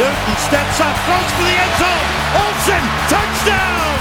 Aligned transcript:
Newton 0.00 0.36
steps 0.38 0.80
up, 0.80 0.96
throws 1.04 1.30
for 1.36 1.44
the 1.44 1.56
end 1.60 1.74
zone. 1.76 2.08
Olsen, 2.40 2.84
touchdown! 3.12 3.98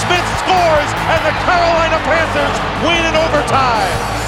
Smith 0.00 0.28
scores, 0.40 0.92
and 1.12 1.20
the 1.28 1.34
Carolina 1.44 1.98
Panthers 2.08 2.56
win 2.82 3.04
in 3.04 3.14
overtime. 3.14 4.22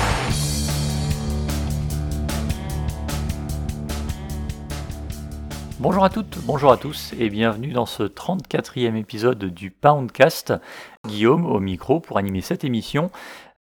Bonjour 5.80 6.04
à 6.04 6.10
toutes, 6.10 6.38
bonjour 6.44 6.70
à 6.70 6.76
tous 6.76 7.14
et 7.18 7.30
bienvenue 7.30 7.72
dans 7.72 7.86
ce 7.86 8.02
34e 8.02 8.96
épisode 8.96 9.46
du 9.46 9.70
Poundcast. 9.70 10.52
Guillaume 11.06 11.46
au 11.46 11.58
micro 11.58 12.00
pour 12.00 12.18
animer 12.18 12.42
cette 12.42 12.64
émission 12.64 13.10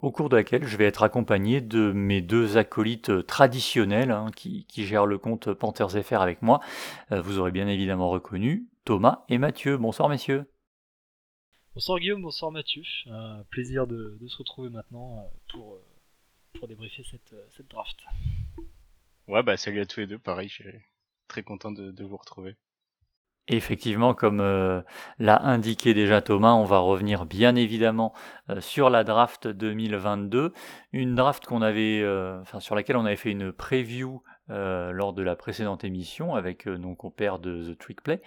au 0.02 0.10
cours 0.10 0.28
de 0.28 0.36
laquelle 0.36 0.66
je 0.66 0.76
vais 0.76 0.84
être 0.84 1.04
accompagné 1.04 1.60
de 1.60 1.92
mes 1.92 2.20
deux 2.20 2.56
acolytes 2.56 3.24
traditionnels 3.26 4.10
hein, 4.10 4.30
qui, 4.34 4.66
gèrent 4.76 5.06
le 5.06 5.16
compte 5.16 5.52
Panthers 5.52 6.02
FR 6.04 6.20
avec 6.20 6.42
moi. 6.42 6.60
Euh, 7.12 7.22
vous 7.22 7.38
aurez 7.38 7.52
bien 7.52 7.68
évidemment 7.68 8.10
reconnu 8.10 8.68
Thomas 8.84 9.24
et 9.28 9.38
Mathieu. 9.38 9.78
Bonsoir 9.78 10.08
messieurs. 10.08 10.50
Bonsoir 11.74 12.00
Guillaume, 12.00 12.20
bonsoir 12.20 12.50
Mathieu. 12.50 12.82
Un 13.06 13.44
plaisir 13.44 13.86
de, 13.86 14.18
se 14.26 14.36
retrouver 14.36 14.68
maintenant 14.68 15.20
euh, 15.20 15.38
pour, 15.52 15.74
euh, 15.74 15.84
pour 16.58 16.68
débriefer 16.68 17.04
cette, 17.08 17.34
cette 17.56 17.68
draft. 17.68 17.98
Ouais, 19.28 19.44
bah 19.44 19.56
salut 19.56 19.80
à 19.80 19.86
tous 19.86 20.00
les 20.00 20.08
deux, 20.08 20.18
pareil, 20.18 20.50
très 21.28 21.44
content 21.44 21.70
de, 21.70 22.04
vous 22.04 22.16
retrouver. 22.16 22.56
Effectivement, 23.48 24.14
comme 24.14 24.40
euh, 24.40 24.82
l'a 25.18 25.42
indiqué 25.42 25.94
déjà 25.94 26.20
Thomas, 26.20 26.52
on 26.52 26.64
va 26.64 26.78
revenir 26.78 27.26
bien 27.26 27.56
évidemment 27.56 28.14
euh, 28.50 28.60
sur 28.60 28.88
la 28.88 29.02
draft 29.02 29.48
2022, 29.48 30.52
une 30.92 31.16
draft 31.16 31.44
qu'on 31.46 31.60
avait, 31.60 32.02
euh, 32.02 32.40
enfin 32.40 32.60
sur 32.60 32.76
laquelle 32.76 32.96
on 32.96 33.04
avait 33.04 33.16
fait 33.16 33.32
une 33.32 33.52
preview 33.52 34.22
lors 34.48 35.14
de 35.14 35.22
la 35.22 35.34
précédente 35.34 35.82
émission 35.82 36.34
avec 36.34 36.66
nos 36.66 36.94
compères 36.94 37.38
de 37.38 37.72
The 37.72 37.78
Trick 37.78 38.02
Play, 38.02 38.20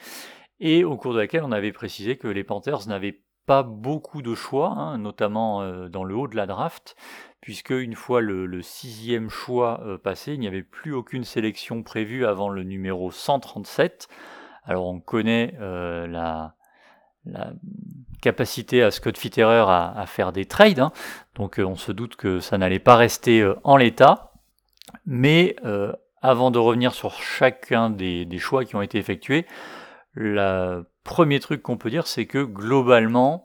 et 0.59 0.83
au 0.83 0.97
cours 0.97 1.13
de 1.13 1.19
laquelle 1.19 1.43
on 1.43 1.51
avait 1.51 1.71
précisé 1.71 2.17
que 2.17 2.27
les 2.27 2.43
Panthers 2.43 2.87
n'avaient 2.87 3.21
pas 3.45 3.61
beaucoup 3.61 4.23
de 4.23 4.33
choix, 4.33 4.69
hein, 4.69 4.97
notamment 4.97 5.87
dans 5.87 6.03
le 6.03 6.15
haut 6.15 6.27
de 6.27 6.35
la 6.35 6.47
draft, 6.47 6.95
puisque 7.41 7.69
une 7.69 7.93
fois 7.93 8.21
le, 8.21 8.59
sixième 8.63 9.29
choix 9.29 9.99
passé, 10.03 10.33
il 10.33 10.39
n'y 10.39 10.47
avait 10.47 10.63
plus 10.63 10.93
aucune 10.93 11.25
sélection 11.25 11.83
prévue 11.83 12.25
avant 12.25 12.49
le 12.49 12.63
numéro 12.63 13.11
137. 13.11 14.07
Alors 14.65 14.87
on 14.87 14.99
connaît 14.99 15.55
euh, 15.59 16.07
la, 16.07 16.55
capacité 18.21 18.83
à 18.83 18.91
Scott 18.91 19.17
Fitterer 19.17 19.65
à, 19.67 20.03
faire 20.07 20.31
des 20.31 20.45
trades, 20.45 20.79
hein. 20.79 20.91
donc 21.35 21.59
euh, 21.59 21.63
on 21.63 21.75
se 21.75 21.91
doute 21.91 22.15
que 22.15 22.39
ça 22.39 22.57
n'allait 22.57 22.79
pas 22.79 22.95
rester 22.95 23.47
en 23.63 23.77
l'état. 23.77 24.31
Mais 25.05 25.55
avant 26.21 26.51
de 26.51 26.57
revenir 26.57 26.93
sur 26.93 27.13
chacun 27.21 27.89
des, 27.89 28.37
choix 28.39 28.65
qui 28.65 28.75
ont 28.75 28.81
été 28.81 28.97
effectués, 28.97 29.45
le 30.13 30.83
premier 31.03 31.39
truc 31.39 31.61
qu'on 31.61 31.77
peut 31.77 31.89
dire, 31.89 32.07
c'est 32.07 32.25
que 32.25 32.43
globalement, 32.43 33.43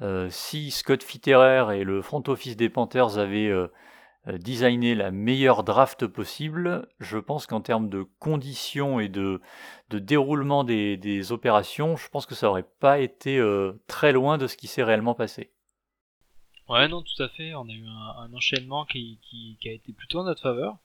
euh, 0.00 0.28
si 0.30 0.70
Scott 0.70 1.02
Fitterer 1.02 1.78
et 1.78 1.84
le 1.84 2.02
front 2.02 2.22
office 2.28 2.56
des 2.56 2.68
Panthers 2.68 3.18
avaient 3.18 3.48
euh, 3.48 3.66
euh, 4.26 4.38
designé 4.38 4.94
la 4.94 5.10
meilleure 5.10 5.62
draft 5.64 6.06
possible, 6.06 6.88
je 7.00 7.18
pense 7.18 7.46
qu'en 7.46 7.60
termes 7.60 7.88
de 7.88 8.06
conditions 8.18 9.00
et 9.00 9.08
de, 9.08 9.40
déroulement 9.90 10.64
des, 10.64 11.32
opérations, 11.32 11.96
je 11.96 12.08
pense 12.08 12.26
que 12.26 12.34
ça 12.34 12.50
aurait 12.50 12.66
pas 12.80 12.98
été 12.98 13.40
très 13.86 14.12
loin 14.12 14.38
de 14.38 14.46
ce 14.46 14.56
qui 14.56 14.66
s'est 14.66 14.82
réellement 14.82 15.14
passé. 15.14 15.50
Ouais, 16.68 16.88
non, 16.88 17.02
tout 17.02 17.22
à 17.22 17.28
fait. 17.28 17.54
On 17.54 17.68
a 17.68 17.72
eu 17.72 17.86
un, 17.86 18.34
enchaînement 18.34 18.84
qui, 18.84 19.18
a 19.64 19.70
été 19.70 19.92
plutôt 19.92 20.18
en 20.18 20.24
notre 20.24 20.42
faveur. 20.42 20.76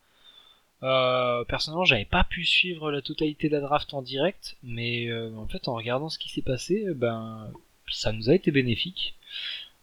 personnellement, 1.48 1.86
j'avais 1.86 2.06
pas 2.06 2.24
pu 2.24 2.46
suivre 2.46 2.92
la 2.92 3.02
totalité 3.02 3.50
de 3.50 3.56
la 3.56 3.62
draft 3.62 3.94
en 3.94 4.02
direct, 4.02 4.58
mais 4.64 5.12
en 5.36 5.48
fait, 5.48 5.68
en 5.68 5.74
regardant 5.74 6.10
ce 6.10 6.20
qui 6.20 6.30
s'est 6.30 6.42
passé, 6.42 6.86
ben, 6.94 7.52
ça 7.90 8.12
nous 8.12 8.30
a 8.30 8.36
été 8.36 8.52
bénéfique. 8.52 9.16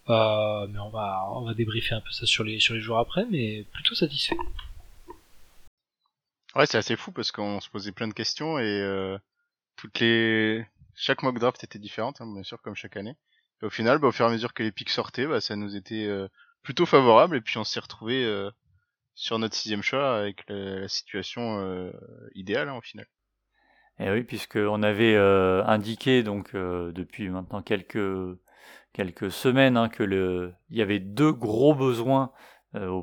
Euh, 0.08 0.66
mais 0.68 0.78
on 0.78 0.90
va, 0.90 1.28
on 1.32 1.44
va 1.44 1.54
débriefer 1.54 1.94
un 1.94 2.00
peu 2.00 2.10
ça 2.10 2.26
sur 2.26 2.42
les, 2.44 2.58
sur 2.58 2.74
les 2.74 2.80
jours 2.80 2.98
après, 2.98 3.26
mais 3.30 3.64
plutôt 3.72 3.94
satisfait. 3.94 4.36
Ouais, 6.56 6.66
c'est 6.66 6.78
assez 6.78 6.96
fou 6.96 7.12
parce 7.12 7.30
qu'on 7.30 7.60
se 7.60 7.68
posait 7.70 7.92
plein 7.92 8.08
de 8.08 8.14
questions 8.14 8.58
et 8.58 8.80
euh, 8.80 9.18
toutes 9.76 10.00
les 10.00 10.66
chaque 10.96 11.22
mock 11.22 11.38
draft 11.38 11.62
était 11.62 11.78
différente, 11.78 12.20
hein, 12.20 12.26
bien 12.32 12.42
sûr 12.42 12.60
comme 12.60 12.74
chaque 12.74 12.96
année. 12.96 13.16
Et 13.62 13.66
au 13.66 13.70
final, 13.70 13.98
bah, 13.98 14.08
au 14.08 14.12
fur 14.12 14.26
et 14.26 14.28
à 14.28 14.32
mesure 14.32 14.52
que 14.52 14.62
les 14.62 14.72
pics 14.72 14.90
sortaient, 14.90 15.26
bah, 15.26 15.40
ça 15.40 15.54
nous 15.54 15.76
était 15.76 16.06
euh, 16.06 16.28
plutôt 16.62 16.86
favorable 16.86 17.36
et 17.36 17.40
puis 17.40 17.58
on 17.58 17.64
s'est 17.64 17.80
retrouvé 17.80 18.48
sur 19.14 19.38
notre 19.38 19.54
sixième 19.54 19.82
choix 19.82 20.18
avec 20.18 20.44
la, 20.48 20.88
situation 20.88 21.92
idéale 22.34 22.68
hein, 22.68 22.76
au 22.76 22.82
final. 22.82 23.06
Et 24.00 24.04
eh 24.06 24.10
oui, 24.12 24.22
puisqu'on 24.22 24.82
avait 24.82 25.14
euh, 25.14 25.62
indiqué 25.66 26.22
donc 26.22 26.54
euh, 26.54 26.90
depuis 26.90 27.28
maintenant 27.28 27.60
quelques, 27.60 27.98
quelques 28.92 29.30
semaines 29.30 29.76
hein, 29.76 29.88
que 29.88 30.02
le, 30.02 30.52
il 30.70 30.78
y 30.78 30.82
avait 30.82 30.98
deux 30.98 31.32
gros 31.32 31.74
besoins 31.74 32.32
euh, 32.74 33.02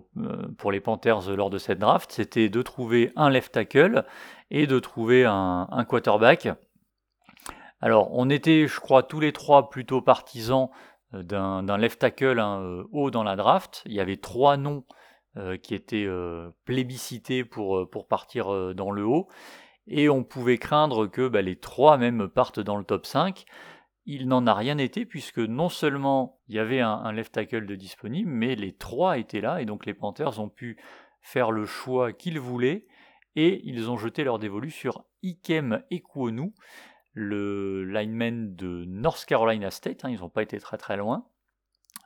pour 0.58 0.72
les 0.72 0.80
Panthers 0.80 1.36
lors 1.36 1.50
de 1.50 1.58
cette 1.58 1.80
draft, 1.80 2.12
c'était 2.12 2.50
de 2.50 2.62
trouver 2.62 3.12
un 3.16 3.30
left 3.30 3.54
tackle 3.54 4.06
et 4.50 4.68
de 4.68 4.80
trouver 4.80 5.26
un, 5.26 5.86
quarterback. 5.88 6.50
Alors 7.82 8.10
on 8.12 8.30
était, 8.30 8.68
je 8.68 8.80
crois, 8.80 9.04
tous 9.04 9.20
les 9.20 9.34
trois 9.34 9.70
plutôt 9.70 10.02
partisans 10.02 10.70
d'un 11.14 11.78
left 11.78 12.00
tackle 12.00 12.40
hein, 12.40 12.84
haut 12.92 13.12
dans 13.12 13.24
la 13.24 13.36
draft. 13.36 13.84
Il 13.86 13.94
y 13.94 14.00
avait 14.00 14.18
trois 14.18 14.58
noms 14.58 14.86
qui 15.62 15.76
étaient 15.76 16.08
plébiscités 16.66 17.44
pour, 17.44 17.88
pour 17.90 18.08
partir 18.08 18.74
dans 18.74 18.90
le 18.90 19.06
haut 19.06 19.28
et 19.88 20.10
on 20.10 20.24
pouvait 20.24 20.58
craindre 20.58 21.08
que 21.08 21.28
bah, 21.28 21.42
les 21.42 21.56
trois 21.56 21.98
même 21.98 22.28
partent 22.28 22.60
dans 22.60 22.78
le 22.78 22.84
top 22.84 23.06
5. 23.06 23.46
Il 24.10 24.30
n'en 24.30 24.48
a 24.48 24.54
rien 24.54 24.78
été 24.78 25.06
puisque 25.06 25.40
non 25.40 25.68
seulement 25.68 26.40
il 26.48 26.56
y 26.56 26.60
avait 26.60 26.80
un, 26.80 27.12
left 27.12 27.34
tackle 27.34 27.66
de 27.66 27.76
disponible, 27.76 28.30
mais 28.30 28.56
les 28.56 28.74
trois 28.74 29.18
étaient 29.18 29.42
là 29.42 29.62
et 29.62 29.66
donc 29.66 29.86
les 29.86 29.94
Panthers 29.94 30.40
ont 30.40 30.48
pu 30.48 30.78
faire 31.22 31.52
le 31.52 31.66
choix 31.66 32.14
qu'ils 32.14 32.40
voulaient 32.40 32.88
et 33.36 33.62
ils 33.66 33.92
ont 33.92 33.98
jeté 33.98 34.24
leur 34.24 34.40
dévolu 34.40 34.72
sur 34.72 35.04
Ikem 35.24 35.84
Ekwonu, 35.92 36.54
le 37.12 37.84
lineman 37.84 38.56
de 38.56 38.86
North 38.86 39.26
Carolina 39.26 39.72
State. 39.72 40.06
Hein, 40.06 40.10
ils 40.10 40.22
n'ont 40.22 40.30
pas 40.30 40.42
été 40.42 40.58
très 40.58 40.78
très 40.78 40.96
loin. 40.96 41.26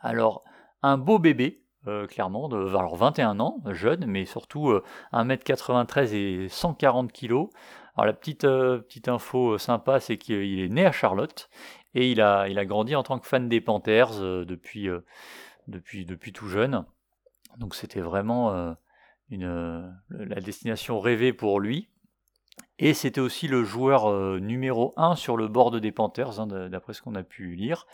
Alors, 0.01 0.43
un 0.81 0.97
beau 0.97 1.19
bébé, 1.19 1.61
euh, 1.87 2.07
clairement, 2.07 2.49
de 2.49 2.67
alors 2.69 2.95
21 2.95 3.39
ans, 3.39 3.61
jeune, 3.67 4.07
mais 4.07 4.25
surtout 4.25 4.73
1m93 5.13 6.13
euh, 6.13 6.45
et 6.45 6.49
140 6.49 7.13
kg. 7.13 7.47
Alors 7.95 8.05
la 8.05 8.13
petite, 8.13 8.45
euh, 8.45 8.79
petite 8.79 9.07
info 9.09 9.57
sympa, 9.57 9.99
c'est 9.99 10.17
qu'il 10.17 10.59
est 10.59 10.69
né 10.69 10.85
à 10.85 10.91
Charlotte 10.91 11.49
et 11.93 12.11
il 12.11 12.21
a, 12.21 12.47
il 12.47 12.57
a 12.59 12.65
grandi 12.65 12.95
en 12.95 13.03
tant 13.03 13.19
que 13.19 13.27
fan 13.27 13.49
des 13.49 13.61
Panthers 13.61 14.45
depuis, 14.45 14.87
depuis, 15.67 16.05
depuis 16.05 16.33
tout 16.33 16.47
jeune. 16.47 16.85
Donc 17.57 17.75
c'était 17.75 18.01
vraiment 18.01 18.75
une, 19.29 19.93
la 20.09 20.39
destination 20.41 20.99
rêvée 20.99 21.33
pour 21.33 21.59
lui. 21.59 21.89
Et 22.79 22.93
c'était 22.93 23.21
aussi 23.21 23.47
le 23.47 23.63
joueur 23.63 24.39
numéro 24.39 24.93
1 24.97 25.15
sur 25.15 25.37
le 25.37 25.47
board 25.47 25.75
des 25.77 25.91
Panthers, 25.91 26.39
hein, 26.39 26.47
d'après 26.47 26.93
ce 26.93 27.01
qu'on 27.01 27.15
a 27.15 27.23
pu 27.23 27.55
lire. 27.55 27.85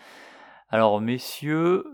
Alors 0.70 1.02
messieurs, 1.02 1.86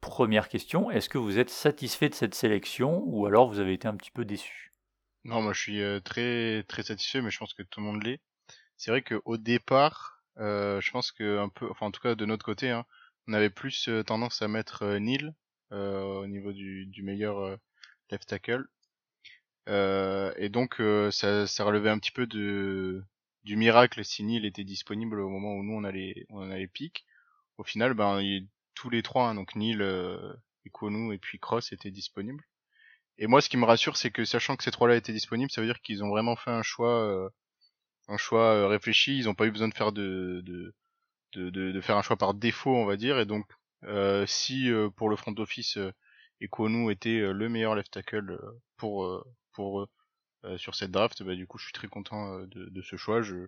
Première 0.00 0.48
question, 0.48 0.90
est-ce 0.90 1.10
que 1.10 1.18
vous 1.18 1.38
êtes 1.38 1.50
satisfait 1.50 2.08
de 2.08 2.14
cette 2.14 2.34
sélection 2.34 3.02
ou 3.04 3.26
alors 3.26 3.50
vous 3.50 3.58
avez 3.58 3.74
été 3.74 3.86
un 3.86 3.96
petit 3.96 4.10
peu 4.10 4.24
déçu? 4.24 4.72
Non, 5.24 5.42
moi 5.42 5.52
je 5.52 5.60
suis 5.60 5.82
euh, 5.82 6.00
très 6.00 6.62
très 6.62 6.82
satisfait, 6.82 7.20
mais 7.20 7.30
je 7.30 7.38
pense 7.38 7.52
que 7.52 7.62
tout 7.62 7.80
le 7.80 7.86
monde 7.86 8.02
l'est. 8.02 8.20
C'est 8.78 8.90
vrai 8.90 9.02
qu'au 9.02 9.36
départ, 9.36 10.19
euh, 10.40 10.80
je 10.80 10.90
pense 10.90 11.12
que 11.12 11.38
un 11.38 11.48
peu, 11.48 11.70
enfin 11.70 11.86
en 11.86 11.90
tout 11.90 12.00
cas 12.00 12.14
de 12.14 12.26
notre 12.26 12.44
côté, 12.44 12.70
hein, 12.70 12.84
on 13.28 13.32
avait 13.32 13.50
plus 13.50 13.88
euh, 13.88 14.02
tendance 14.02 14.42
à 14.42 14.48
mettre 14.48 14.84
Neil 14.96 15.32
au 15.70 16.26
niveau 16.26 16.52
du, 16.52 16.86
du 16.86 17.02
meilleur 17.04 17.56
left 18.10 18.26
tackle. 18.26 18.64
et 19.68 20.48
donc 20.48 20.82
ça, 21.12 21.46
ça 21.46 21.64
relevait 21.64 21.90
un 21.90 21.98
petit 21.98 22.10
peu 22.10 22.26
de 22.26 23.04
du 23.44 23.56
miracle 23.56 24.04
si 24.04 24.24
Neil 24.24 24.46
était 24.46 24.64
disponible 24.64 25.20
au 25.20 25.28
moment 25.28 25.54
où 25.54 25.62
nous 25.62 25.74
on 25.74 25.84
allait 25.84 26.26
on 26.30 26.50
allait 26.50 26.66
pic. 26.66 27.06
Au 27.56 27.62
final, 27.64 27.94
ben 27.94 28.20
il 28.20 28.48
tous 28.80 28.90
les 28.90 29.02
trois, 29.02 29.28
hein, 29.28 29.34
donc 29.34 29.56
Neil, 29.56 29.82
euh, 29.82 30.32
et 30.64 31.18
puis 31.18 31.38
Cross 31.38 31.72
étaient 31.72 31.90
disponibles. 31.90 32.44
Et 33.18 33.26
moi, 33.26 33.42
ce 33.42 33.50
qui 33.50 33.58
me 33.58 33.66
rassure, 33.66 33.98
c'est 33.98 34.10
que 34.10 34.24
sachant 34.24 34.56
que 34.56 34.64
ces 34.64 34.70
trois-là 34.70 34.96
étaient 34.96 35.12
disponibles, 35.12 35.50
ça 35.50 35.60
veut 35.60 35.66
dire 35.66 35.82
qu'ils 35.82 36.02
ont 36.02 36.08
vraiment 36.08 36.36
fait 36.36 36.50
un 36.50 36.62
choix, 36.62 37.02
euh, 37.04 37.28
un 38.10 38.16
choix 38.18 38.54
euh, 38.54 38.66
réfléchi. 38.68 39.18
Ils 39.18 39.26
n'ont 39.26 39.34
pas 39.34 39.46
eu 39.46 39.50
besoin 39.52 39.68
de 39.68 39.74
faire 39.74 39.92
de 39.92 40.42
de, 40.44 40.74
de, 41.34 41.50
de, 41.50 41.80
faire 41.80 41.96
un 41.96 42.02
choix 42.02 42.16
par 42.16 42.34
défaut, 42.34 42.74
on 42.74 42.86
va 42.86 42.96
dire. 42.96 43.18
Et 43.18 43.26
donc, 43.26 43.46
euh, 43.84 44.26
si 44.26 44.70
pour 44.96 45.08
le 45.08 45.16
front 45.16 45.34
office, 45.38 45.76
euh, 45.78 45.92
était 46.90 47.20
le 47.32 47.48
meilleur 47.48 47.74
left 47.74 47.92
tackle 47.92 48.38
pour 48.76 49.24
pour 49.52 49.88
sur 50.56 50.74
cette 50.74 50.90
draft, 50.90 51.22
bah 51.22 51.34
du 51.34 51.46
coup, 51.46 51.58
je 51.58 51.64
suis 51.64 51.72
très 51.72 51.88
content 51.88 52.40
de, 52.46 52.82
ce 52.82 52.96
choix. 52.96 53.22
Je 53.22 53.46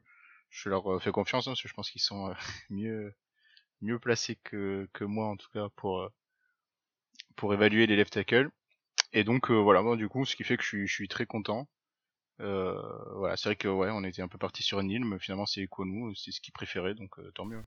je 0.50 0.68
leur 0.68 1.02
fais 1.02 1.12
confiance 1.12 1.46
hein, 1.46 1.52
parce 1.52 1.62
que 1.62 1.68
je 1.68 1.74
pense 1.74 1.90
qu'ils 1.90 2.02
sont 2.02 2.34
mieux 2.70 3.14
mieux 3.82 3.98
placé 3.98 4.36
que, 4.36 4.88
que 4.92 5.04
moi 5.04 5.26
en 5.28 5.36
tout 5.36 5.50
cas 5.52 5.68
pour 5.76 6.00
euh, 6.00 6.08
pour 7.36 7.52
évaluer 7.54 7.86
les 7.86 7.96
left 7.96 8.12
tackles. 8.12 8.50
Et 9.12 9.24
donc 9.24 9.50
voilà, 9.50 9.82
bon, 9.82 9.96
du 9.96 10.08
coup, 10.08 10.24
ce 10.24 10.36
qui 10.36 10.44
fait 10.44 10.56
que 10.56 10.62
je 10.62 10.68
suis, 10.68 10.86
je 10.86 10.94
suis 10.94 11.08
très 11.08 11.26
content. 11.26 11.68
Voilà, 12.38 13.36
c'est 13.36 13.48
vrai 13.50 13.56
que 13.56 13.68
ouais, 13.68 13.88
on 13.90 14.04
était 14.04 14.22
un 14.22 14.28
peu 14.28 14.38
parti 14.38 14.62
sur 14.62 14.80
une 14.80 14.90
île, 14.90 15.04
mais 15.04 15.18
finalement 15.18 15.46
c'est 15.46 15.68
nous, 15.78 16.14
c'est 16.14 16.32
ce 16.32 16.40
qu'il 16.40 16.52
préférait, 16.52 16.94
donc 16.94 17.10
tant 17.34 17.44
mieux. 17.44 17.62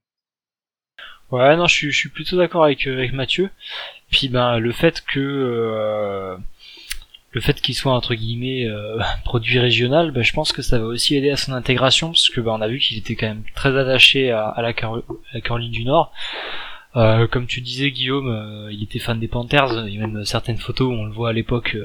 Ouais, 1.32 1.56
non, 1.58 1.68
je 1.68 1.74
suis, 1.74 1.92
je 1.92 1.98
suis 1.98 2.10
plutôt 2.10 2.38
d'accord 2.38 2.64
avec, 2.64 2.86
avec 2.88 3.12
Mathieu. 3.14 3.50
Puis 4.12 4.30
ben 4.30 4.60
le 4.60 4.72
fait 4.72 5.04
que 5.06 6.38
le 7.36 7.42
fait 7.42 7.60
qu'il 7.60 7.76
soit 7.76 7.94
entre 7.94 8.16
guillemets 8.16 8.66
euh, 8.66 8.98
produit 9.26 9.60
régional, 9.60 10.12
bah, 10.12 10.22
je 10.24 10.32
pense 10.32 10.54
que 10.54 10.62
ça 10.62 10.80
va 10.80 10.86
aussi 10.86 11.16
aider 11.16 11.30
à 11.30 11.36
son 11.36 11.52
intégration 11.52 12.08
parce 12.08 12.30
que 12.30 12.40
bah, 12.40 12.54
on 12.56 12.62
a 12.62 12.68
vu 12.68 12.80
qu'il 12.80 12.98
était 12.98 13.16
quand 13.16 13.28
même 13.28 13.44
très 13.54 13.78
attaché 13.78 14.32
à, 14.32 14.56
la, 14.60 14.74
Caroline 14.74 15.72
du 15.72 15.84
Nord. 15.84 16.14
Euh, 16.96 17.28
comme 17.28 17.46
tu 17.46 17.60
disais 17.60 17.92
Guillaume, 17.92 18.30
euh, 18.30 18.72
il 18.72 18.82
était 18.82 19.00
fan 19.00 19.20
des 19.20 19.28
Panthers, 19.28 19.86
il 19.86 19.96
y 19.96 19.98
a 20.02 20.08
même 20.08 20.24
certaines 20.24 20.58
photos 20.58 20.88
où 20.88 20.94
on 20.94 21.04
le 21.04 21.12
voit 21.12 21.30
à 21.30 21.34
l'époque 21.34 21.76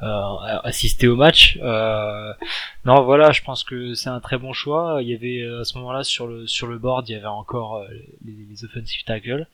assister 0.00 1.08
au 1.08 1.16
match. 1.16 1.58
non 1.58 3.02
voilà, 3.02 3.32
je 3.32 3.42
pense 3.42 3.64
que 3.64 3.94
c'est 3.94 4.08
un 4.08 4.20
très 4.20 4.38
bon 4.38 4.52
choix. 4.52 4.98
Il 5.02 5.08
y 5.08 5.14
avait 5.14 5.60
à 5.60 5.64
ce 5.64 5.76
moment-là 5.78 6.04
sur 6.04 6.26
le 6.26 6.46
sur 6.46 6.66
le 6.66 6.78
board, 6.78 7.08
il 7.08 7.12
y 7.12 7.14
avait 7.14 7.26
encore 7.26 7.84
les, 8.24 8.46
les 8.48 8.64
offensive 8.64 9.04
tackles. 9.04 9.46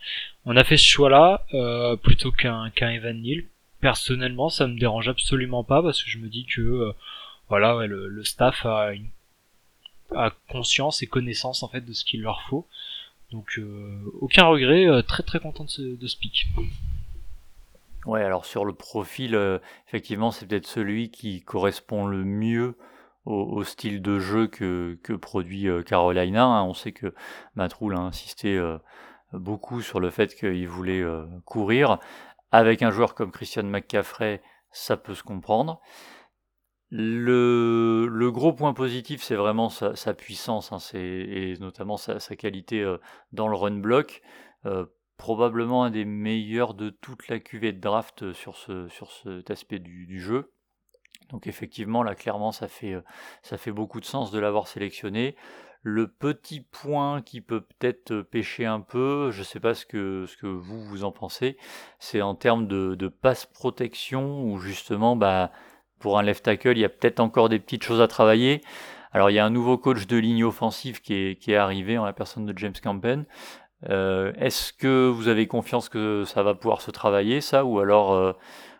On 0.44 0.56
a 0.56 0.64
fait 0.64 0.76
ce 0.76 0.86
choix-là 0.86 1.44
plutôt 2.02 2.32
qu'un 2.32 2.70
qu'un 2.70 2.90
Evan 2.90 3.20
Neal 3.20 3.44
personnellement, 3.80 4.48
ça 4.48 4.66
me 4.66 4.78
dérange 4.78 5.08
absolument 5.08 5.64
pas 5.64 5.82
parce 5.82 6.02
que 6.02 6.10
je 6.10 6.18
me 6.18 6.28
dis 6.28 6.44
que 6.44 6.60
euh, 6.60 6.92
voilà, 7.48 7.86
le, 7.86 8.24
staff 8.24 8.66
a, 8.66 8.92
une, 8.92 9.08
conscience 10.48 11.02
et 11.02 11.06
connaissance 11.06 11.62
en 11.62 11.68
fait 11.68 11.82
de 11.82 11.92
ce 11.92 12.04
qu'il 12.04 12.22
leur 12.22 12.42
faut. 12.48 12.66
Donc 13.32 13.58
euh, 13.58 13.98
aucun 14.20 14.46
regret, 14.46 14.86
euh, 14.86 15.02
très 15.02 15.22
très 15.22 15.40
content 15.40 15.64
de 15.64 15.70
ce, 15.70 15.82
de 15.82 16.08
pick. 16.20 16.46
Ouais, 18.06 18.22
alors 18.22 18.46
sur 18.46 18.64
le 18.64 18.72
profil, 18.72 19.38
effectivement, 19.88 20.30
c'est 20.30 20.46
peut-être 20.46 20.66
celui 20.66 21.10
qui 21.10 21.42
correspond 21.42 22.06
le 22.06 22.24
mieux 22.24 22.76
au, 23.24 23.64
style 23.64 24.00
de 24.00 24.20
jeu 24.20 24.46
que, 24.46 24.96
produit 25.20 25.68
Carolina. 25.84 26.44
Hein. 26.44 26.62
On 26.62 26.74
sait 26.74 26.92
que 26.92 27.12
Matroul 27.56 27.96
a 27.96 27.98
insisté 27.98 28.60
beaucoup 29.32 29.82
sur 29.82 29.98
le 29.98 30.10
fait 30.10 30.34
qu'il 30.36 30.68
voulait 30.68 31.04
courir. 31.44 31.98
Avec 32.52 32.82
un 32.82 32.90
joueur 32.90 33.14
comme 33.14 33.32
Christian 33.32 33.64
McCaffrey, 33.64 34.40
ça 34.70 34.96
peut 34.96 35.14
se 35.14 35.22
comprendre. 35.22 35.80
Le, 36.90 38.30
gros 38.30 38.52
point 38.52 38.72
positif, 38.72 39.22
c'est 39.22 39.34
vraiment 39.34 39.68
sa, 39.68 40.14
puissance, 40.14 40.72
hein, 40.72 40.78
et 40.94 41.54
notamment 41.58 41.96
sa, 41.96 42.18
qualité 42.36 42.82
euh, 42.82 42.98
dans 43.32 43.48
le 43.48 43.56
run 43.56 43.78
block. 43.78 44.22
Euh, 45.16 45.22
probablement 45.26 45.84
un 45.84 45.90
des 45.90 46.04
meilleurs 46.04 46.74
de 46.74 46.90
toute 46.90 47.28
la 47.28 47.40
cuvée 47.40 47.72
de 47.72 47.80
draft 47.80 48.32
sur, 48.32 48.56
ce, 48.56 48.88
sur 48.88 49.10
cet 49.10 49.50
aspect 49.50 49.78
du, 49.78 50.20
jeu. 50.20 50.52
Donc 51.30 51.46
effectivement, 51.46 52.02
là, 52.02 52.14
clairement, 52.14 52.52
ça 52.52 52.68
fait, 52.68 52.92
euh, 52.92 53.02
ça 53.42 53.58
fait 53.58 53.72
beaucoup 53.72 54.00
de 54.00 54.04
sens 54.04 54.30
de 54.30 54.38
l'avoir 54.38 54.68
sélectionné. 54.68 55.34
Le 55.82 56.08
petit 56.08 56.60
point 56.60 57.22
qui 57.22 57.40
peut 57.40 57.60
peut-être 57.60 58.20
pêcher 58.22 58.66
un 58.66 58.80
peu, 58.80 59.30
je 59.30 59.40
ne 59.40 59.44
sais 59.44 59.60
pas 59.60 59.74
ce 59.74 59.86
que, 59.86 60.26
ce 60.26 60.36
que 60.36 60.46
vous 60.46 60.84
vous 60.84 61.04
en 61.04 61.12
pensez, 61.12 61.56
c'est 61.98 62.22
en 62.22 62.34
termes 62.34 62.66
de, 62.66 63.08
passe 63.08 63.46
protection 63.46 64.42
où 64.44 64.58
justement, 64.58 65.16
bah, 65.16 65.52
pour 65.98 66.18
un 66.18 66.22
left 66.22 66.44
tackle, 66.44 66.72
il 66.72 66.80
y 66.80 66.84
a 66.84 66.88
peut-être 66.88 67.20
encore 67.20 67.48
des 67.48 67.60
petites 67.60 67.84
choses 67.84 68.00
à 68.00 68.08
travailler. 68.08 68.62
Alors 69.12 69.30
il 69.30 69.34
y 69.34 69.38
a 69.38 69.44
un 69.44 69.50
nouveau 69.50 69.78
coach 69.78 70.06
de 70.06 70.16
ligne 70.16 70.44
offensive 70.44 71.00
qui 71.00 71.14
est, 71.14 71.40
qui 71.40 71.52
est 71.52 71.56
arrivé 71.56 71.96
en 71.98 72.04
la 72.04 72.12
personne 72.12 72.46
de 72.46 72.58
James 72.58 72.74
Campen. 72.82 73.24
Euh, 73.90 74.32
est-ce 74.38 74.72
que 74.72 75.06
vous 75.06 75.28
avez 75.28 75.46
confiance 75.46 75.90
que 75.90 76.24
ça 76.24 76.42
va 76.42 76.54
pouvoir 76.54 76.80
se 76.80 76.90
travailler 76.90 77.42
ça 77.42 77.66
ou 77.66 77.78
alors 77.78 78.14
euh, 78.14 78.32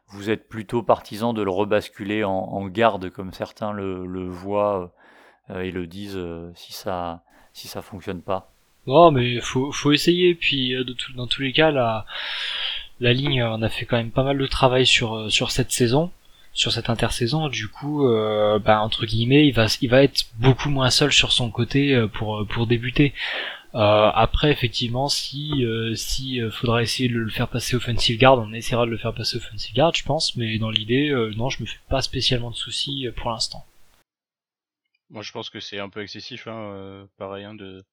vous 0.09 0.31
êtes 0.31 0.49
plutôt 0.49 0.83
partisan 0.83 1.35
de 1.35 1.43
le 1.43 1.51
rebasculer 1.51 2.25
en, 2.25 2.33
en 2.33 2.67
garde 2.67 3.11
comme 3.11 3.33
certains 3.35 3.73
le, 3.73 4.07
le 4.07 4.27
voient 4.27 4.95
euh, 5.51 5.61
et 5.61 5.71
le 5.71 5.87
disent 5.87 6.17
euh, 6.17 6.51
si 6.55 6.73
ça 6.73 7.23
si 7.53 7.69
ça 7.69 7.83
fonctionne 7.83 8.23
pas? 8.23 8.53
Non, 8.87 9.11
mais 9.11 9.39
faut 9.41 9.71
faut 9.71 9.93
essayer. 9.93 10.35
Puis 10.35 10.75
euh, 10.75 10.83
de 10.83 10.95
tout, 10.95 11.13
dans 11.13 11.27
tous 11.27 11.43
les 11.43 11.53
cas, 11.53 11.71
la 11.71 12.07
la 13.01 13.13
ligne, 13.13 13.43
on 13.43 13.61
a 13.61 13.69
fait 13.69 13.85
quand 13.85 13.99
même 13.99 14.11
pas 14.11 14.25
mal 14.25 14.39
de 14.39 14.47
travail 14.47 14.87
sur 14.87 15.31
sur 15.31 15.51
cette 15.51 15.73
saison, 15.73 16.11
sur 16.55 16.73
cette 16.73 16.89
intersaison. 16.89 17.49
Du 17.49 17.69
coup, 17.69 18.09
euh, 18.09 18.59
bah, 18.59 18.81
entre 18.81 19.05
guillemets, 19.05 19.47
il 19.47 19.53
va 19.53 19.67
il 19.83 19.91
va 19.91 20.03
être 20.03 20.25
beaucoup 20.39 20.71
moins 20.71 20.89
seul 20.91 21.13
sur 21.13 21.33
son 21.33 21.51
côté 21.51 22.07
pour 22.15 22.47
pour 22.49 22.67
débuter. 22.67 23.13
Euh, 23.77 24.11
après, 24.15 24.51
effectivement, 24.51 25.09
si 25.09 25.65
euh, 25.65 25.95
si 25.95 26.41
faudra 26.51 26.83
essayer 26.83 27.09
de 27.09 27.19
le 27.19 27.31
faire 27.31 27.49
passer 27.49 27.77
offensive 27.77 28.19
guard, 28.19 28.39
on 28.39 28.53
essaiera 28.53 28.87
de 28.87 28.91
le 28.91 28.99
faire 28.99 29.15
passer 29.15 29.37
offensive 29.37 29.75
guard, 29.75 29.95
je 29.95 30.05
pense. 30.05 30.35
Mais 30.37 30.59
dans 30.59 30.71
l'idée, 30.71 31.13
non, 31.37 31.51
je 31.51 31.63
me 31.63 31.67
fais 31.67 31.79
pas 31.89 32.03
spécialement 32.03 32.51
de 32.51 32.57
soucis 32.57 33.07
pour 33.17 33.31
l'instant. 33.31 33.67
Moi, 35.11 35.23
je 35.23 35.33
pense 35.33 35.51
que 35.51 35.61
c'est 35.61 35.79
un 35.79 35.89
peu 35.89 36.03
excessif, 36.03 36.47
hein, 36.49 36.57
euh, 36.57 37.07
pareil, 37.17 37.45
hein, 37.45 37.55
de, 37.55 37.85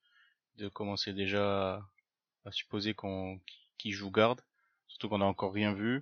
de 0.58 0.68
commencer 0.68 1.14
déjà 1.14 1.76
à, 2.46 2.52
supposer 2.52 2.94
qu'on 2.94 3.40
qui 3.78 3.92
joue 3.92 4.12
garde, 4.12 4.42
surtout 4.88 5.10
qu'on 5.10 5.22
a 5.22 5.26
encore 5.26 5.54
rien 5.54 5.74
vu. 5.74 6.02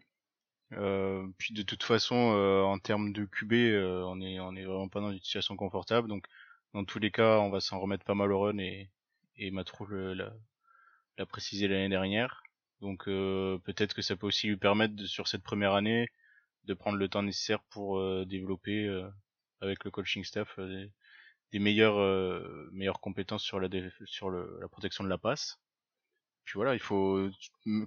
Euh, 0.74 1.28
puis 1.38 1.54
de 1.54 1.64
toute 1.64 1.84
façon, 1.84 2.34
euh, 2.36 2.64
en 2.64 2.80
termes 2.80 3.12
de 3.14 3.26
QB, 3.26 3.54
euh, 3.54 4.04
on 4.08 4.22
est 4.22 4.40
on 4.40 4.56
est 4.56 4.64
vraiment 4.64 4.88
pas 4.88 5.02
dans 5.02 5.12
une 5.12 5.20
situation 5.20 5.58
confortable. 5.58 6.08
Donc 6.08 6.26
dans 6.74 6.86
tous 6.86 7.00
les 7.00 7.12
cas, 7.12 7.40
on 7.40 7.50
va 7.50 7.60
s'en 7.60 7.80
remettre 7.80 8.06
pas 8.06 8.16
mal 8.16 8.32
au 8.32 8.40
run 8.42 8.58
et 8.60 8.90
et 9.38 9.52
Matrou 9.52 9.86
l'a 9.88 11.26
précisé 11.28 11.68
l'année 11.68 11.90
dernière. 11.90 12.44
Donc 12.82 13.06
peut-être 13.06 13.94
que 13.94 14.02
ça 14.02 14.16
peut 14.16 14.28
aussi 14.28 14.48
lui 14.48 14.58
permettre 14.58 14.96
de, 14.96 15.06
sur 15.06 15.28
cette 15.28 15.44
première 15.44 15.74
année 15.74 16.08
de 16.66 16.74
prendre 16.74 16.98
le 16.98 17.10
temps 17.10 17.24
nécessaire 17.24 17.64
pour 17.70 18.26
développer 18.26 18.88
avec 19.62 19.84
le 19.84 19.92
coaching 19.92 20.24
staff 20.24 20.60
des 21.52 21.60
meilleures 21.60 22.00
euh, 22.00 22.70
meilleures 22.72 23.00
compétences 23.00 23.44
sur 23.44 23.60
la 23.60 23.70
sur 24.06 24.30
le, 24.30 24.58
la 24.62 24.68
protection 24.68 25.04
de 25.04 25.10
la 25.10 25.18
passe. 25.18 25.60
Puis 26.46 26.54
voilà, 26.56 26.74
il 26.74 26.80
faut 26.80 27.30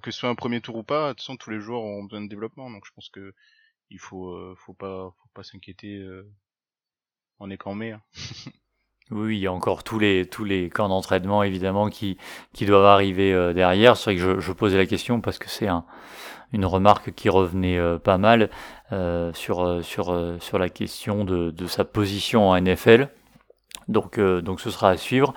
que 0.02 0.11
ce 0.11 0.19
soit 0.20 0.29
un 0.29 0.35
premier 0.35 0.61
tour 0.61 0.76
ou 0.76 0.85
pas, 0.85 1.09
de 1.09 1.12
toute 1.14 1.21
façon 1.21 1.37
tous 1.37 1.50
les 1.50 1.61
joueurs 1.61 1.83
ont 1.83 2.04
besoin 2.04 2.23
de 2.23 2.28
développement, 2.28 2.71
donc 2.71 2.87
je 2.87 2.92
pense 2.92 3.09
que 3.09 3.35
il 3.90 3.99
faut 3.99 4.30
euh, 4.30 4.54
faut 4.59 4.75
pas 4.75 5.14
faut 5.19 5.28
pas 5.35 5.45
s'inquiéter 5.45 5.97
euh, 5.99 6.30
en 7.38 7.50
écran 7.50 7.75
mai. 7.75 7.92
Hein. 7.92 8.02
Oui, 9.11 9.37
il 9.37 9.40
y 9.40 9.46
a 9.46 9.52
encore 9.52 9.84
tous 9.84 9.99
les 9.99 10.26
tous 10.26 10.44
les 10.44 10.70
camps 10.70 10.88
d'entraînement 10.88 11.42
évidemment 11.42 11.90
qui 11.90 12.16
qui 12.52 12.66
doivent 12.66 12.87
arriver 12.87 13.32
euh, 13.32 13.52
derrière. 13.52 13.96
C'est 13.96 14.04
vrai 14.11 14.16
que 14.16 14.23
je, 14.23 14.40
je, 14.40 14.52
posais 14.52 14.78
la 14.78 14.87
question 14.87 15.20
parce 15.20 15.38
que 15.38 15.49
c'est 15.49 15.68
un, 15.68 15.84
une 16.52 16.64
remarque 16.64 17.12
qui 17.14 17.28
revenait 17.28 17.78
pas 17.99 18.18
mal 18.18 18.50
sur 19.34 19.84
sur 19.84 20.37
sur 20.40 20.58
la 20.58 20.68
question 20.68 21.25
de, 21.25 21.50
de 21.50 21.66
sa 21.66 21.84
position 21.84 22.49
en 22.49 22.61
NFL. 22.61 23.08
Donc, 23.88 24.18
euh, 24.18 24.40
donc 24.40 24.61
ce 24.61 24.70
sera 24.70 24.90
à 24.90 24.96
suivre. 24.96 25.34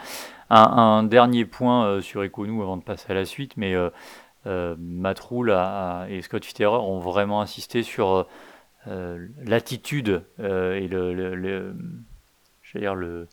Un, 0.50 1.04
dernier 1.04 1.44
point 1.44 1.86
euh, 1.86 2.02
sur 2.02 2.24
Econou 2.24 2.62
avant 2.62 2.78
de 2.78 2.84
passer 2.84 3.12
à 3.12 3.14
la 3.14 3.26
suite, 3.26 3.58
mais 3.58 3.76
euh, 3.76 4.76
Matroul 4.80 5.52
et 6.10 6.22
Scott 6.22 6.46
Fitterer 6.46 6.78
ont 6.78 7.00
vraiment 7.00 7.42
insisté 7.42 7.84
sur 7.84 8.28
l'attitude 8.86 10.24
et 10.40 10.88
le, 10.88 11.14
le, 11.14 11.36
le, 11.36 11.76
dire 12.74 12.96
le, 12.96 13.28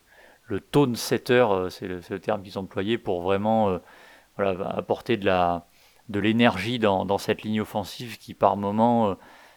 le 0.47 0.61
tone 0.61 0.97
setter, 0.97 1.47
c'est 1.71 1.89
le, 1.89 2.01
terme 2.21 2.43
qu'ils 2.43 2.59
ont 2.59 2.63
employé 2.63 2.99
pour 2.99 3.23
vraiment 3.23 3.81
voilà, 4.37 4.69
apporter 4.71 5.17
de 5.17 5.25
la 5.27 5.67
de 6.11 6.21
l'énergie 6.21 6.79
dans, 6.79 7.07
dans, 7.07 7.17
cette 7.17 7.43
ligne 7.43 7.63
offensive 7.63 8.19
qui 8.19 8.35
par 8.35 8.59
moment 8.59 9.17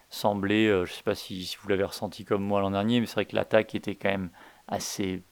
semblait, 0.10 0.68
je 0.70 0.80
ne 0.80 0.86
sais 0.86 1.04
pas 1.04 1.16
si, 1.16 1.56
vous 1.62 1.68
l'avez 1.68 1.84
ressenti 1.84 2.24
comme 2.24 2.44
moi 2.44 2.62
l'an 2.62 2.72
dernier, 2.72 3.02
mais 3.02 3.06
c'est 3.06 3.16
vrai 3.16 3.26
que 3.26 3.36
l'attaque 3.36 3.76
était 3.76 3.96
quand 3.96 4.10
même 4.10 4.30
assez 4.68 5.24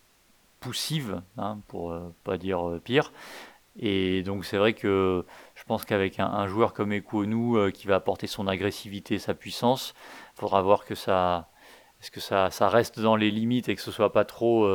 poussive, 0.65 1.21
hein, 1.37 1.59
pour 1.67 1.91
euh, 1.91 2.13
pas 2.23 2.37
dire 2.37 2.67
euh, 2.67 2.79
pire. 2.79 3.11
Et 3.77 4.23
donc 4.23 4.45
c'est 4.45 4.57
vrai 4.57 4.73
que 4.73 5.25
je 5.53 5.63
pense 5.65 5.85
qu'avec 5.85 6.19
un, 6.19 6.47
joueur 6.47 6.73
comme 6.73 6.93
Ekouonou 6.93 7.57
euh, 7.57 7.71
qui 7.71 7.87
va 7.87 7.95
apporter 7.95 8.25
son 8.25 8.47
agressivité, 8.47 9.19
sa 9.19 9.33
puissance, 9.35 9.93
il 10.33 10.39
faudra 10.39 10.61
voir 10.61 10.85
que 10.85 10.95
ça, 10.95 11.49
que 12.11 12.19
ça, 12.19 12.49
ça, 12.51 12.69
reste 12.69 12.99
dans 12.99 13.15
les 13.15 13.31
limites 13.31 13.69
et 13.69 13.75
que 13.75 13.81
ce 13.81 13.91
soit 13.91 14.13
pas 14.13 14.25
trop 14.25 14.67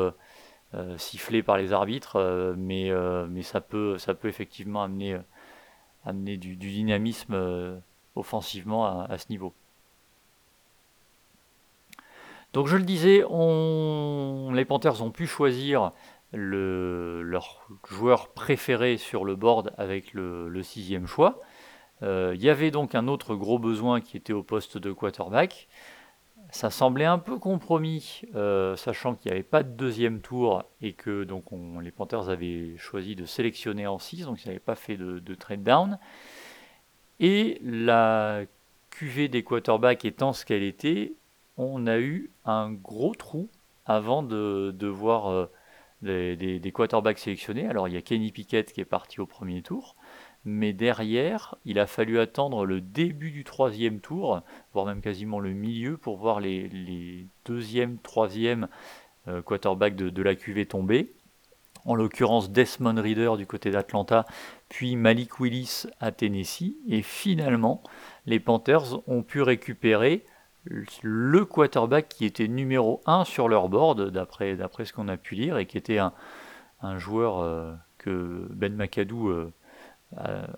sifflé 0.97 1.43
par 1.43 1.57
les 1.57 1.73
arbitres, 1.73 2.55
mais, 2.57 2.91
mais 3.29 3.43
ça, 3.43 3.61
peut, 3.61 3.99
ça 3.99 4.15
peut 4.15 4.29
effectivement 4.29 4.83
amener, 4.83 5.19
du, 6.37 6.57
dynamisme 6.57 7.81
offensivement 8.15 9.03
à 9.03 9.19
ce 9.19 9.27
niveau. 9.31 9.53
Donc 12.53 12.67
je 12.67 12.77
le 12.77 12.83
disais, 12.83 13.25
on... 13.29 14.51
les 14.53 14.65
Panthers 14.65 15.03
ont 15.03 15.11
pu 15.11 15.27
choisir 15.27 15.93
le... 16.33 17.23
leur 17.23 17.67
joueur 17.89 18.29
préféré 18.29 18.97
sur 18.97 19.25
le 19.25 19.37
board 19.37 19.73
avec 19.79 20.15
le, 20.15 20.63
sixième 20.63 21.07
choix. 21.07 21.41
Euh, 22.03 22.33
il 22.35 22.43
y 22.43 22.51
avait 22.51 22.71
donc 22.71 22.95
un 22.95 23.09
autre 23.09 23.35
gros 23.35 23.59
besoin 23.59 24.01
qui 24.01 24.17
était 24.17 24.33
au 24.33 24.43
poste 24.43 24.79
de 24.79 24.91
quarterback. 24.91 25.69
Ça 26.53 26.71
semblait 26.71 27.05
un 27.05 27.19
peu 27.19 27.39
compromis, 27.39 28.23
euh, 28.35 28.75
sachant 28.77 29.15
qu'il 29.15 29.31
n'y 29.31 29.37
avait 29.37 29.45
pas 29.45 29.63
de 29.63 29.69
deuxième 29.69 30.21
tour 30.21 30.65
et 30.83 30.93
que 30.95 31.27
les 31.81 31.91
Panthers 31.91 32.29
avaient 32.29 32.77
choisi 32.77 33.15
de 33.15 33.25
sélectionner 33.25 33.87
en 33.87 33.99
6, 33.99 34.25
donc 34.25 34.45
ils 34.45 34.49
n'avaient 34.49 34.59
pas 34.59 34.75
fait 34.75 34.97
de, 34.97 35.21
de 35.21 35.35
trade 35.35 35.63
down. 35.63 35.99
Et 37.21 37.61
la 37.63 38.43
QV 38.91 39.29
des 39.29 39.45
quarterbacks 39.45 40.05
étant 40.05 40.33
ce 40.33 40.45
qu'elle 40.45 40.63
était, 40.63 41.13
on 41.57 41.87
a 41.87 41.99
eu 41.99 42.31
un 42.45 42.73
gros 42.73 43.15
trou 43.15 43.49
avant 43.87 44.23
de, 44.23 44.87
voir 44.87 45.49
des, 46.03 46.37
des, 46.37 46.73
quarterbacks 46.73 47.19
sélectionnés. 47.19 47.67
Alors 47.67 47.89
il 47.89 47.95
y 47.95 47.97
a 47.97 48.03
Kenny 48.03 48.33
Pickett 48.33 48.73
qui 48.73 48.81
est 48.81 48.85
parti 48.87 49.21
au 49.21 49.27
premier 49.27 49.63
tour, 49.63 49.95
mais 50.45 50.73
derrière, 50.73 51.57
il 51.65 51.79
a 51.79 51.87
fallu 51.87 52.19
attendre 52.19 52.65
le 52.65 52.81
début 52.81 53.31
du 53.31 53.45
troisième 53.45 54.01
tour, 54.01 54.41
voire 54.73 54.87
même 54.87 55.03
quasiment 55.03 55.39
le 55.39 55.53
milieu, 55.53 55.97
pour 55.97 56.17
voir 56.17 56.41
les, 56.41 57.27
deuxième, 57.45 57.99
troisième 57.99 58.69
euh, 59.29 59.43
quarterbacks 59.43 59.97
de, 59.97 60.23
la 60.23 60.35
QV 60.35 60.67
tomber. 60.67 61.13
En 61.85 61.95
l'occurrence 61.95 62.51
Desmond 62.51 63.01
Reader 63.01 63.33
du 63.39 63.47
côté 63.47 63.71
d'Atlanta, 63.71 64.27
puis 64.69 64.97
Malik 64.97 65.41
Willis 65.41 65.87
à 65.99 66.13
Tennessee. 66.13 66.75
Et 66.89 67.03
finalement, 67.03 67.83
les 68.27 68.41
Panthers 68.41 69.07
ont 69.09 69.23
pu 69.23 69.43
récupérer 69.43 70.25
le 71.03 71.45
quarterback 71.47 72.09
qui 72.09 72.27
était 72.27 72.49
numéro 72.49 73.01
1 73.07 73.25
sur 73.25 73.49
leur 73.49 73.71
board, 73.71 74.11
d'après, 74.11 74.57
d'après 74.57 74.85
ce 74.85 74.93
qu'on 74.93 75.09
a 75.09 75.17
pu 75.17 75.35
lire, 75.35 75.57
et 75.57 75.65
qui 75.65 75.79
était 75.79 75.99
un, 75.99 76.13
un 76.83 76.99
joueur 76.99 77.41
euh, 77.41 77.73
que 77.99 78.47
Ben 78.51 78.75
McAdoo 78.75 79.29
euh, 79.29 79.53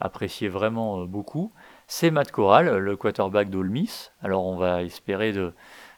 appréciait 0.00 0.48
vraiment 0.48 1.00
euh, 1.00 1.06
beaucoup. 1.06 1.52
C'est 1.86 2.10
Matt 2.10 2.30
Corral, 2.30 2.78
le 2.78 2.96
quarterback 2.96 3.50
d'Ole 3.50 3.70
Miss. 3.70 4.12
Alors 4.22 4.44
on 4.44 4.56
va 4.56 4.82
espérer 4.82 5.32
de 5.32 5.52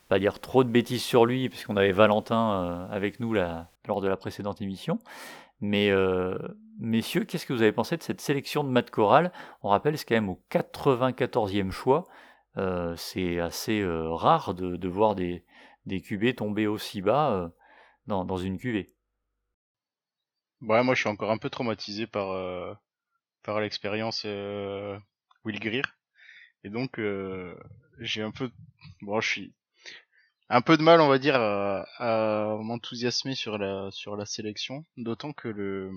pas 0.08 0.18
dire 0.18 0.40
trop 0.40 0.64
de 0.64 0.68
bêtises 0.68 1.02
sur 1.02 1.24
lui, 1.26 1.48
puisqu'on 1.48 1.76
avait 1.76 1.92
Valentin 1.92 2.88
avec 2.90 3.20
nous 3.20 3.32
là, 3.32 3.70
lors 3.86 4.00
de 4.00 4.08
la 4.08 4.16
précédente 4.16 4.60
émission. 4.60 4.98
Mais 5.60 5.90
messieurs, 6.78 7.24
qu'est-ce 7.24 7.46
que 7.46 7.54
vous 7.54 7.62
avez 7.62 7.72
pensé 7.72 7.96
de 7.96 8.02
cette 8.02 8.20
sélection 8.20 8.64
de 8.64 8.68
Matt 8.68 8.90
Corral? 8.90 9.32
On 9.62 9.70
rappelle, 9.70 9.96
c'est 9.96 10.04
quand 10.04 10.14
même 10.14 10.28
au 10.28 10.40
94e 10.50 11.70
choix. 11.70 12.04
Euh, 12.56 12.94
c'est 12.96 13.40
assez 13.40 13.80
euh, 13.80 14.10
rare 14.10 14.54
de, 14.54 14.88
voir 14.88 15.14
des, 15.14 15.44
des 15.86 16.00
QB 16.00 16.36
tomber 16.36 16.66
aussi 16.66 17.02
bas 17.02 17.32
euh, 17.32 17.48
dans, 18.06 18.24
dans, 18.24 18.36
une 18.36 18.58
QV. 18.58 18.94
Ouais, 20.60 20.82
moi 20.84 20.94
je 20.94 21.00
suis 21.00 21.08
encore 21.08 21.32
un 21.32 21.38
peu 21.38 21.50
traumatisé 21.50 22.06
par, 22.06 22.28
par 23.44 23.60
l'expérience 23.60 24.24
Will 24.24 25.60
Greer. 25.60 25.84
Et 26.64 26.70
donc 26.70 27.00
j'ai 28.00 28.22
un 28.22 28.30
peu 28.30 28.50
bon 29.02 29.20
je 29.20 29.28
suis 29.28 29.54
un 30.48 30.60
peu 30.60 30.76
de 30.76 30.82
mal 30.82 31.00
on 31.00 31.08
va 31.08 31.18
dire 31.18 31.36
à, 31.36 31.86
à 31.98 32.56
m'enthousiasmer 32.56 33.34
sur 33.34 33.58
la 33.58 33.90
sur 33.90 34.16
la 34.16 34.26
sélection, 34.26 34.84
d'autant 34.96 35.32
que 35.32 35.48
le 35.48 35.90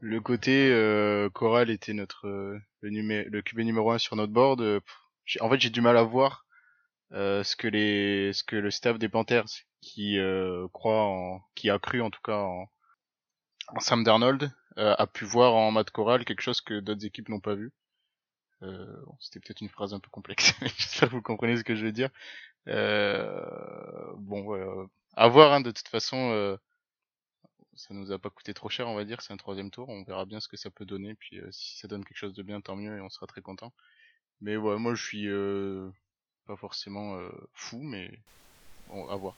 le 0.00 0.20
côté 0.20 0.70
euh, 0.70 1.28
Coral 1.30 1.70
était 1.70 1.92
notre 1.92 2.28
le, 2.80 2.90
numé, 2.90 3.24
le 3.24 3.42
QB 3.42 3.60
numéro 3.60 3.90
1 3.90 3.98
sur 3.98 4.16
notre 4.16 4.32
board 4.32 4.80
en 5.40 5.50
fait 5.50 5.60
j'ai 5.60 5.70
du 5.70 5.80
mal 5.80 5.96
à 5.96 6.02
voir 6.02 6.46
euh, 7.12 7.44
ce 7.44 7.56
que 7.56 7.68
les 7.68 8.32
ce 8.32 8.42
que 8.42 8.56
le 8.56 8.70
staff 8.70 8.98
des 8.98 9.08
Panthers 9.08 9.48
qui 9.80 10.18
euh, 10.18 10.66
croit 10.72 11.02
en 11.02 11.42
qui 11.54 11.70
a 11.70 11.78
cru 11.78 12.00
en 12.00 12.10
tout 12.10 12.22
cas 12.22 12.38
en, 12.38 12.68
Sam 13.80 14.04
Darnold 14.04 14.50
euh, 14.78 14.94
a 14.98 15.06
pu 15.06 15.24
voir 15.24 15.54
en 15.54 15.70
Matt 15.70 15.90
Corral 15.90 16.24
quelque 16.24 16.40
chose 16.42 16.60
que 16.60 16.80
d'autres 16.80 17.04
équipes 17.06 17.28
n'ont 17.28 17.40
pas 17.40 17.54
vu. 17.54 17.72
Euh, 18.62 18.86
bon, 19.06 19.16
C'était 19.20 19.40
peut-être 19.40 19.60
une 19.60 19.68
phrase 19.68 19.94
un 19.94 20.00
peu 20.00 20.10
complexe, 20.10 20.54
j'espère 20.78 21.08
que 21.08 21.14
vous 21.14 21.22
comprenez 21.22 21.56
ce 21.56 21.64
que 21.64 21.74
je 21.74 21.84
veux 21.84 21.92
dire. 21.92 22.10
bon, 22.66 24.42
voilà. 24.44 24.86
à 25.16 25.28
voir 25.28 25.52
hein, 25.52 25.60
de 25.60 25.70
toute 25.70 25.88
façon. 25.88 26.58
ça 27.74 27.94
nous 27.94 28.12
a 28.12 28.18
pas 28.18 28.30
coûté 28.30 28.54
trop 28.54 28.68
cher, 28.68 28.88
on 28.88 28.94
va 28.94 29.04
dire. 29.04 29.22
C'est 29.22 29.32
un 29.32 29.36
troisième 29.36 29.70
tour. 29.70 29.88
On 29.88 30.04
verra 30.04 30.24
bien 30.26 30.40
ce 30.40 30.48
que 30.48 30.56
ça 30.56 30.70
peut 30.70 30.84
donner. 30.86 31.14
Puis 31.14 31.40
si 31.50 31.78
ça 31.78 31.88
donne 31.88 32.04
quelque 32.04 32.18
chose 32.18 32.34
de 32.34 32.42
bien, 32.42 32.60
tant 32.60 32.76
mieux 32.76 32.96
et 32.96 33.00
on 33.00 33.08
sera 33.10 33.26
très 33.26 33.42
content. 33.42 33.72
Mais 34.42 34.56
ouais, 34.56 34.76
moi 34.76 34.94
je 34.94 35.04
suis 35.04 35.28
euh, 35.28 35.88
pas 36.46 36.56
forcément 36.56 37.16
euh, 37.16 37.30
fou, 37.54 37.80
mais 37.80 38.10
bon, 38.88 39.08
à 39.08 39.16
voir. 39.16 39.36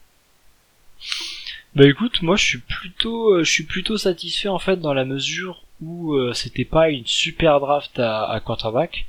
Bah 1.75 1.87
écoute, 1.87 2.23
moi 2.23 2.37
je 2.37 2.45
suis 2.45 2.59
plutôt, 2.59 3.35
euh, 3.35 3.45
je 3.45 3.51
suis 3.51 3.65
plutôt 3.65 3.97
satisfait 3.97 4.49
en 4.49 4.59
fait 4.59 4.77
dans 4.77 4.95
la 4.95 5.05
mesure 5.05 5.63
où 5.83 6.17
c'était 6.33 6.65
pas 6.65 6.89
une 6.89 7.07
super 7.07 7.61
draft 7.61 7.99
à, 7.99 8.25
à 8.25 8.41
quarterback. 8.41 9.07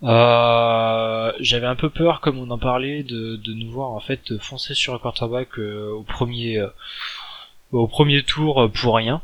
J'avais 0.00 1.66
un 1.66 1.74
peu 1.74 1.90
peur, 1.90 2.20
comme 2.20 2.38
on 2.38 2.50
en 2.50 2.58
parlait, 2.58 3.02
de, 3.02 3.36
de 3.36 3.52
nous 3.52 3.70
voir 3.70 3.90
en 3.90 4.00
fait 4.00 4.38
foncer 4.38 4.74
sur 4.74 4.94
un 4.94 4.98
quarterback 4.98 5.58
au 5.58 6.02
premier, 6.02 6.64
au 7.72 7.88
premier 7.88 8.22
tour 8.22 8.70
pour 8.72 8.96
rien 8.96 9.20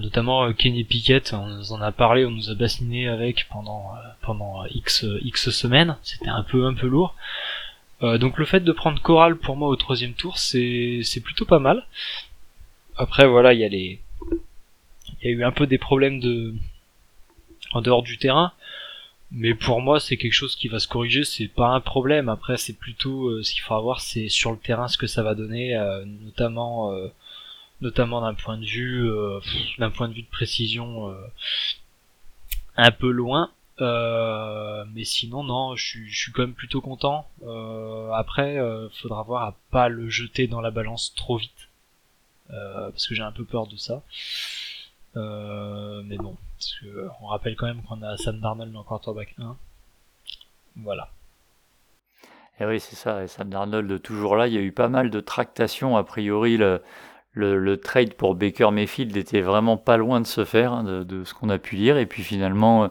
notamment 0.00 0.44
euh, 0.44 0.52
Kenny 0.52 0.84
Pickett, 0.84 1.32
on 1.34 1.46
nous 1.46 1.72
en 1.72 1.80
a 1.80 1.92
parlé, 1.92 2.24
on 2.24 2.30
nous 2.30 2.50
a 2.50 2.54
bassiné 2.54 3.08
avec 3.08 3.46
pendant 3.50 3.92
euh, 3.94 4.08
pendant 4.22 4.64
x 4.66 5.04
x 5.22 5.50
semaines, 5.50 5.96
c'était 6.02 6.28
un 6.30 6.42
peu 6.42 6.66
un 6.66 6.74
peu 6.74 6.86
lourd. 6.86 7.14
Euh, 8.04 8.18
donc 8.18 8.38
le 8.38 8.44
fait 8.44 8.60
de 8.60 8.72
prendre 8.72 9.00
Coral 9.00 9.36
pour 9.36 9.56
moi 9.56 9.68
au 9.68 9.76
troisième 9.76 10.14
tour, 10.14 10.38
c'est 10.38 11.22
plutôt 11.22 11.44
pas 11.44 11.58
mal. 11.58 11.86
Après 12.96 13.26
voilà, 13.26 13.52
il 13.54 13.60
y 13.60 13.64
a 13.64 13.68
les 13.68 14.00
il 15.22 15.28
y 15.28 15.28
a 15.28 15.30
eu 15.30 15.44
un 15.44 15.52
peu 15.52 15.66
des 15.66 15.78
problèmes 15.78 16.20
de 16.20 16.54
en 17.72 17.80
dehors 17.80 18.02
du 18.02 18.18
terrain, 18.18 18.52
mais 19.32 19.54
pour 19.54 19.80
moi 19.80 19.98
c'est 20.00 20.16
quelque 20.16 20.32
chose 20.32 20.54
qui 20.54 20.68
va 20.68 20.78
se 20.78 20.88
corriger, 20.88 21.24
c'est 21.24 21.48
pas 21.48 21.68
un 21.68 21.80
problème. 21.80 22.28
Après 22.28 22.56
c'est 22.56 22.78
plutôt 22.78 23.42
ce 23.42 23.52
qu'il 23.52 23.62
faudra 23.62 23.80
voir, 23.80 24.00
c'est 24.00 24.28
sur 24.28 24.52
le 24.52 24.58
terrain 24.58 24.88
ce 24.88 24.98
que 24.98 25.06
ça 25.06 25.22
va 25.22 25.34
donner, 25.34 25.74
notamment 26.24 26.92
notamment 27.84 28.20
d'un 28.22 28.34
point 28.34 28.58
de 28.58 28.64
vue 28.64 29.08
euh, 29.08 29.40
d'un 29.78 29.90
point 29.90 30.08
de 30.08 30.14
vue 30.14 30.22
de 30.22 30.28
précision 30.28 31.10
euh, 31.10 31.14
un 32.76 32.90
peu 32.90 33.10
loin. 33.10 33.50
Euh, 33.80 34.84
mais 34.94 35.04
sinon 35.04 35.42
non, 35.42 35.74
je 35.76 35.84
suis, 35.84 36.08
je 36.08 36.18
suis 36.18 36.32
quand 36.32 36.42
même 36.42 36.54
plutôt 36.54 36.80
content. 36.80 37.26
après, 38.14 38.58
faudra 39.00 39.22
voir 39.22 39.42
à 39.44 39.56
pas 39.70 39.88
le 39.88 40.08
jeter 40.08 40.46
dans 40.46 40.60
la 40.60 40.70
balance 40.70 41.14
trop 41.14 41.36
vite, 41.36 41.68
parce 42.48 43.06
que 43.06 43.14
j'ai 43.14 43.22
un 43.22 43.32
peu 43.32 43.44
peur 43.44 43.66
de 43.66 43.76
ça. 43.76 44.02
mais 45.16 46.16
bon, 46.16 46.36
parce 46.56 46.74
que 46.80 47.08
on 47.20 47.26
rappelle 47.26 47.56
quand 47.56 47.66
même 47.66 47.82
qu'on 47.82 48.02
a 48.02 48.16
Sam 48.16 48.40
Darnold 48.40 48.72
dans 48.72 48.84
quarterback 48.84 49.34
1. 49.38 49.56
Voilà. 50.76 51.08
Et 52.60 52.62
eh 52.62 52.66
oui, 52.66 52.78
c'est 52.78 52.94
ça, 52.94 53.24
et 53.24 53.26
Sam 53.26 53.50
Darnold 53.50 54.00
toujours 54.00 54.36
là. 54.36 54.46
Il 54.46 54.54
y 54.54 54.58
a 54.58 54.60
eu 54.60 54.70
pas 54.70 54.88
mal 54.88 55.10
de 55.10 55.18
tractations 55.18 55.96
a 55.96 56.04
priori. 56.04 56.56
Le, 56.56 56.82
le, 57.34 57.76
trade 57.76 58.14
pour 58.14 58.34
Baker 58.34 58.70
Mayfield 58.70 59.16
était 59.16 59.40
vraiment 59.40 59.76
pas 59.76 59.96
loin 59.96 60.20
de 60.20 60.26
se 60.26 60.44
faire, 60.44 60.72
hein, 60.72 60.84
de, 60.84 61.24
ce 61.24 61.34
qu'on 61.34 61.50
a 61.50 61.58
pu 61.58 61.76
lire. 61.76 61.98
Et 61.98 62.06
puis 62.06 62.22
finalement, 62.22 62.84
euh, 62.84 62.88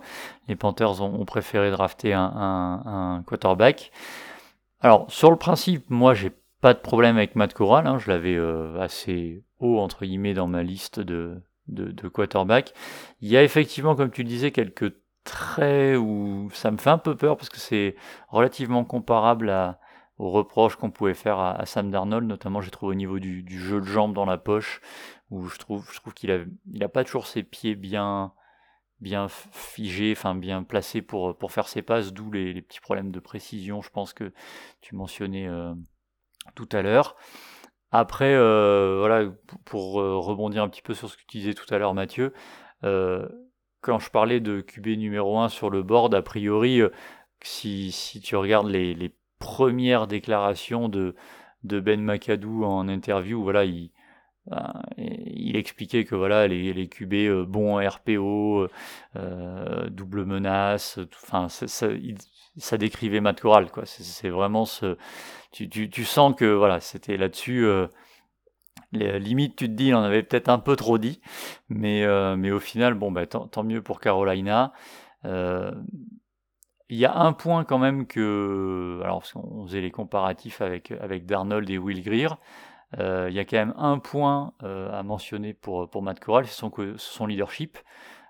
les 0.47 0.55
Panthers 0.55 1.01
ont, 1.01 1.25
préféré 1.25 1.71
drafter 1.71 2.13
un, 2.13 3.23
quarterback. 3.25 3.91
Alors, 4.81 5.09
sur 5.09 5.31
le 5.31 5.37
principe, 5.37 5.89
moi, 5.89 6.13
j'ai 6.13 6.31
pas 6.61 6.73
de 6.73 6.79
problème 6.79 7.17
avec 7.17 7.35
Matt 7.35 7.53
Corral. 7.53 7.87
Hein, 7.87 7.97
je 7.99 8.09
l'avais 8.09 8.35
euh, 8.35 8.79
assez 8.79 9.43
haut, 9.59 9.79
entre 9.79 10.05
guillemets, 10.05 10.33
dans 10.33 10.47
ma 10.47 10.63
liste 10.63 10.99
de, 10.99 11.41
de, 11.67 11.91
de 11.91 12.07
quarterback. 12.09 12.73
Il 13.21 13.29
y 13.29 13.37
a 13.37 13.43
effectivement, 13.43 13.95
comme 13.95 14.11
tu 14.11 14.23
le 14.23 14.29
disais, 14.29 14.51
quelques 14.51 14.93
traits 15.23 15.97
où 15.97 16.49
ça 16.53 16.69
me 16.71 16.77
fait 16.77 16.89
un 16.89 16.97
peu 16.97 17.15
peur 17.15 17.37
parce 17.37 17.47
que 17.47 17.59
c'est 17.59 17.95
relativement 18.27 18.83
comparable 18.83 19.49
à, 19.49 19.79
aux 20.17 20.29
reproches 20.31 20.75
qu'on 20.75 20.91
pouvait 20.91 21.13
faire 21.13 21.39
à, 21.39 21.65
Sam 21.65 21.89
Darnold, 21.91 22.27
notamment 22.27 22.61
j'ai 22.61 22.71
trouvé 22.71 22.91
au 22.91 22.95
niveau 22.95 23.19
du, 23.19 23.45
jeu 23.47 23.79
de 23.81 23.85
jambes 23.85 24.13
dans 24.13 24.25
la 24.25 24.37
poche, 24.37 24.81
où 25.31 25.47
je 25.47 25.57
trouve, 25.57 25.89
je 25.91 25.99
trouve 25.99 26.13
qu'il 26.13 26.31
a, 26.31 26.39
il 26.71 26.83
a 26.83 26.89
pas 26.89 27.03
toujours 27.03 27.27
ses 27.27 27.43
pieds 27.43 27.75
bien, 27.75 28.33
bien 29.03 29.27
figés, 29.27 30.13
enfin 30.15 30.35
bien 30.35 30.63
placés 30.63 31.01
pour, 31.01 31.37
pour 31.37 31.51
faire 31.51 31.67
ses 31.67 31.81
passes, 31.81 32.13
d'où 32.13 32.31
les, 32.31 32.61
petits 32.61 32.79
problèmes 32.79 33.11
de 33.11 33.19
précision, 33.19 33.81
je 33.81 33.89
pense 33.89 34.13
que 34.13 34.31
tu 34.81 34.95
mentionnais 34.95 35.47
euh, 35.47 35.73
tout 36.55 36.69
à 36.71 36.81
l'heure. 36.81 37.15
Après, 37.91 38.33
euh, 38.33 38.97
voilà, 38.99 39.31
pour, 39.65 40.01
euh, 40.01 40.17
rebondir 40.17 40.63
un 40.63 40.69
petit 40.69 40.81
peu 40.81 40.93
sur 40.93 41.09
ce 41.09 41.17
que 41.17 41.23
tu 41.27 41.37
disais 41.37 41.53
tout 41.53 41.71
à 41.73 41.77
l'heure, 41.77 41.93
Mathieu, 41.93 42.33
quand 42.81 43.99
je 43.99 44.09
parlais 44.09 44.39
de 44.39 44.61
QB 44.61 44.87
numéro 44.97 45.37
1 45.39 45.49
sur 45.49 45.69
le 45.69 45.83
board, 45.83 46.15
a 46.15 46.21
priori, 46.21 46.81
si, 47.41 47.91
si 47.91 48.21
tu 48.21 48.35
regardes 48.37 48.69
les 48.69 49.13
première 49.43 50.07
déclaration 50.07 50.87
de, 50.87 51.15
de 51.65 51.81
Ben 51.81 52.01
McAdoo 52.01 52.63
en 52.63 52.87
interview. 52.87 53.43
Voilà, 53.43 53.65
il, 53.65 53.91
ben, 54.47 54.73
il 54.97 55.57
expliquait 55.57 56.05
que 56.05 56.15
voilà 56.15 56.47
les, 56.47 56.71
les 56.71 56.87
QB 56.87 57.13
euh, 57.13 57.45
bons 57.45 57.85
RPO, 57.85 58.69
euh, 59.17 59.89
double 59.89 60.23
menace, 60.23 60.97
enfin 61.21 61.49
ça, 61.49 61.67
ça, 61.67 62.77
décrivait 62.77 63.19
Matt 63.19 63.41
Corral 63.41 63.69
quoi. 63.69 63.83
C'est 63.85 64.29
vraiment 64.29 64.63
ce, 64.63 64.97
tu, 65.51 65.67
tu, 65.67 65.89
tu, 65.89 66.05
sens 66.05 66.33
que 66.35 66.45
voilà 66.45 66.79
c'était 66.79 67.17
là-dessus. 67.17 67.65
Euh, 67.65 67.87
limite 68.93 69.57
tu 69.57 69.67
te 69.67 69.73
dis 69.73 69.87
il 69.87 69.95
en 69.95 70.03
avait 70.03 70.23
peut-être 70.23 70.49
un 70.49 70.59
peu 70.59 70.77
trop 70.77 70.97
dit, 70.97 71.19
mais 71.67 72.05
mais 72.37 72.51
au 72.51 72.59
final 72.59 72.93
bon 72.93 73.11
bah 73.11 73.25
tant 73.27 73.63
mieux 73.63 73.81
pour 73.81 73.99
Carolina. 73.99 74.71
Il 76.89 76.97
y 76.97 77.05
a 77.05 77.15
un 77.15 77.33
point 77.33 77.63
quand 77.63 77.79
même 77.79 78.05
que, 78.07 78.99
alors 79.03 79.23
on 79.35 79.65
faisait 79.65 79.81
les 79.81 79.91
comparatifs 79.91 80.61
avec, 80.61 80.91
avec 80.91 81.25
Darnold 81.25 81.69
et 81.69 81.77
Will 81.77 82.03
Greer, 82.03 82.37
euh, 82.99 83.27
il 83.29 83.35
y 83.35 83.39
a 83.39 83.45
quand 83.45 83.57
même 83.57 83.73
un 83.77 83.99
point 83.99 84.53
euh, 84.63 84.91
à 84.91 85.01
mentionner 85.03 85.53
pour, 85.53 85.89
pour 85.89 86.03
Matt 86.03 86.19
Corral, 86.19 86.45
c'est 86.45 86.53
son, 86.53 86.71
son 86.97 87.25
leadership. 87.25 87.77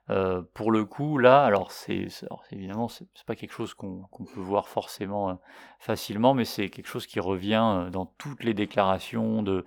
Euh, 0.09 0.41
pour 0.53 0.71
le 0.71 0.83
coup, 0.83 1.17
là, 1.17 1.45
alors 1.45 1.71
c'est 1.71 2.07
évidemment 2.51 2.89
c'est 2.89 3.07
pas 3.25 3.35
quelque 3.37 3.53
chose 3.53 3.73
qu'on 3.73 4.05
peut 4.33 4.41
voir 4.41 4.67
forcément 4.67 5.29
euh, 5.29 5.33
facilement, 5.79 6.33
mais 6.33 6.43
c'est 6.43 6.69
quelque 6.69 6.87
chose 6.87 7.07
qui 7.07 7.21
revient 7.21 7.63
euh, 7.63 7.89
dans 7.89 8.05
toutes 8.17 8.43
les 8.43 8.53
déclarations 8.53 9.43
de, 9.43 9.63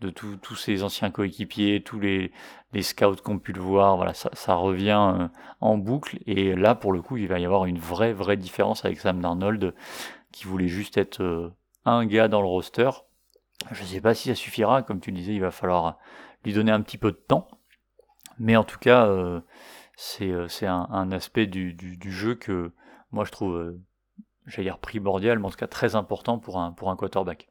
de 0.00 0.10
tous 0.10 0.54
ces 0.54 0.84
anciens 0.84 1.10
coéquipiers, 1.10 1.82
tous 1.82 1.98
les, 1.98 2.30
les 2.72 2.82
scouts 2.82 3.16
qu'on 3.16 3.40
pu 3.40 3.52
le 3.52 3.60
voir. 3.60 3.96
Voilà, 3.96 4.14
ça, 4.14 4.30
ça 4.32 4.54
revient 4.54 5.28
en 5.60 5.76
boucle. 5.76 6.20
Et 6.26 6.54
là, 6.54 6.76
pour 6.76 6.92
le 6.92 7.02
coup, 7.02 7.16
il 7.16 7.26
va 7.26 7.40
y 7.40 7.44
avoir 7.44 7.64
une 7.64 7.78
vraie 7.78 8.12
vraie 8.12 8.36
différence 8.36 8.84
avec 8.84 9.00
Sam 9.00 9.20
Darnold, 9.20 9.74
qui 10.30 10.44
voulait 10.44 10.68
juste 10.68 10.98
être 10.98 11.52
un 11.84 12.06
gars 12.06 12.28
dans 12.28 12.40
le 12.40 12.46
roster. 12.46 12.90
Je 13.72 13.82
ne 13.82 13.88
sais 13.88 14.00
pas 14.00 14.14
si 14.14 14.28
ça 14.28 14.36
suffira. 14.36 14.82
Comme 14.82 15.00
tu 15.00 15.10
le 15.10 15.16
disais, 15.16 15.34
il 15.34 15.40
va 15.40 15.50
falloir 15.50 15.98
lui 16.44 16.52
donner 16.52 16.70
un 16.70 16.80
petit 16.80 16.96
peu 16.96 17.10
de 17.10 17.16
temps. 17.16 17.48
Mais 18.38 18.56
en 18.56 18.64
tout 18.64 18.78
cas, 18.78 19.06
c'est 20.00 20.30
euh, 20.30 20.48
un, 20.62 20.88
un, 20.90 21.12
aspect 21.12 21.46
du, 21.46 21.76
jeu 22.06 22.34
que 22.34 22.72
moi 23.12 23.26
je 23.26 23.32
trouve, 23.32 23.56
euh, 23.56 23.78
j'allais 24.46 24.68
dire 24.68 24.78
primordial, 24.78 25.38
mais 25.38 25.46
en 25.46 25.50
tout 25.50 25.58
cas 25.58 25.66
très 25.66 25.94
important 25.94 26.38
pour 26.38 26.58
un, 26.58 26.72
pour 26.72 26.90
un 26.90 26.96
quarterback. 26.96 27.50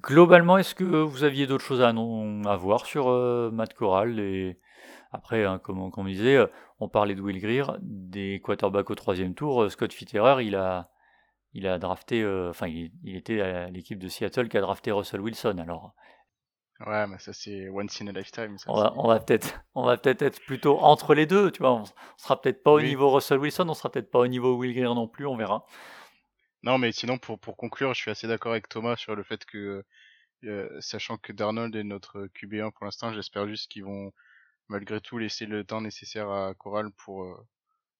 Globalement, 0.00 0.56
est-ce 0.56 0.74
que 0.74 0.84
vous 0.84 1.24
aviez 1.24 1.46
d'autres 1.46 1.64
choses 1.64 1.82
à, 1.82 1.92
voir 2.56 2.86
sur 2.86 3.08
euh, 3.08 3.50
Matt 3.50 3.74
Corral 3.74 4.18
et 4.18 4.58
après, 5.12 5.44
hein, 5.44 5.58
comme, 5.58 5.78
on 5.78 6.04
disait, 6.04 6.38
on 6.80 6.88
parlait 6.88 7.14
de 7.14 7.20
Will 7.20 7.38
Greer, 7.38 7.76
des 7.82 8.40
quarterbacks 8.42 8.90
au 8.90 8.94
troisième 8.94 9.34
tour. 9.34 9.70
Scott 9.70 9.92
Fitterer, 9.92 10.42
il 10.42 10.56
a, 10.56 10.88
il 11.52 11.66
a 11.66 11.78
drafté, 11.78 12.20
il, 12.20 12.92
il, 13.04 13.14
était 13.14 13.42
à 13.42 13.68
l'équipe 13.68 13.98
de 13.98 14.08
Seattle 14.08 14.48
qui 14.48 14.56
a 14.56 14.62
drafté 14.62 14.90
Russell 14.90 15.20
Wilson. 15.20 15.58
Alors, 15.58 15.94
Ouais, 16.86 17.06
mais 17.06 17.18
ça 17.18 17.32
c'est 17.32 17.68
once 17.68 18.00
in 18.00 18.08
a 18.08 18.12
lifetime. 18.12 18.56
on, 18.66 18.80
va, 18.80 18.92
on 18.96 19.06
va 19.06 19.20
peut-être, 19.20 19.62
on 19.74 19.84
va 19.84 19.96
peut-être 19.96 20.22
être 20.22 20.40
plutôt 20.40 20.78
entre 20.80 21.14
les 21.14 21.26
deux, 21.26 21.50
tu 21.52 21.60
vois. 21.60 21.72
On, 21.72 21.84
sera 22.16 22.40
peut-être 22.40 22.62
pas 22.62 22.72
au 22.72 22.80
niveau 22.80 23.10
Russell 23.10 23.38
Wilson, 23.38 23.68
on 23.68 23.74
sera 23.74 23.90
peut-être 23.90 24.10
pas 24.10 24.18
au 24.18 24.26
niveau 24.26 24.56
Will 24.56 24.74
Greer 24.74 24.94
non 24.94 25.06
plus, 25.06 25.26
on 25.26 25.36
verra. 25.36 25.64
Non, 26.64 26.78
mais 26.78 26.90
sinon 26.92 27.18
pour 27.18 27.38
pour 27.38 27.56
conclure, 27.56 27.94
je 27.94 28.00
suis 28.00 28.10
assez 28.10 28.26
d'accord 28.26 28.52
avec 28.52 28.68
Thomas 28.68 28.96
sur 28.96 29.14
le 29.14 29.22
fait 29.22 29.44
que, 29.44 29.84
euh, 30.44 30.80
sachant 30.80 31.18
que 31.18 31.32
Darnold 31.32 31.74
est 31.76 31.84
notre 31.84 32.26
QB1 32.26 32.72
pour 32.72 32.84
l'instant, 32.84 33.12
j'espère 33.12 33.46
juste 33.48 33.70
qu'ils 33.70 33.84
vont 33.84 34.12
malgré 34.68 35.00
tout 35.00 35.18
laisser 35.18 35.46
le 35.46 35.64
temps 35.64 35.80
nécessaire 35.80 36.30
à 36.30 36.54
Coral 36.54 36.90
pour 36.92 37.24
euh, 37.24 37.36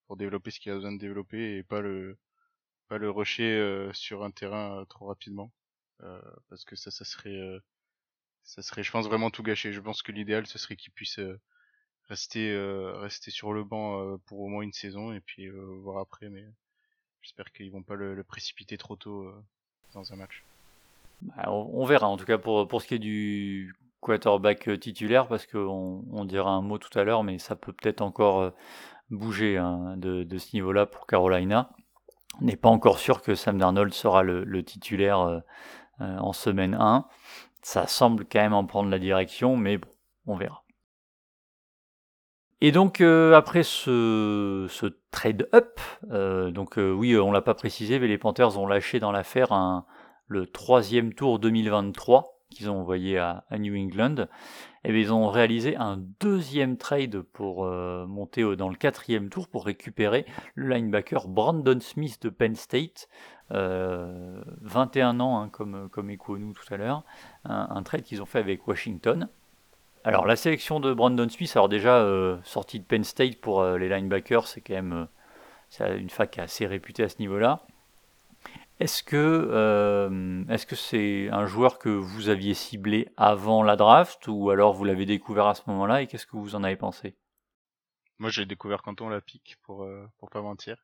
pour 0.07 0.17
développer 0.17 0.51
ce 0.51 0.61
qu'il 0.61 0.73
a 0.73 0.77
besoin 0.77 0.93
de 0.93 0.99
développer 0.99 1.59
et 1.59 1.63
pas 1.63 1.81
le 1.81 2.19
pas 2.89 2.99
le 2.99 3.11
rusher 3.11 3.45
euh, 3.45 3.93
sur 3.93 4.25
un 4.25 4.31
terrain 4.33 4.85
trop 4.89 5.07
rapidement, 5.07 5.53
parce 6.49 6.65
que 6.65 6.77
ça, 6.77 6.91
ça 6.91 7.05
serait 7.05 7.61
ça 8.45 8.63
serait, 8.63 8.83
je 8.83 8.91
pense, 8.91 9.07
vraiment 9.07 9.31
tout 9.31 9.43
gâcher. 9.43 9.73
Je 9.73 9.81
pense 9.81 10.03
que 10.03 10.13
l'idéal, 10.13 10.47
ce 10.47 10.59
serait 10.59 10.77
qu'il 10.77 10.93
puisse 10.93 11.19
euh, 11.19 11.41
rester, 12.09 12.51
euh, 12.51 12.93
rester 12.99 13.31
sur 13.31 13.53
le 13.53 13.65
banc 13.65 14.01
euh, 14.01 14.17
pour 14.27 14.41
au 14.41 14.49
moins 14.49 14.63
une 14.63 14.73
saison 14.73 15.13
et 15.13 15.21
puis 15.21 15.49
voir 15.49 15.99
après. 15.99 16.29
Mais 16.29 16.45
j'espère 17.23 17.53
qu'ils 17.53 17.71
vont 17.71 17.83
pas 17.83 17.95
le, 17.95 18.23
précipiter 18.25 18.77
trop 18.77 18.97
tôt 18.97 19.33
dans 19.95 20.13
un 20.13 20.17
match. 20.17 20.45
Bah, 21.23 21.51
on, 21.51 21.85
verra. 21.85 22.09
En 22.09 22.17
tout 22.17 22.25
cas, 22.25 22.39
pour, 22.39 22.67
pour 22.67 22.83
ce 22.83 22.89
qui 22.89 22.95
est 22.95 22.99
du 22.99 23.75
quarterback 24.01 24.81
titulaire, 24.81 25.29
parce 25.29 25.47
qu'on 25.47 26.05
on 26.11 26.25
dira 26.25 26.51
un 26.51 26.63
mot 26.63 26.79
tout 26.79 26.97
à 26.99 27.05
l'heure, 27.05 27.23
mais 27.23 27.39
ça 27.39 27.55
peut 27.55 27.73
peut-être 27.73 28.01
encore 28.01 28.53
bouger 29.11 29.57
hein, 29.59 29.97
de, 29.97 30.25
de, 30.25 30.39
ce 30.39 30.57
niveau-là 30.57 30.87
pour 30.87 31.07
Carolina. 31.07 31.71
On 32.41 32.47
n'est 32.47 32.57
pas 32.57 32.71
encore 32.71 32.99
sûr 32.99 33.23
que 33.23 33.37
Sam 33.37 33.59
Darnold 33.59 33.93
sera 33.93 34.25
le, 34.25 34.43
le 34.43 34.65
titulaire 34.65 35.43
en 36.01 36.33
semaine 36.33 36.75
1 36.75 37.07
ça 37.63 37.87
semble 37.87 38.25
quand 38.25 38.41
même 38.41 38.53
en 38.53 38.67
prendre 38.67 38.91
la 38.91 38.99
direction, 38.99 39.57
mais 39.57 39.79
bon, 39.79 39.89
on 40.27 40.37
verra. 40.37 40.63
Et 42.65 42.71
donc 42.71 43.01
euh, 43.01 43.35
après 43.35 43.65
ce, 43.65 44.69
trade 45.11 45.49
up, 45.53 45.81
euh, 46.13 46.53
donc 46.53 46.79
euh, 46.79 46.93
oui, 46.93 47.17
on 47.19 47.33
l'a 47.33 47.43
pas 47.43 47.55
précisé, 47.55 47.99
mais 47.99 48.07
les 48.07 48.19
Panthers 48.19 48.57
ont 48.57 48.69
lâché 48.69 49.01
dans 49.01 49.11
l'affaire 49.11 49.83
le 50.29 50.47
troisième 50.47 51.13
tour 51.13 51.41
2023 51.41 52.39
qu'ils 52.51 52.71
ont 52.71 52.79
envoyé 52.79 53.19
à, 53.19 53.45
New 53.59 53.75
England. 53.75 54.29
Et 54.85 54.91
eh 54.91 55.01
ils 55.01 55.13
ont 55.13 55.29
réalisé 55.29 55.75
un 55.75 55.97
deuxième 56.21 56.77
trade 56.77 57.23
pour 57.23 57.65
monter 57.65 58.57
dans 58.57 58.69
le 58.69 58.77
quatrième 58.77 59.29
tour 59.29 59.49
pour 59.49 59.65
récupérer 59.65 60.27
le 60.55 60.69
linebacker 60.69 61.29
Brandon 61.29 61.81
Smith 61.81 62.23
de 62.23 62.29
Penn 62.29 62.55
State, 62.55 63.09
21 63.53 65.21
euh, 65.21 65.23
ans, 65.23 65.41
hein, 65.41 65.49
comme, 65.51 65.89
comme 65.91 66.11
nous 66.11 66.53
tout 66.53 66.75
à 66.75 66.77
l'heure, 66.77 67.05
un, 67.45 67.83
trade 67.83 68.03
qu'ils 68.03 68.23
ont 68.23 68.27
fait 68.27 68.39
avec 68.39 68.67
Washington. 68.67 69.29
Alors 70.05 70.27
la 70.27 70.37
sélection 70.37 70.81
de 70.81 70.93
Brandon 70.93 71.29
Smith, 71.29 71.53
alors 71.55 71.69
déjà 71.69 71.99
euh, 71.99 72.39
sorti 72.43 72.81
de 72.81 72.85
Penn 72.85 73.05
State 73.05 73.41
pour 73.41 73.61
euh, 73.61 73.79
les 73.79 73.89
linebackers, 73.89 74.49
c'est 74.49 74.61
quand 74.61 74.75
même 74.75 75.07
c'est 75.69 75.99
une 75.99 76.11
fac 76.11 76.39
assez 76.39 76.67
réputée 76.67 77.05
à 77.05 77.09
ce 77.09 77.19
niveau-là. 77.19 77.65
Est-ce 78.81 79.05
que 79.05 80.45
est-ce 80.51 80.67
que 80.67 80.75
c'est 80.75 81.29
un 81.31 81.47
joueur 81.47 81.79
que 81.79 81.89
vous 81.89 82.31
aviez 82.31 82.55
ciblé 82.55 83.09
avant 83.17 83.63
la 83.63 83.77
draft 83.77 84.27
ou 84.27 84.51
alors 84.51 84.73
vous 84.73 84.85
l'avez 84.85 85.07
découvert 85.07 85.47
à 85.47 85.55
ce 85.55 85.63
moment-là 85.69 86.03
et 86.03 86.09
qu'est-ce 86.09 86.27
que 86.27 86.37
vous 86.37 86.57
en 86.57 86.65
avez 86.65 86.77
pensé? 86.77 87.15
Moi 88.19 88.31
j'ai 88.31 88.45
découvert 88.45 88.83
quand 88.83 89.01
on 89.01 89.09
la 89.09 89.21
pique 89.21 89.57
pour 89.63 89.87
pour 90.19 90.31
pas 90.31 90.43
mentir. 90.43 90.83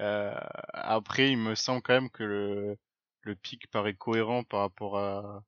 Euh, 0.00 0.34
après, 0.72 1.30
il 1.30 1.38
me 1.38 1.54
semble 1.54 1.82
quand 1.82 1.94
même 1.94 2.10
que 2.10 2.24
le, 3.24 3.36
pic 3.36 3.70
paraît 3.70 3.94
cohérent 3.94 4.44
par 4.44 4.60
rapport 4.60 4.98
à, 4.98 5.44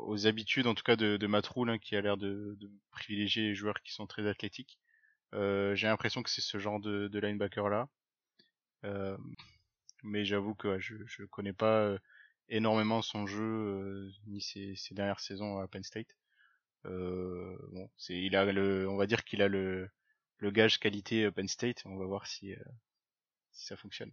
aux 0.00 0.26
habitudes, 0.26 0.66
en 0.66 0.74
tout 0.74 0.82
cas 0.82 0.96
de, 0.96 1.16
de 1.16 1.26
Matroul, 1.26 1.70
hein, 1.70 1.78
qui 1.78 1.96
a 1.96 2.00
l'air 2.00 2.16
de, 2.16 2.58
privilégier 2.90 3.44
les 3.44 3.54
joueurs 3.54 3.80
qui 3.82 3.92
sont 3.92 4.06
très 4.06 4.26
athlétiques. 4.28 4.78
Euh, 5.34 5.74
J'ai 5.74 5.86
l'impression 5.88 6.22
que 6.22 6.30
c'est 6.30 6.40
ce 6.40 6.58
genre 6.58 6.80
de, 6.80 7.08
de 7.08 7.18
linebacker 7.18 7.68
là. 7.68 7.88
Euh, 8.84 9.16
mais 10.02 10.24
j'avoue 10.24 10.54
que 10.54 10.78
je, 10.78 10.96
je 11.06 11.24
connais 11.24 11.52
pas 11.52 11.80
euh, 11.80 11.98
énormément 12.48 13.02
son 13.02 13.26
jeu 13.26 14.10
ni 14.26 14.40
ses, 14.40 14.74
ses, 14.76 14.94
dernières 14.94 15.20
saisons 15.20 15.58
à 15.58 15.68
Penn 15.68 15.82
State. 15.82 16.16
Bon, 16.84 17.90
il 18.08 18.36
a 18.36 18.44
le, 18.46 18.88
on 18.88 18.96
va 18.96 19.06
dire 19.06 19.24
qu'il 19.24 19.42
a 19.42 19.48
le, 19.48 19.90
le 20.38 20.50
gage 20.50 20.78
qualité 20.78 21.30
Penn 21.30 21.48
State. 21.48 21.82
On 21.84 21.96
va 21.96 22.06
voir 22.06 22.26
si 22.26 22.54
si 23.58 23.66
ça 23.66 23.76
fonctionne. 23.76 24.12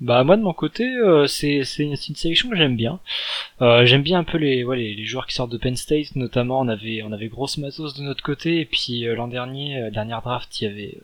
Bah 0.00 0.24
moi 0.24 0.36
de 0.36 0.42
mon 0.42 0.52
côté, 0.52 0.84
euh, 0.84 1.26
c'est 1.26 1.62
une, 1.78 1.96
sélection 1.96 2.48
que 2.48 2.56
j'aime 2.56 2.76
bien. 2.76 2.98
Euh, 3.62 3.84
j'aime 3.86 4.02
bien 4.02 4.18
un 4.18 4.24
peu 4.24 4.38
les, 4.38 4.64
les, 4.64 5.04
joueurs 5.04 5.26
qui 5.26 5.34
sortent 5.34 5.52
de 5.52 5.58
Penn 5.58 5.76
State, 5.76 6.16
notamment 6.16 6.60
on 6.60 6.68
avait 6.68 7.02
on 7.02 7.12
avait 7.12 7.28
grosse 7.28 7.58
matos 7.58 7.94
de 7.94 8.02
notre 8.02 8.22
côté 8.22 8.60
et 8.60 8.64
puis 8.64 9.06
euh, 9.06 9.14
l'an 9.14 9.28
dernier, 9.28 9.90
dernière 9.92 10.22
draft, 10.22 10.60
il 10.60 10.64
y 10.64 10.66
avait 10.66 10.98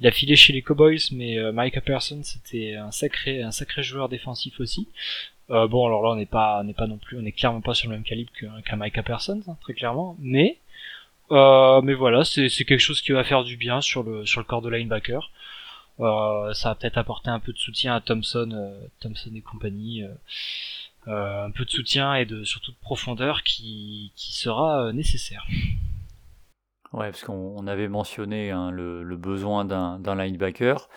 il 0.00 0.06
a 0.06 0.10
filé 0.10 0.36
chez 0.36 0.52
les 0.52 0.62
Cowboys, 0.62 1.00
mais 1.12 1.38
Micah 1.52 1.80
Persson 1.80 2.20
c'était 2.22 2.74
un 2.74 2.90
sacré 2.92 3.42
un 3.42 3.50
sacré 3.50 3.82
joueur 3.82 4.08
défensif 4.08 4.60
aussi. 4.60 4.88
bon 5.48 5.86
alors 5.86 6.02
là 6.02 6.10
on 6.10 6.16
n'est 6.16 6.26
pas 6.26 6.62
n'est 6.62 6.74
pas 6.74 6.86
non 6.86 6.98
plus 6.98 7.18
on 7.18 7.24
est 7.24 7.32
clairement 7.32 7.62
pas 7.62 7.74
sur 7.74 7.88
le 7.88 7.96
même 7.96 8.04
calibre 8.04 8.30
qu'un 8.64 8.76
Micah 8.76 9.02
Persson 9.02 9.42
hein, 9.48 9.56
très 9.62 9.74
clairement, 9.74 10.16
mais 10.20 10.58
mais 11.30 11.94
voilà 11.94 12.24
c'est 12.24 12.48
quelque 12.48 12.78
chose 12.78 13.00
qui 13.02 13.12
va 13.12 13.24
faire 13.24 13.44
du 13.44 13.56
bien 13.56 13.80
sur 13.80 14.02
le 14.02 14.26
sur 14.26 14.40
le 14.40 14.46
corps 14.46 14.62
de 14.62 14.70
linebacker. 14.70 15.30
Euh, 16.00 16.52
ça 16.52 16.70
va 16.70 16.74
peut-être 16.74 16.98
apporter 16.98 17.30
un 17.30 17.40
peu 17.40 17.52
de 17.52 17.58
soutien 17.58 17.94
à 17.94 18.00
Thompson, 18.00 18.50
euh, 18.52 18.86
Thompson 19.00 19.30
et 19.34 19.40
compagnie, 19.40 20.02
euh, 21.06 21.46
un 21.46 21.50
peu 21.50 21.64
de 21.64 21.70
soutien 21.70 22.14
et 22.14 22.26
de 22.26 22.44
surtout 22.44 22.72
de 22.72 22.76
profondeur 22.76 23.42
qui, 23.42 24.12
qui 24.14 24.34
sera 24.36 24.92
nécessaire. 24.92 25.46
Ouais, 26.92 27.10
parce 27.10 27.24
qu'on 27.24 27.66
avait 27.66 27.88
mentionné 27.88 28.50
hein, 28.50 28.70
le, 28.70 29.02
le, 29.02 29.16
besoin 29.16 29.64
d'un 29.64 30.14
linebacker. 30.14 30.88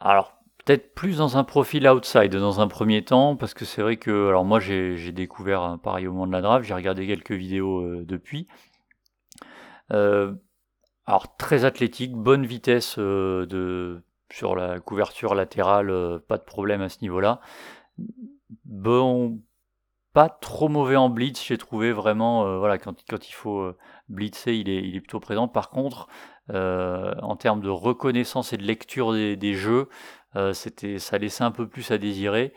alors 0.00 0.32
peut-être 0.64 0.94
plus 0.94 1.18
dans 1.18 1.36
un 1.36 1.44
profil 1.44 1.86
outside 1.88 2.34
dans 2.36 2.60
un 2.60 2.68
premier 2.68 3.04
temps, 3.04 3.36
parce 3.36 3.54
que 3.54 3.64
c'est 3.64 3.82
vrai 3.82 3.96
que, 3.96 4.28
alors 4.28 4.44
moi 4.44 4.60
j'ai 4.60 5.12
découvert 5.12 5.62
hein, 5.62 5.78
pareil 5.78 6.06
au 6.06 6.12
moment 6.12 6.26
de 6.26 6.32
la 6.32 6.40
draft, 6.40 6.66
j'ai 6.66 6.74
regardé 6.74 7.06
quelques 7.06 7.32
vidéos 7.32 8.02
depuis. 8.04 8.48
Euh, 9.92 10.34
alors 11.06 11.36
très 11.36 11.64
athlétique, 11.64 12.14
bonne 12.14 12.46
vitesse 12.46 12.96
euh, 12.98 14.00
sur 14.30 14.56
la 14.56 14.80
couverture 14.80 15.34
latérale, 15.34 15.90
euh, 15.90 16.18
pas 16.18 16.38
de 16.38 16.44
problème 16.44 16.80
à 16.80 16.88
ce 16.88 17.00
niveau-là. 17.02 17.40
Bon, 18.64 19.40
pas 20.14 20.28
trop 20.28 20.68
mauvais 20.68 20.96
en 20.96 21.10
blitz, 21.10 21.44
j'ai 21.44 21.58
trouvé 21.58 21.92
vraiment, 21.92 22.46
euh, 22.46 22.58
voilà, 22.58 22.78
quand, 22.78 22.94
il 23.10 23.32
faut 23.32 23.72
blitzer, 24.08 24.56
il 24.56 24.68
est, 24.70 25.00
plutôt 25.00 25.20
présent. 25.20 25.46
Par 25.48 25.70
contre, 25.70 26.08
en 26.48 27.36
termes 27.36 27.60
de 27.60 27.68
reconnaissance 27.68 28.52
et 28.52 28.56
de 28.56 28.62
lecture 28.62 29.12
des, 29.12 29.54
jeux, 29.54 29.88
c'était, 30.52 30.98
ça 30.98 31.18
laissait 31.18 31.44
un 31.44 31.50
peu 31.50 31.68
plus 31.68 31.90
à 31.90 31.98
désirer. 31.98 32.54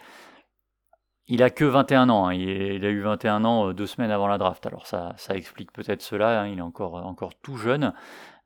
Il 1.29 1.43
a 1.43 1.49
que 1.49 1.65
21 1.65 2.09
ans, 2.09 2.27
hein. 2.27 2.33
il, 2.33 2.85
a 2.85 2.89
eu 2.89 3.01
21 3.01 3.43
ans 3.43 3.73
deux 3.73 3.85
semaines 3.85 4.11
avant 4.11 4.27
la 4.27 4.37
draft, 4.37 4.65
alors 4.65 4.87
ça, 4.87 5.15
explique 5.29 5.73
peut-être 5.73 6.01
cela, 6.01 6.41
hein. 6.41 6.47
il 6.47 6.59
est 6.59 6.61
encore 6.61 7.33
tout 7.41 7.57
jeune, 7.57 7.93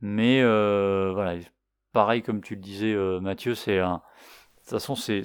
mais 0.01 0.41
euh, 0.41 1.11
voilà, 1.13 1.39
pareil 1.93 2.21
comme 2.23 2.41
tu 2.41 2.55
le 2.55 2.61
disais 2.61 2.93
euh, 2.93 3.19
Mathieu, 3.19 3.55
c'est 3.55 3.79
un... 3.79 4.01
De 4.57 4.61
toute 4.61 4.69
façon, 4.69 4.95
c'est 4.95 5.23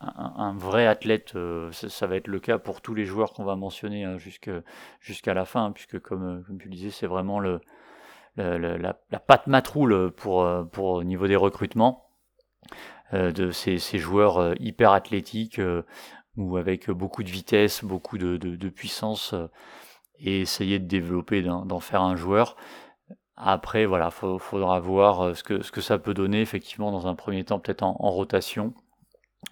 un, 0.00 0.54
vrai 0.56 0.86
athlète. 0.86 1.34
ça, 1.72 2.06
va 2.06 2.16
être 2.16 2.28
le 2.28 2.40
cas 2.40 2.58
pour 2.58 2.82
tous 2.82 2.94
les 2.94 3.04
joueurs 3.06 3.32
qu'on 3.32 3.44
va 3.44 3.56
mentionner 3.56 4.04
hein, 4.04 4.18
jusqu'à 4.18 5.34
la 5.34 5.44
fin, 5.46 5.72
puisque 5.72 5.98
comme, 5.98 6.44
tu 6.60 6.68
le 6.68 6.74
disais, 6.74 6.90
c'est 6.90 7.06
vraiment 7.06 7.40
la, 7.40 8.98
patte 9.26 9.46
matroule 9.46 10.12
pour, 10.12 10.36
au 10.78 11.04
niveau 11.04 11.26
des 11.26 11.36
recrutements. 11.36 12.06
de 13.12 13.50
ces, 13.50 13.78
joueurs 13.98 14.54
hyper 14.60 14.92
athlétiques 14.92 15.60
ou 16.36 16.58
avec 16.58 16.90
beaucoup 16.90 17.22
de 17.22 17.30
vitesse, 17.30 17.82
beaucoup 17.82 18.18
de 18.18 18.68
puissance 18.68 19.34
et 20.20 20.40
essayer 20.40 20.78
de 20.78 20.86
développer, 20.86 21.42
d'en 21.42 21.80
faire 21.80 22.02
un 22.02 22.16
joueur. 22.16 22.56
Après, 23.40 23.86
voilà, 23.86 24.10
il 24.22 24.38
faudra 24.40 24.80
voir 24.80 25.20
euh, 25.20 25.34
ce 25.34 25.44
que, 25.44 25.62
ce 25.62 25.70
que 25.70 25.80
ça 25.80 25.98
peut 25.98 26.12
donner, 26.12 26.40
effectivement, 26.40 26.90
dans 26.90 27.06
un 27.06 27.14
premier 27.14 27.44
temps, 27.44 27.60
peut-être 27.60 27.84
en, 27.84 27.92
rotation. 28.10 28.74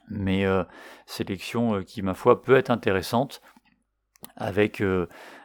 Mais 0.09 0.45
euh, 0.45 0.65
sélection 1.07 1.77
euh, 1.77 1.83
qui, 1.83 2.03
ma 2.03 2.15
foi, 2.15 2.43
peut 2.43 2.57
être 2.57 2.71
intéressante 2.71 3.41
avec, 4.37 4.83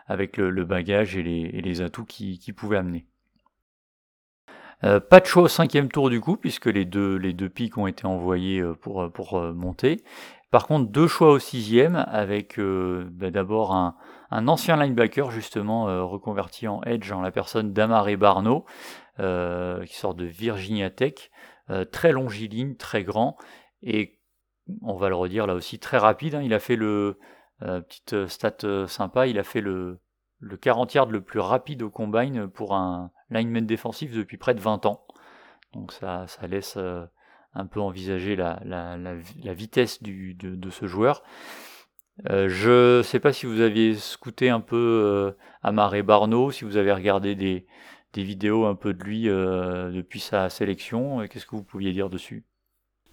avec 0.07 0.37
le, 0.37 0.65
bagage 0.65 1.15
et 1.15 1.21
les, 1.21 1.51
les 1.51 1.81
atouts 1.81 2.05
qui, 2.05 2.39
qui 2.39 2.51
pouvaient 2.51 2.77
amener. 2.77 3.05
pas 4.81 5.19
de 5.19 5.25
choix 5.25 5.43
au 5.43 5.47
cinquième 5.47 5.89
tour 5.89 6.09
du 6.09 6.19
coup, 6.19 6.35
puisque 6.35 6.65
les 6.65 6.85
deux, 6.85 7.15
les 7.15 7.33
deux 7.33 7.49
pics 7.49 7.77
ont 7.77 7.85
été 7.85 8.07
envoyés 8.07 8.63
pour, 8.81 9.11
pour 9.11 9.39
monter. 9.53 10.03
Par 10.49 10.65
contre, 10.65 10.89
deux 10.89 11.07
choix 11.07 11.31
au 11.31 11.39
sixième, 11.39 11.95
avec 12.07 12.59
bah, 12.59 13.29
d'abord 13.29 13.75
un, 13.75 13.95
un 14.31 14.47
ancien 14.47 14.77
linebacker 14.77 15.29
justement 15.29 15.89
euh, 15.89 16.03
reconverti 16.03 16.67
en 16.67 16.81
edge 16.83 17.11
en 17.11 17.21
la 17.21 17.31
personne 17.31 17.73
d'Amaré 17.73 18.15
Barno, 18.15 18.65
euh, 19.19 19.85
qui 19.85 19.95
sort 19.95 20.15
de 20.15 20.25
Virginia 20.25 20.89
Tech, 20.89 21.29
euh, 21.69 21.85
très 21.85 22.13
longiligne, 22.13 22.75
très 22.75 23.03
grand, 23.03 23.37
et 23.83 24.19
on 24.81 24.95
va 24.95 25.09
le 25.09 25.15
redire 25.15 25.47
là 25.47 25.53
aussi 25.53 25.79
très 25.79 25.97
rapide. 25.97 26.35
Hein. 26.35 26.41
il 26.41 26.53
a 26.53 26.59
fait 26.59 26.75
le 26.75 27.19
petite 27.59 28.25
stat 28.25 28.87
sympa, 28.87 29.27
il 29.27 29.37
a 29.37 29.43
fait 29.43 29.61
le 29.61 29.99
le 30.39 30.57
40 30.57 30.91
yard 30.95 31.11
le 31.11 31.21
plus 31.21 31.39
rapide 31.39 31.83
au 31.83 31.91
combine 31.91 32.47
pour 32.47 32.73
un 32.73 33.11
lineman 33.29 33.67
défensif 33.67 34.11
depuis 34.11 34.37
près 34.37 34.55
de 34.55 34.59
20 34.59 34.87
ans. 34.87 35.05
Donc 35.73 35.91
ça, 35.91 36.25
ça 36.25 36.47
laisse 36.47 36.79
un 37.53 37.65
peu 37.65 37.79
envisager 37.79 38.35
la, 38.35 38.59
la, 38.65 39.53
vitesse 39.53 40.01
du, 40.01 40.33
de, 40.33 40.69
ce 40.69 40.87
joueur. 40.87 41.23
Euh, 42.29 42.49
je 42.49 42.97
ne 42.99 43.03
sais 43.03 43.19
pas 43.19 43.33
si 43.33 43.45
vous 43.45 43.61
aviez 43.61 43.95
scouté 43.95 44.49
un 44.49 44.59
peu 44.59 44.75
euh, 44.75 45.31
Amaré 45.63 46.03
Barno, 46.03 46.51
si 46.51 46.65
vous 46.65 46.77
avez 46.77 46.91
regardé 46.91 47.35
des, 47.35 47.65
des 48.13 48.23
vidéos 48.23 48.65
un 48.65 48.75
peu 48.75 48.93
de 48.93 49.03
lui 49.03 49.27
euh, 49.27 49.91
depuis 49.91 50.19
sa 50.19 50.49
sélection. 50.49 51.27
Qu'est-ce 51.27 51.45
que 51.45 51.55
vous 51.55 51.63
pouviez 51.63 51.91
dire 51.93 52.09
dessus? 52.09 52.43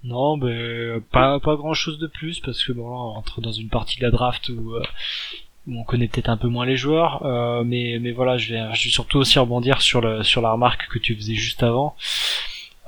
Non, 0.04 0.38
ben, 0.38 1.00
pas, 1.10 1.40
pas 1.40 1.56
grand 1.56 1.74
chose 1.74 1.98
de 1.98 2.06
plus 2.06 2.40
parce 2.40 2.62
que 2.64 2.72
bon, 2.72 2.86
on 2.86 3.16
entre 3.16 3.40
dans 3.40 3.52
une 3.52 3.68
partie 3.68 3.98
de 3.98 4.04
la 4.04 4.10
draft 4.10 4.48
où, 4.50 4.74
on 5.66 5.84
connaît 5.84 6.08
peut-être 6.08 6.30
un 6.30 6.36
peu 6.36 6.48
moins 6.48 6.64
les 6.64 6.76
joueurs, 6.76 7.22
mais, 7.64 7.98
mais 8.00 8.12
voilà, 8.12 8.38
je 8.38 8.54
vais, 8.54 8.74
je 8.74 8.84
vais 8.84 8.90
surtout 8.90 9.18
aussi 9.18 9.38
rebondir 9.38 9.82
sur, 9.82 10.00
le, 10.00 10.22
sur 10.22 10.40
la 10.40 10.52
remarque 10.52 10.88
que 10.88 10.98
tu 10.98 11.16
faisais 11.16 11.34
juste 11.34 11.62
avant. 11.62 11.96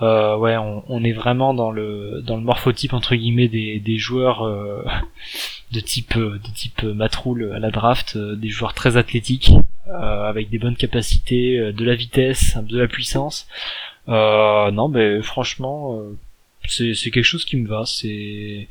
Euh, 0.02 0.36
ouais, 0.36 0.56
on, 0.56 1.04
est 1.04 1.12
vraiment 1.12 1.52
dans 1.52 1.70
le 1.70 2.22
dans 2.22 2.36
le 2.36 2.42
morphotype 2.42 2.94
entre 2.94 3.14
guillemets 3.14 3.48
des, 3.48 3.80
des 3.80 3.98
joueurs 3.98 4.42
euh, 4.42 4.82
de 5.72 5.80
type 5.80 6.16
euh, 6.16 6.38
de 6.38 6.54
type 6.54 6.82
matroule 6.82 7.52
à 7.54 7.58
la 7.58 7.70
draft, 7.70 8.16
des 8.16 8.48
joueurs 8.48 8.72
très 8.74 8.96
athlétiques 8.96 9.52
avec 9.92 10.50
des 10.50 10.58
bonnes 10.58 10.76
capacités, 10.76 11.72
de 11.72 11.84
la 11.84 11.96
vitesse, 11.96 12.56
de 12.58 12.78
la 12.78 12.86
puissance. 12.86 13.48
non, 14.06 14.88
mais 14.88 15.20
franchement, 15.20 16.00
c'est 16.68 16.94
quelque 17.10 17.22
chose 17.24 17.44
qui 17.44 17.56
me 17.56 17.68
va. 17.68 17.84
C'est 17.86 18.68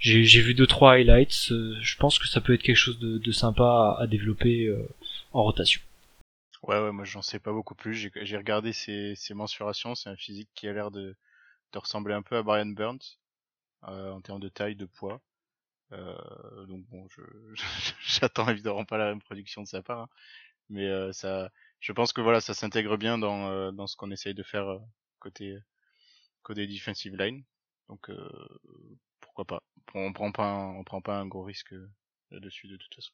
j'ai 0.00 0.40
vu 0.42 0.54
deux 0.54 0.66
trois 0.66 0.92
highlights. 0.92 1.52
je 1.80 1.96
pense 1.96 2.18
que 2.18 2.28
ça 2.28 2.40
peut 2.40 2.54
être 2.54 2.62
quelque 2.62 2.76
chose 2.76 2.98
de, 2.98 3.18
de 3.18 3.32
sympa 3.32 3.96
à 3.98 4.06
développer 4.06 4.70
en 5.32 5.42
rotation. 5.42 5.80
Ouais, 6.62 6.78
ouais, 6.80 6.92
moi 6.92 7.04
j'en 7.04 7.22
sais 7.22 7.38
pas 7.40 7.52
beaucoup 7.52 7.74
plus. 7.74 7.94
J'ai 7.94 8.36
regardé 8.36 8.72
ses, 8.72 9.14
ses 9.16 9.34
mensurations. 9.34 9.94
C'est 9.94 10.10
un 10.10 10.16
physique 10.16 10.50
qui 10.54 10.68
a 10.68 10.72
l'air 10.72 10.90
de, 10.90 11.16
de 11.72 11.78
ressembler 11.78 12.14
un 12.14 12.22
peu 12.22 12.36
à 12.38 12.42
Brian 12.42 12.66
Burns 12.66 13.18
euh, 13.88 14.12
en 14.12 14.20
termes 14.22 14.40
de 14.40 14.48
taille, 14.48 14.76
de 14.76 14.86
poids. 14.86 15.22
Euh, 15.92 16.66
donc 16.66 16.86
bon, 16.88 17.08
je 17.10 17.22
j'attends 18.02 18.48
évidemment 18.50 18.84
pas 18.86 18.98
la 18.98 19.06
même 19.06 19.20
production 19.22 19.62
de 19.62 19.68
sa 19.68 19.82
part, 19.82 20.00
hein. 20.02 20.08
mais 20.70 20.86
euh, 20.88 21.12
ça, 21.12 21.50
je 21.80 21.92
pense 21.92 22.12
que 22.14 22.20
voilà, 22.22 22.40
ça 22.40 22.54
s'intègre 22.54 22.96
bien 22.98 23.18
dans 23.18 23.50
euh, 23.50 23.72
dans 23.72 23.86
ce 23.88 23.96
qu'on 23.96 24.10
essaye 24.12 24.34
de 24.34 24.42
faire 24.44 24.68
euh, 24.68 24.78
côté 25.20 25.58
côté 26.42 26.66
defensive 26.68 27.16
line. 27.16 27.44
Donc 27.88 28.10
pourquoi 29.20 29.46
pas. 29.46 29.62
On 29.94 30.12
prend 30.12 30.30
pas 30.30 30.44
un, 30.44 30.74
on 30.76 30.84
prend 30.84 31.00
pas 31.00 31.18
un 31.18 31.26
gros 31.26 31.42
risque 31.42 31.74
là-dessus 32.30 32.68
de 32.68 32.76
toute 32.76 32.94
façon. 32.94 33.12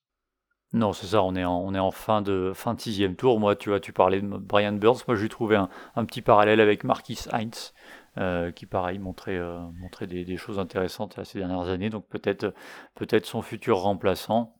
Non, 0.72 0.92
c'est 0.92 1.07
ça, 1.07 1.22
on 1.22 1.35
est 1.37 1.44
en, 1.44 1.59
on 1.61 1.74
est 1.74 1.79
en 1.79 1.90
fin 1.90 2.22
de 2.22 2.52
fin 2.55 2.74
de 2.74 2.81
sixième 2.81 3.14
tour. 3.14 3.38
Moi, 3.38 3.55
tu 3.55 3.68
vois, 3.68 3.81
tu 3.81 3.92
parlais 3.92 4.20
de 4.20 4.26
Brian 4.26 4.72
Burns. 4.72 4.98
Moi, 5.07 5.16
j'ai 5.16 5.29
trouvé 5.29 5.57
un, 5.57 5.68
un, 5.94 6.05
petit 6.05 6.22
parallèle 6.22 6.61
avec 6.61 6.83
Marquis 6.83 7.20
Heinz, 7.33 7.72
euh, 8.18 8.50
qui, 8.50 8.66
pareil, 8.66 8.98
montrait, 8.98 9.38
euh, 9.38 9.61
montrait 9.81 10.07
des, 10.09 10.24
des, 10.24 10.37
choses 10.37 10.59
intéressantes 10.59 11.22
ces 11.24 11.38
dernières 11.38 11.68
années. 11.68 11.88
Donc, 11.88 12.09
peut-être 12.09 12.52
peut-être 12.94 13.26
son 13.26 13.42
futur 13.42 13.79
remplaçant, 13.79 14.57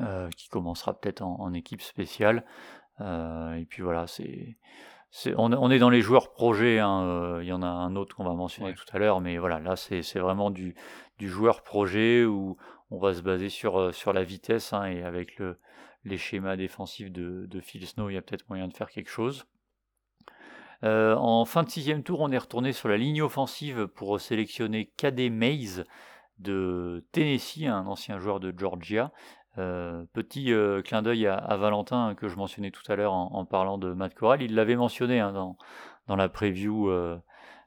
euh, 0.00 0.30
qui 0.30 0.48
commencera 0.48 0.98
peut-être 0.98 1.22
en, 1.22 1.38
en, 1.40 1.52
équipe 1.52 1.82
spéciale. 1.82 2.44
Et 3.00 3.66
puis 3.68 3.82
voilà, 3.82 4.06
c'est. 4.06 4.56
On, 5.36 5.52
on, 5.52 5.70
est 5.70 5.78
dans 5.78 5.90
les 5.90 6.00
joueurs 6.00 6.32
projets, 6.32 6.80
hein. 6.80 7.38
Il 7.40 7.46
y 7.46 7.52
en 7.52 7.62
a 7.62 7.68
un 7.68 7.94
autre 7.96 8.16
qu'on 8.16 8.24
va 8.24 8.34
mentionner 8.34 8.74
tout 8.74 8.84
à 8.92 8.98
l'heure, 8.98 9.20
mais 9.20 9.38
voilà, 9.38 9.60
là 9.60 9.76
c'est 9.76 10.18
vraiment 10.18 10.50
du, 10.50 10.74
du 11.18 11.28
joueur 11.28 11.62
projet 11.62 12.24
où 12.24 12.56
on 12.90 12.98
va 12.98 13.14
se 13.14 13.22
baser 13.22 13.48
sur, 13.48 13.78
euh, 13.78 13.92
la 14.12 14.24
vitesse 14.24 14.72
hein, 14.72 14.84
et 14.84 15.02
avec 15.02 15.38
le, 15.38 15.58
les 16.04 16.18
schémas 16.18 16.56
défensifs 16.56 17.10
de, 17.10 17.60
Phil 17.60 17.86
Snow, 17.86 18.10
il 18.10 18.14
y 18.14 18.16
a 18.16 18.22
peut-être 18.22 18.48
moyen 18.48 18.68
de 18.68 18.74
faire 18.74 18.90
quelque 18.90 19.10
chose. 19.10 19.46
Euh, 20.82 21.14
en 21.16 21.44
fin 21.44 21.62
de 21.62 21.70
sixième 21.70 22.02
tour, 22.02 22.20
on 22.20 22.30
est 22.30 22.38
retourné 22.38 22.72
sur 22.72 22.88
la 22.88 22.96
ligne 22.96 23.22
offensive 23.22 23.86
pour 23.86 24.20
sélectionner 24.20 24.92
KD 24.96 25.30
Mays 25.30 25.84
de 26.38 27.04
Tennessee, 27.12 27.66
un 27.66 27.86
ancien 27.86 28.18
joueur 28.18 28.38
de 28.38 28.52
Georgia. 28.56 29.12
Euh, 29.56 30.04
petit 30.12 30.52
clin 30.84 31.00
d'œil 31.00 31.26
à, 31.28 31.56
Valentin 31.56 32.14
que 32.16 32.28
je 32.28 32.36
mentionnais 32.36 32.72
tout 32.72 32.82
à 32.90 32.96
l'heure 32.96 33.14
en, 33.14 33.44
parlant 33.46 33.78
de 33.78 33.92
Matt 33.92 34.14
Corral. 34.14 34.42
Il 34.42 34.54
l'avait 34.54 34.76
mentionné 34.76 35.20
hein, 35.20 35.32
dans, 35.32 35.56
dans 36.06 36.16
la 36.16 36.28
preview 36.28 36.90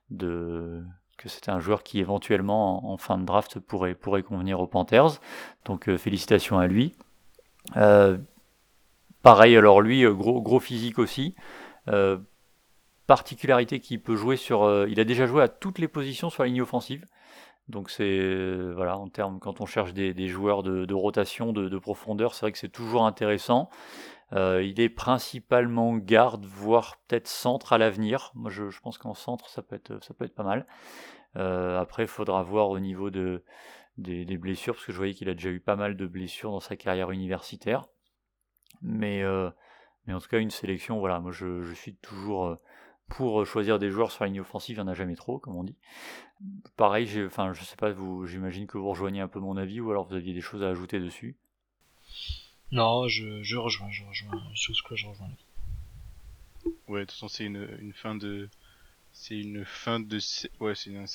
de, 0.09 0.83
que 1.17 1.29
c'était 1.29 1.49
un 1.49 1.59
joueur 1.59 1.83
qui 1.83 1.99
éventuellement 1.99 2.91
en, 2.91 2.97
fin 2.97 3.17
de 3.17 3.25
draft 3.25 3.59
pourrait, 3.59 3.95
pourrait 3.95 4.23
convenir 4.23 4.59
aux 4.59 4.67
Panthers. 4.67 5.19
Donc 5.65 5.89
euh, 5.89 5.97
félicitations 5.97 6.59
à 6.59 6.67
lui. 6.67 6.93
Euh, 7.75 8.17
pareil, 9.23 9.57
alors 9.57 9.81
lui, 9.81 10.05
euh, 10.05 10.13
gros, 10.13 10.41
gros 10.41 10.59
physique 10.59 10.99
aussi. 10.99 11.35
particularité 13.07 13.79
qu'il 13.79 14.01
peut 14.01 14.15
jouer 14.15 14.37
sur. 14.37 14.85
il 14.87 14.99
a 14.99 15.03
déjà 15.03 15.25
joué 15.25 15.41
à 15.41 15.47
toutes 15.47 15.79
les 15.79 15.87
positions 15.87 16.29
sur 16.29 16.43
la 16.43 16.49
ligne 16.49 16.61
offensive. 16.61 17.05
Donc 17.69 17.89
c'est 17.89 18.71
voilà 18.75 18.97
en 18.97 19.09
termes 19.09 19.39
quand 19.39 19.59
on 19.59 19.65
cherche 19.65 19.93
des, 19.93 20.27
joueurs 20.27 20.63
de, 20.63 20.93
rotation, 20.93 21.51
de 21.51 21.77
profondeur, 21.79 22.33
c'est 22.33 22.41
vrai 22.41 22.51
que 22.51 22.57
c'est 22.57 22.69
toujours 22.69 23.05
intéressant. 23.05 23.69
Euh, 24.33 24.61
il 24.61 24.79
est 24.79 24.89
principalement 24.89 25.95
garde, 25.95 26.45
voire 26.45 26.97
peut-être 27.07 27.27
centre 27.27 27.73
à 27.73 27.77
l'avenir. 27.77 28.31
Moi, 28.35 28.51
je, 28.51 28.63
pense 28.81 28.97
qu'en 28.97 29.13
centre, 29.13 29.49
ça 29.49 29.61
peut 29.61 29.75
être, 29.75 30.03
ça 30.03 30.13
peut 30.13 30.25
être 30.25 30.35
pas 30.35 30.43
mal. 30.43 30.65
Euh, 31.37 31.79
après, 31.79 32.03
il 32.03 32.09
faudra 32.09 32.43
voir 32.43 32.69
au 32.69 32.79
niveau 32.79 33.09
de, 33.09 33.43
des, 33.97 34.37
blessures, 34.37 34.73
parce 34.73 34.85
que 34.85 34.91
je 34.91 34.97
voyais 34.97 35.13
qu'il 35.13 35.29
a 35.29 35.33
déjà 35.33 35.49
eu 35.49 35.59
pas 35.59 35.75
mal 35.75 35.95
de 35.95 36.07
blessures 36.07 36.51
dans 36.51 36.59
sa 36.59 36.75
carrière 36.75 37.11
universitaire. 37.11 37.85
Mais, 38.81 39.23
euh, 39.23 39.49
mais 40.05 40.13
en 40.13 40.19
tout 40.19 40.27
cas, 40.27 40.39
une 40.39 40.51
sélection, 40.51 40.99
voilà, 40.99 41.19
moi 41.19 41.31
je, 41.31 41.73
suis 41.73 41.95
toujours 41.95 42.57
pour 43.07 43.45
choisir 43.45 43.79
des 43.79 43.89
joueurs 43.89 44.11
sur 44.11 44.25
la 44.25 44.27
ligne 44.29 44.41
offensive, 44.41 44.75
il 44.75 44.81
n'y 44.81 44.89
en 44.89 44.91
a 44.91 44.93
jamais 44.93 45.15
trop, 45.15 45.39
comme 45.39 45.55
on 45.55 45.63
dit. 45.63 45.77
Pareil, 46.75 47.09
enfin, 47.25 47.53
je 47.53 47.63
sais 47.63 47.77
pas, 47.77 47.93
j'imagine 48.25 48.67
que 48.67 48.77
vous 48.77 48.89
rejoignez 48.89 49.21
un 49.21 49.29
peu 49.29 49.39
mon 49.39 49.55
avis, 49.55 49.79
ou 49.79 49.89
alors 49.89 50.05
vous 50.05 50.15
aviez 50.15 50.33
des 50.33 50.41
choses 50.41 50.63
à 50.63 50.67
ajouter 50.67 50.99
dessus. 50.99 51.37
Non, 52.71 53.07
je, 53.07 53.43
je 53.43 53.57
rejoins, 53.57 53.91
je 53.91 54.03
rejoins. 54.03 54.41
Chose 54.53 54.81
quoi, 54.81 54.95
je 54.97 55.07
rejoins. 55.07 55.29
Ouais, 56.87 57.01
de 57.01 57.05
toute 57.05 57.13
façon, 57.13 57.27
c'est 57.27 57.45
une, 57.45 57.67
une 57.79 57.93
fin 57.93 58.15
de. 58.15 58.49
C'est 59.13 59.39
une 59.39 59.65
fin 59.65 59.99
de. 59.99 60.19
Ouais, 60.59 60.75
c'est 60.75 60.89
une. 60.89 61.05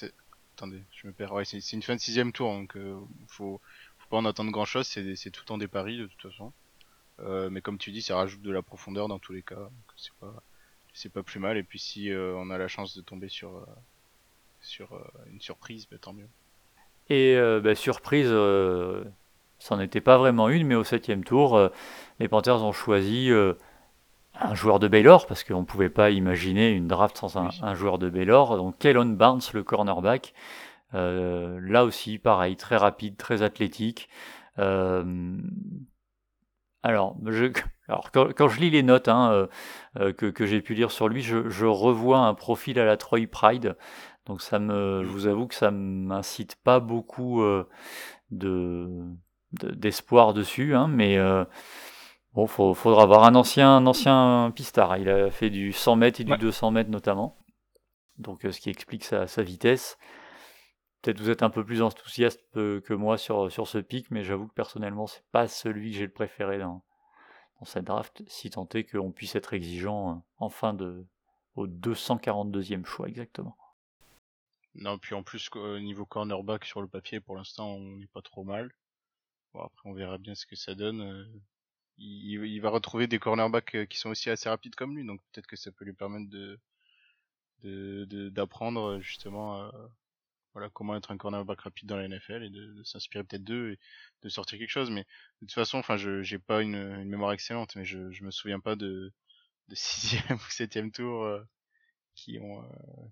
Attendez, 0.56 0.82
je 0.92 1.06
me 1.06 1.12
perds. 1.12 1.32
Ouais, 1.32 1.44
c'est 1.44 1.72
une 1.72 1.82
fin 1.82 1.94
de 1.94 2.00
sixième 2.00 2.32
tour, 2.32 2.52
donc 2.52 2.76
euh, 2.76 2.98
faut, 3.28 3.60
faut 3.98 4.08
pas 4.08 4.16
en 4.16 4.24
attendre 4.24 4.50
grand 4.50 4.64
chose. 4.64 4.86
C'est 4.86 5.30
tout 5.30 5.42
le 5.42 5.46
temps 5.46 5.58
des 5.58 5.68
paris, 5.68 5.98
de 5.98 6.06
toute 6.06 6.30
façon. 6.30 6.52
Euh, 7.20 7.50
mais 7.50 7.60
comme 7.60 7.78
tu 7.78 7.92
dis, 7.92 8.02
ça 8.02 8.16
rajoute 8.16 8.42
de 8.42 8.50
la 8.50 8.62
profondeur 8.62 9.08
dans 9.08 9.18
tous 9.18 9.32
les 9.32 9.42
cas. 9.42 9.70
C'est 9.96 10.12
pas, 10.14 10.42
c'est 10.94 11.12
pas 11.12 11.22
plus 11.22 11.40
mal. 11.40 11.56
Et 11.56 11.62
puis 11.62 11.78
si 11.78 12.10
euh, 12.10 12.34
on 12.36 12.50
a 12.50 12.58
la 12.58 12.68
chance 12.68 12.96
de 12.96 13.02
tomber 13.02 13.28
sur, 13.28 13.56
euh, 13.56 13.64
sur 14.60 14.92
euh, 14.94 15.04
une 15.30 15.40
surprise, 15.40 15.86
bah, 15.90 15.98
tant 16.00 16.12
mieux. 16.12 16.28
Et 17.08 17.36
bah, 17.62 17.74
surprise 17.74 18.30
ça 19.62 19.76
n'était 19.76 20.00
pas 20.00 20.18
vraiment 20.18 20.48
une, 20.48 20.66
mais 20.66 20.74
au 20.74 20.82
septième 20.82 21.22
tour, 21.22 21.56
euh, 21.56 21.68
les 22.18 22.26
Panthers 22.26 22.64
ont 22.64 22.72
choisi 22.72 23.30
euh, 23.30 23.54
un 24.34 24.56
joueur 24.56 24.80
de 24.80 24.88
Baylor, 24.88 25.28
parce 25.28 25.44
qu'on 25.44 25.60
ne 25.60 25.64
pouvait 25.64 25.88
pas 25.88 26.10
imaginer 26.10 26.72
une 26.72 26.88
draft 26.88 27.16
sans 27.16 27.36
un, 27.36 27.74
joueur 27.74 27.98
de 27.98 28.10
Baylor. 28.10 28.56
Donc 28.56 28.76
Kellen 28.78 29.14
Barnes, 29.14 29.40
le 29.54 29.62
cornerback, 29.62 30.34
là 30.92 31.84
aussi, 31.84 32.18
pareil, 32.18 32.56
très 32.56 32.76
rapide, 32.76 33.16
très 33.16 33.42
athlétique. 33.42 34.08
alors, 34.56 35.04
je, 37.26 37.52
alors 37.88 38.10
quand, 38.10 38.48
je 38.48 38.60
lis 38.60 38.70
les 38.70 38.82
notes 38.82 39.08
hein, 39.08 39.48
que, 39.94 40.26
que 40.26 40.44
j'ai 40.44 40.60
pu 40.60 40.74
lire 40.74 40.90
sur 40.90 41.08
lui, 41.08 41.22
je, 41.22 41.48
je, 41.50 41.66
revois 41.66 42.18
un 42.18 42.34
profil 42.34 42.80
à 42.80 42.84
la 42.84 42.96
Troy 42.96 43.28
Pride. 43.30 43.76
Donc 44.26 44.42
ça 44.42 44.58
me, 44.58 45.04
je 45.04 45.08
vous 45.08 45.28
avoue 45.28 45.46
que 45.46 45.54
ça 45.54 45.70
m'incite 45.70 46.56
pas 46.56 46.80
beaucoup 46.80 47.44
de 48.30 48.88
d'espoir 49.52 50.34
dessus, 50.34 50.74
hein, 50.74 50.88
mais 50.88 51.18
Bon, 52.34 52.46
il 52.46 52.74
faudra 52.74 53.02
avoir 53.02 53.24
un 53.24 53.34
ancien, 53.34 53.76
un 53.76 53.86
ancien 53.86 54.52
pistard. 54.56 54.96
Il 54.96 55.08
a 55.10 55.30
fait 55.30 55.50
du 55.50 55.72
100 55.72 55.96
mètres 55.96 56.20
et 56.20 56.24
du 56.24 56.36
200 56.36 56.70
mètres 56.70 56.90
notamment. 56.90 57.36
Donc, 58.16 58.44
euh, 58.44 58.52
ce 58.52 58.60
qui 58.60 58.70
explique 58.70 59.04
sa, 59.04 59.26
vitesse. 59.42 59.98
Peut-être 61.02 61.20
vous 61.20 61.30
êtes 61.30 61.42
un 61.42 61.50
peu 61.50 61.64
plus 61.64 61.82
enthousiaste 61.82 62.40
que 62.54 62.94
moi 62.94 63.18
sur, 63.18 63.50
sur 63.50 63.66
ce 63.66 63.78
pic, 63.78 64.10
mais 64.10 64.22
j'avoue 64.24 64.46
que 64.46 64.54
personnellement, 64.54 65.06
c'est 65.06 65.24
pas 65.32 65.48
celui 65.48 65.90
que 65.90 65.98
j'ai 65.98 66.06
le 66.06 66.12
préféré 66.12 66.58
dans, 66.58 66.84
dans 67.58 67.66
cette 67.66 67.84
draft, 67.84 68.22
si 68.28 68.50
tant 68.50 68.68
est 68.74 68.84
qu'on 68.84 69.10
puisse 69.10 69.34
être 69.34 69.52
exigeant 69.52 70.10
euh, 70.10 70.14
en 70.38 70.48
fin 70.48 70.74
de, 70.74 71.04
au 71.56 71.66
242e 71.66 72.84
choix 72.84 73.08
exactement. 73.08 73.56
Non, 74.74 74.96
puis 74.98 75.14
en 75.14 75.22
plus, 75.22 75.50
au 75.54 75.80
niveau 75.80 76.06
cornerback 76.06 76.64
sur 76.64 76.80
le 76.80 76.88
papier, 76.88 77.20
pour 77.20 77.36
l'instant, 77.36 77.74
on 77.74 77.96
n'est 77.96 78.06
pas 78.06 78.22
trop 78.22 78.44
mal. 78.44 78.72
Bon, 79.54 79.60
après, 79.60 79.88
on 79.88 79.92
verra 79.94 80.18
bien 80.18 80.34
ce 80.34 80.46
que 80.46 80.56
ça 80.56 80.74
donne. 80.74 81.00
Euh, 81.02 81.24
il, 81.98 82.60
va 82.60 82.70
retrouver 82.70 83.06
des 83.06 83.18
cornerbacks 83.18 83.74
euh, 83.74 83.86
qui 83.86 83.98
sont 83.98 84.10
aussi 84.10 84.30
assez 84.30 84.48
rapides 84.48 84.74
comme 84.74 84.96
lui, 84.96 85.04
donc 85.04 85.20
peut-être 85.32 85.46
que 85.46 85.56
ça 85.56 85.70
peut 85.72 85.84
lui 85.84 85.92
permettre 85.92 86.28
de 86.30 86.58
d'apprendre 88.30 88.98
justement 89.00 89.62
euh, 89.62 89.70
voilà 90.52 90.68
comment 90.70 90.96
être 90.96 91.12
un 91.12 91.16
cornerback 91.16 91.60
rapide 91.60 91.88
dans 91.88 91.96
la 91.96 92.08
NFL 92.08 92.42
et 92.42 92.50
de, 92.50 92.82
s'inspirer 92.82 93.22
peut-être 93.24 93.44
d'eux 93.44 93.72
et 93.72 93.78
de 94.22 94.28
sortir 94.28 94.58
quelque 94.58 94.68
chose 94.68 94.90
mais 94.90 95.02
de 95.02 95.46
toute 95.46 95.52
façon 95.52 95.78
enfin 95.78 95.96
je 95.96 96.22
j'ai 96.22 96.40
pas 96.40 96.62
une, 96.62 97.04
mémoire 97.04 97.32
excellente 97.32 97.76
mais 97.76 97.84
je 97.84 98.10
je 98.10 98.24
me 98.24 98.32
souviens 98.32 98.58
pas 98.58 98.74
de 98.76 99.12
de 99.68 99.74
sixième 99.76 100.36
ou 100.36 100.50
septième 100.50 100.90
tour 100.90 101.24
euh, 101.24 101.42
qui 102.16 102.38
ont 102.40 102.64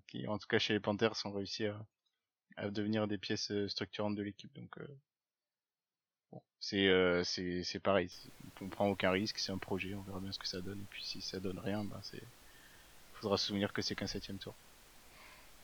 qui 0.07 0.27
en 0.27 0.37
tout 0.37 0.47
cas 0.47 0.59
chez 0.59 0.73
les 0.73 0.81
Panthers 0.81 1.15
ont 1.25 1.31
réussi 1.31 1.65
à, 1.65 1.85
à 2.57 2.69
devenir 2.69 3.07
des 3.07 3.17
pièces 3.17 3.53
structurantes 3.67 4.15
de 4.15 4.23
l'équipe 4.23 4.53
donc 4.53 4.77
c'est 6.59 6.87
euh, 6.87 7.23
c'est 7.23 7.63
c'est 7.63 7.79
pareil. 7.79 8.09
On 8.61 8.67
prend 8.67 8.87
aucun 8.87 9.11
risque, 9.11 9.39
c'est 9.39 9.51
un 9.51 9.57
projet, 9.57 9.95
on 9.95 10.01
verra 10.01 10.19
bien 10.19 10.31
ce 10.31 10.39
que 10.39 10.47
ça 10.47 10.61
donne. 10.61 10.79
Et 10.79 10.87
puis 10.89 11.03
si 11.03 11.21
ça 11.21 11.39
donne 11.39 11.59
rien, 11.59 11.83
bah 11.83 11.99
c'est 12.03 12.21
faudra 13.15 13.37
se 13.37 13.47
souvenir 13.47 13.73
que 13.73 13.81
c'est 13.81 13.95
qu'un 13.95 14.07
septième 14.07 14.37
tour. 14.37 14.53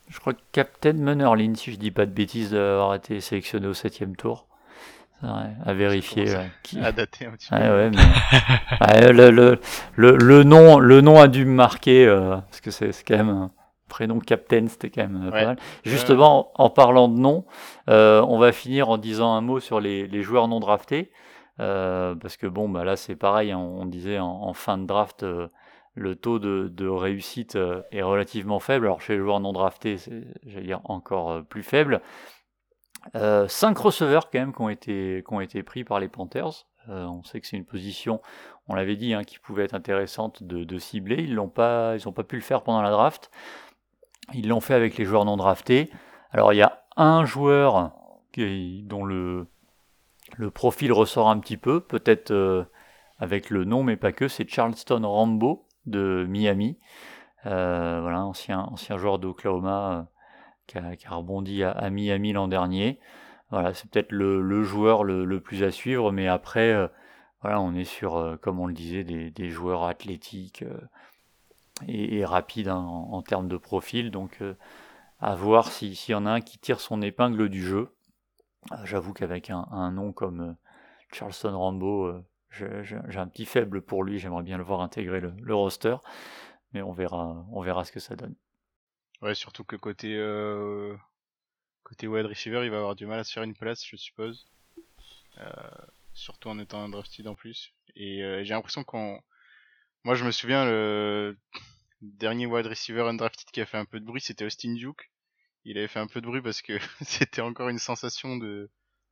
Je 0.08 0.18
crois 0.20 0.32
que 0.32 0.40
Captain 0.52 0.94
Munnerlin, 0.94 1.54
si 1.54 1.72
je 1.72 1.76
dis 1.76 1.90
pas 1.90 2.06
de 2.06 2.12
bêtises, 2.12 2.52
d'avoir 2.52 2.94
été 2.94 3.20
sélectionné 3.20 3.66
au 3.66 3.74
septième 3.74 4.16
tour. 4.16 4.46
à 5.22 5.74
vérifier. 5.74 6.24
qui... 6.62 6.80
À 6.84 6.92
dater 6.92 7.26
un 7.26 7.32
petit 7.32 7.50
peu. 7.50 7.56
Ouais, 7.56 7.90
mais... 7.90 9.12
le, 9.12 9.30
le, 9.30 9.60
le, 9.96 10.16
le, 10.16 10.44
nom, 10.44 10.78
le 10.78 11.00
nom 11.00 11.20
a 11.20 11.28
dû 11.28 11.44
me 11.44 11.52
marquer, 11.52 12.06
euh, 12.06 12.36
parce 12.36 12.60
que 12.60 12.70
c'est 12.70 12.92
quand 13.06 13.16
même 13.16 13.50
prénom 13.88 14.20
Captain, 14.20 14.68
c'était 14.68 14.90
quand 14.90 15.02
même 15.02 15.26
euh, 15.26 15.30
pas 15.30 15.44
mal. 15.46 15.56
Justement, 15.84 16.52
en 16.54 16.70
parlant 16.70 17.08
de 17.08 17.18
nom, 17.18 17.44
euh, 17.88 18.22
on 18.22 18.38
va 18.38 18.52
finir 18.52 18.90
en 18.90 18.98
disant 18.98 19.34
un 19.34 19.40
mot 19.40 19.58
sur 19.60 19.80
les, 19.80 20.22
joueurs 20.22 20.48
non 20.48 20.60
draftés. 20.60 21.10
Euh, 21.60 22.14
parce 22.14 22.36
que 22.36 22.46
bon, 22.46 22.68
bah 22.68 22.84
là 22.84 22.94
c'est 22.94 23.16
pareil, 23.16 23.50
hein, 23.50 23.58
on, 23.58 23.84
disait 23.84 24.20
en, 24.20 24.52
fin 24.52 24.78
de 24.78 24.86
draft, 24.86 25.26
le 25.94 26.14
taux 26.14 26.38
de, 26.38 26.88
réussite 26.88 27.58
est 27.90 28.02
relativement 28.02 28.60
faible. 28.60 28.86
Alors 28.86 29.00
chez 29.00 29.14
les 29.14 29.18
joueurs 29.18 29.40
non 29.40 29.52
draftés, 29.52 29.96
c'est, 29.96 30.22
j'allais 30.46 30.66
dire, 30.66 30.80
encore 30.84 31.42
plus 31.44 31.64
faible. 31.64 32.00
cinq 33.48 33.78
receveurs 33.78 34.30
quand 34.30 34.38
même 34.38 34.54
qui 34.54 34.60
ont 34.60 34.68
été, 34.68 35.24
qui 35.26 35.34
ont 35.34 35.40
été 35.40 35.64
pris 35.64 35.82
par 35.82 35.98
les 35.98 36.08
Panthers. 36.08 36.66
on 36.86 37.24
sait 37.24 37.40
que 37.40 37.48
c'est 37.48 37.56
une 37.56 37.64
position, 37.64 38.20
on 38.68 38.74
l'avait 38.74 38.96
dit, 38.96 39.14
hein, 39.14 39.24
qui 39.24 39.38
pouvait 39.38 39.64
être 39.64 39.74
intéressante 39.74 40.42
de, 40.42 40.62
de 40.62 40.78
cibler. 40.78 41.16
Ils 41.22 41.34
n'ont 41.34 41.48
pas, 41.48 41.96
ils 41.96 42.12
pas 42.12 42.22
pu 42.22 42.36
le 42.36 42.42
faire 42.42 42.62
pendant 42.62 42.82
la 42.82 42.90
draft. 42.90 43.30
Ils 44.34 44.48
l'ont 44.48 44.60
fait 44.60 44.74
avec 44.74 44.96
les 44.96 45.04
joueurs 45.04 45.24
non 45.24 45.36
draftés. 45.36 45.90
Alors 46.32 46.52
il 46.52 46.56
y 46.56 46.62
a 46.62 46.84
un 46.96 47.24
joueur 47.24 47.92
qui, 48.32 48.82
dont 48.84 49.04
le, 49.04 49.46
profil 50.52 50.92
ressort 50.92 51.30
un 51.30 51.38
petit 51.38 51.56
peu, 51.56 51.80
peut-être 51.80 52.30
euh, 52.30 52.64
avec 53.18 53.50
le 53.50 53.64
nom, 53.64 53.82
mais 53.82 53.96
pas 53.96 54.12
que, 54.12 54.28
c'est 54.28 54.48
Charleston 54.48 55.02
Rambo 55.04 55.66
de 55.86 56.26
Miami. 56.28 56.78
Euh, 57.46 58.00
voilà, 58.02 58.24
ancien, 58.24 58.60
ancien 58.60 58.98
joueur 58.98 59.18
d'Oklahoma 59.18 60.08
euh, 60.76 60.94
qui, 60.96 61.06
a, 61.06 61.10
rebondi 61.10 61.62
à, 61.62 61.88
Miami 61.90 62.32
l'an 62.32 62.48
dernier. 62.48 62.98
Voilà, 63.50 63.72
c'est 63.72 63.88
peut-être 63.90 64.12
le, 64.12 64.62
joueur 64.62 65.04
le, 65.04 65.40
plus 65.40 65.62
à 65.62 65.70
suivre, 65.70 66.12
mais 66.12 66.28
après, 66.28 66.90
voilà, 67.40 67.62
on 67.62 67.74
est 67.74 67.84
sur, 67.84 68.36
comme 68.42 68.60
on 68.60 68.66
le 68.66 68.74
disait, 68.74 69.04
des 69.04 69.48
joueurs 69.48 69.84
athlétiques 69.84 70.64
et, 71.86 72.24
rapide 72.24 72.68
en, 72.68 73.22
termes 73.22 73.48
de 73.48 73.56
profil. 73.56 74.10
Donc 74.10 74.38
euh, 74.40 74.54
à 75.20 75.34
voir 75.34 75.70
s'il 75.70 75.96
y 76.08 76.14
en 76.14 76.26
a 76.26 76.30
un 76.30 76.40
qui 76.40 76.58
tire 76.58 76.80
son 76.80 77.02
épingle 77.02 77.48
du 77.48 77.62
jeu. 77.62 77.94
Euh, 78.72 78.76
j'avoue 78.84 79.12
qu'avec 79.12 79.50
un, 79.50 79.90
nom 79.92 80.12
comme 80.12 80.40
euh, 80.40 80.52
Charleston 81.12 81.56
Rambo, 81.56 82.22
j'ai 82.50 83.18
un 83.18 83.28
petit 83.28 83.46
faible 83.46 83.82
pour 83.82 84.04
lui. 84.04 84.18
J'aimerais 84.18 84.42
bien 84.42 84.58
le 84.58 84.64
voir 84.64 84.80
intégrer 84.80 85.20
le, 85.20 85.54
roster, 85.54 85.96
mais 86.72 86.82
on 86.82 86.92
verra, 86.92 87.46
on 87.52 87.62
verra 87.62 87.84
ce 87.84 87.92
que 87.92 88.00
ça 88.00 88.16
donne. 88.16 88.34
Ouais, 89.22 89.34
surtout 89.34 89.64
que 89.64 89.76
côté 89.76 90.16
côté 91.82 92.06
wide 92.06 92.26
receiver, 92.26 92.64
il 92.64 92.70
va 92.70 92.78
avoir 92.78 92.94
du 92.94 93.06
mal 93.06 93.18
à 93.18 93.24
se 93.24 93.32
faire 93.32 93.42
une 93.42 93.54
place, 93.54 93.84
je 93.86 93.96
suppose. 93.96 94.50
surtout 96.12 96.48
en 96.48 96.58
étant 96.58 96.82
un 96.82 96.88
drafted 96.88 97.26
en 97.26 97.34
plus. 97.34 97.72
Et 97.96 98.18
j'ai 98.44 98.54
l'impression 98.54 98.84
qu'on 98.84 99.20
moi, 100.04 100.14
je 100.14 100.24
me 100.24 100.30
souviens, 100.30 100.64
le 100.64 101.36
dernier 102.00 102.46
wide 102.46 102.66
receiver 102.66 103.02
undrafted 103.02 103.50
qui 103.50 103.60
a 103.60 103.66
fait 103.66 103.78
un 103.78 103.84
peu 103.84 104.00
de 104.00 104.04
bruit, 104.04 104.20
c'était 104.20 104.44
Austin 104.44 104.74
Duke. 104.74 105.10
Il 105.64 105.76
avait 105.78 105.88
fait 105.88 105.98
un 105.98 106.06
peu 106.06 106.20
de 106.20 106.26
bruit 106.26 106.42
parce 106.42 106.62
que 106.62 106.78
c'était 107.02 107.42
encore 107.42 107.68
une 107.68 107.78
sensation 107.78 108.36
de, 108.36 108.70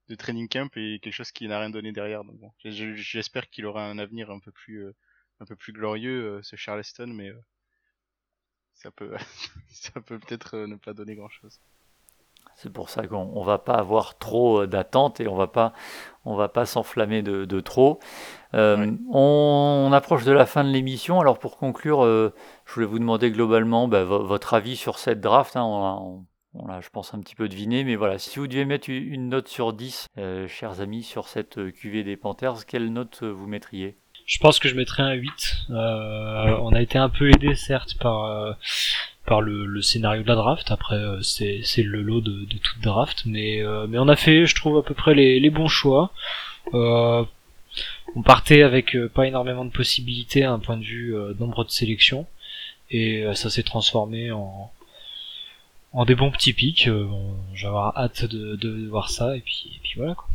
de 0.09 0.14
training 0.14 0.49
camp 0.49 0.70
et 0.77 1.01
quelque 1.01 1.12
chose 1.12 1.33
qui 1.33 1.49
n'a 1.49 1.59
rien 1.59 1.70
donné 1.70 1.92
derrière. 1.92 2.22
J'espère 2.64 3.51
qu'il 3.51 3.66
aura 3.66 3.85
un 3.87 3.99
avenir 3.99 4.31
un 4.31 4.38
peu 4.38 4.53
plus, 4.53 4.85
euh, 4.85 4.94
un 5.40 5.46
peu 5.46 5.57
plus 5.57 5.72
glorieux, 5.72 6.37
euh, 6.38 6.42
ce 6.42 6.57
Charleston, 6.57 7.09
mais 7.09 7.29
euh, 7.29 7.40
ça 8.75 8.90
peut, 8.90 9.16
ça 9.70 10.01
peut 10.01 10.18
peut-être 10.18 10.59
ne 10.59 10.77
pas 10.77 10.94
donner 10.94 11.16
grand 11.16 11.29
chose. 11.29 11.61
C'est 12.57 12.73
pour 12.73 12.88
ça 12.88 13.07
qu'on 13.07 13.38
ne 13.38 13.45
va 13.45 13.59
pas 13.59 13.75
avoir 13.75 14.16
trop 14.16 14.62
euh, 14.62 14.66
d'attentes 14.66 15.21
et 15.21 15.29
on 15.29 15.37
va 15.37 15.47
pas, 15.47 15.75
on 16.25 16.37
va 16.37 16.49
pas 16.49 16.64
s'enflammer 16.64 17.21
de, 17.21 17.61
trop. 17.61 18.01
Euh, 18.55 18.92
on, 19.12 19.90
approche 19.92 20.25
de 20.25 20.33
la 20.33 20.47
fin 20.47 20.64
de 20.64 20.71
l'émission. 20.71 21.21
Alors 21.21 21.38
pour 21.38 21.59
conclure, 21.59 22.03
euh, 22.03 22.33
je 22.64 22.73
voulais 22.73 22.87
vous 22.87 22.99
demander 22.99 23.31
globalement 23.31 23.88
bah, 23.88 24.05
votre 24.05 24.55
avis 24.55 24.77
sur 24.77 24.99
cette 24.99 25.21
draft. 25.21 25.55
Hein. 25.55 25.64
On, 26.55 26.66
l'a, 26.66 26.81
je 26.81 26.88
pense, 26.88 27.12
un 27.12 27.21
petit 27.21 27.35
peu 27.35 27.47
deviné, 27.47 27.85
mais 27.85 27.95
voilà, 27.95 28.19
si 28.19 28.38
vous 28.38 28.47
deviez 28.47 28.64
mettre 28.64 28.88
une 28.88 29.29
note 29.29 29.49
sur 29.49 29.75
10, 29.75 30.07
chers 30.49 30.81
amis, 30.81 31.03
sur 31.03 31.29
cette 31.29 31.71
QV 31.73 32.05
des 32.05 32.16
Panthers, 32.16 32.64
quelle 32.64 32.90
note 32.90 33.23
vous 33.23 33.47
mettriez? 33.47 33.99
Je 34.25 34.38
pense 34.38 34.59
que 34.59 34.71
je 34.71 34.75
mettrais 34.75 35.03
un 35.03 35.12
8. 35.12 35.31
on 35.69 36.73
a 36.73 36.81
été 36.81 36.97
un 36.97 37.11
peu 37.11 37.29
aidé 37.29 37.55
certes 37.55 37.99
par 38.01 38.57
par 39.27 39.41
le, 39.41 39.83
scénario 39.83 40.23
de 40.23 40.29
la 40.29 40.37
draft. 40.37 40.71
Après, 40.71 40.97
euh, 40.97 41.21
c'est, 41.23 41.83
le 41.83 42.01
lot 42.03 42.21
de, 42.21 42.45
toute 42.45 42.81
draft, 42.81 43.25
mais, 43.27 43.62
euh, 43.62 43.87
mais 43.89 43.99
on 43.99 44.09
a 44.09 44.17
fait, 44.17 44.47
je 44.47 44.55
trouve, 44.55 44.79
à 44.79 44.83
peu 44.83 44.95
près 44.95 45.15
les, 45.15 45.51
bons 45.51 45.69
choix. 45.69 46.12
Euh, 46.75 47.25
on 48.15 48.23
partait 48.23 48.62
avec 48.62 48.97
pas 49.15 49.27
énormément 49.27 49.65
de 49.65 49.71
possibilités 49.71 50.45
à 50.45 50.53
un 50.53 50.59
point 50.59 50.77
de 50.77 50.85
vue 50.85 51.15
nombre 51.39 51.65
de 51.65 51.71
sélections, 51.71 52.27
et 52.91 53.27
ça 53.35 53.51
s'est 53.51 53.62
transformé 53.62 54.31
en, 54.31 54.71
en 55.93 56.05
des 56.07 56.15
bons 56.15 56.31
petits 56.31 56.55
pics. 56.55 56.89
J'ai 57.53 57.67
hâte 57.67 58.25
de, 58.25 58.89
voir 58.89 59.11
ça, 59.11 59.37
et 59.37 59.41
puis, 59.41 59.73
et 59.75 59.81
puis 59.83 59.93
voilà 59.97 60.15
quoi. 60.15 60.29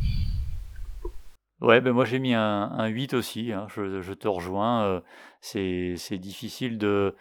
Ouais, 1.61 1.79
ben 1.79 1.91
moi 1.91 2.05
j'ai 2.05 2.17
mis 2.17 2.33
un, 2.33 2.71
un 2.71 2.87
8 2.87 3.13
aussi, 3.13 3.51
hein. 3.51 3.67
je, 3.75 4.13
te 4.13 4.27
rejoins. 4.27 5.01
c'est 5.41 6.17
difficile 6.19 6.77
de, 6.77 7.15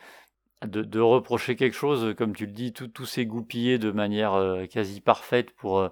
de, 0.67 1.01
reprocher 1.01 1.57
quelque 1.57 1.75
chose, 1.75 2.15
comme 2.17 2.35
tu 2.35 2.47
le 2.47 2.53
dis, 2.53 2.73
tout, 2.73 2.89
tout 2.89 3.07
s'est 3.07 3.27
goupillé 3.27 3.79
de 3.79 3.91
manière 3.91 4.35
euh, 4.35 4.67
quasi 4.67 5.01
parfaite 5.01 5.53
pour, 5.53 5.79
euh, 5.79 5.89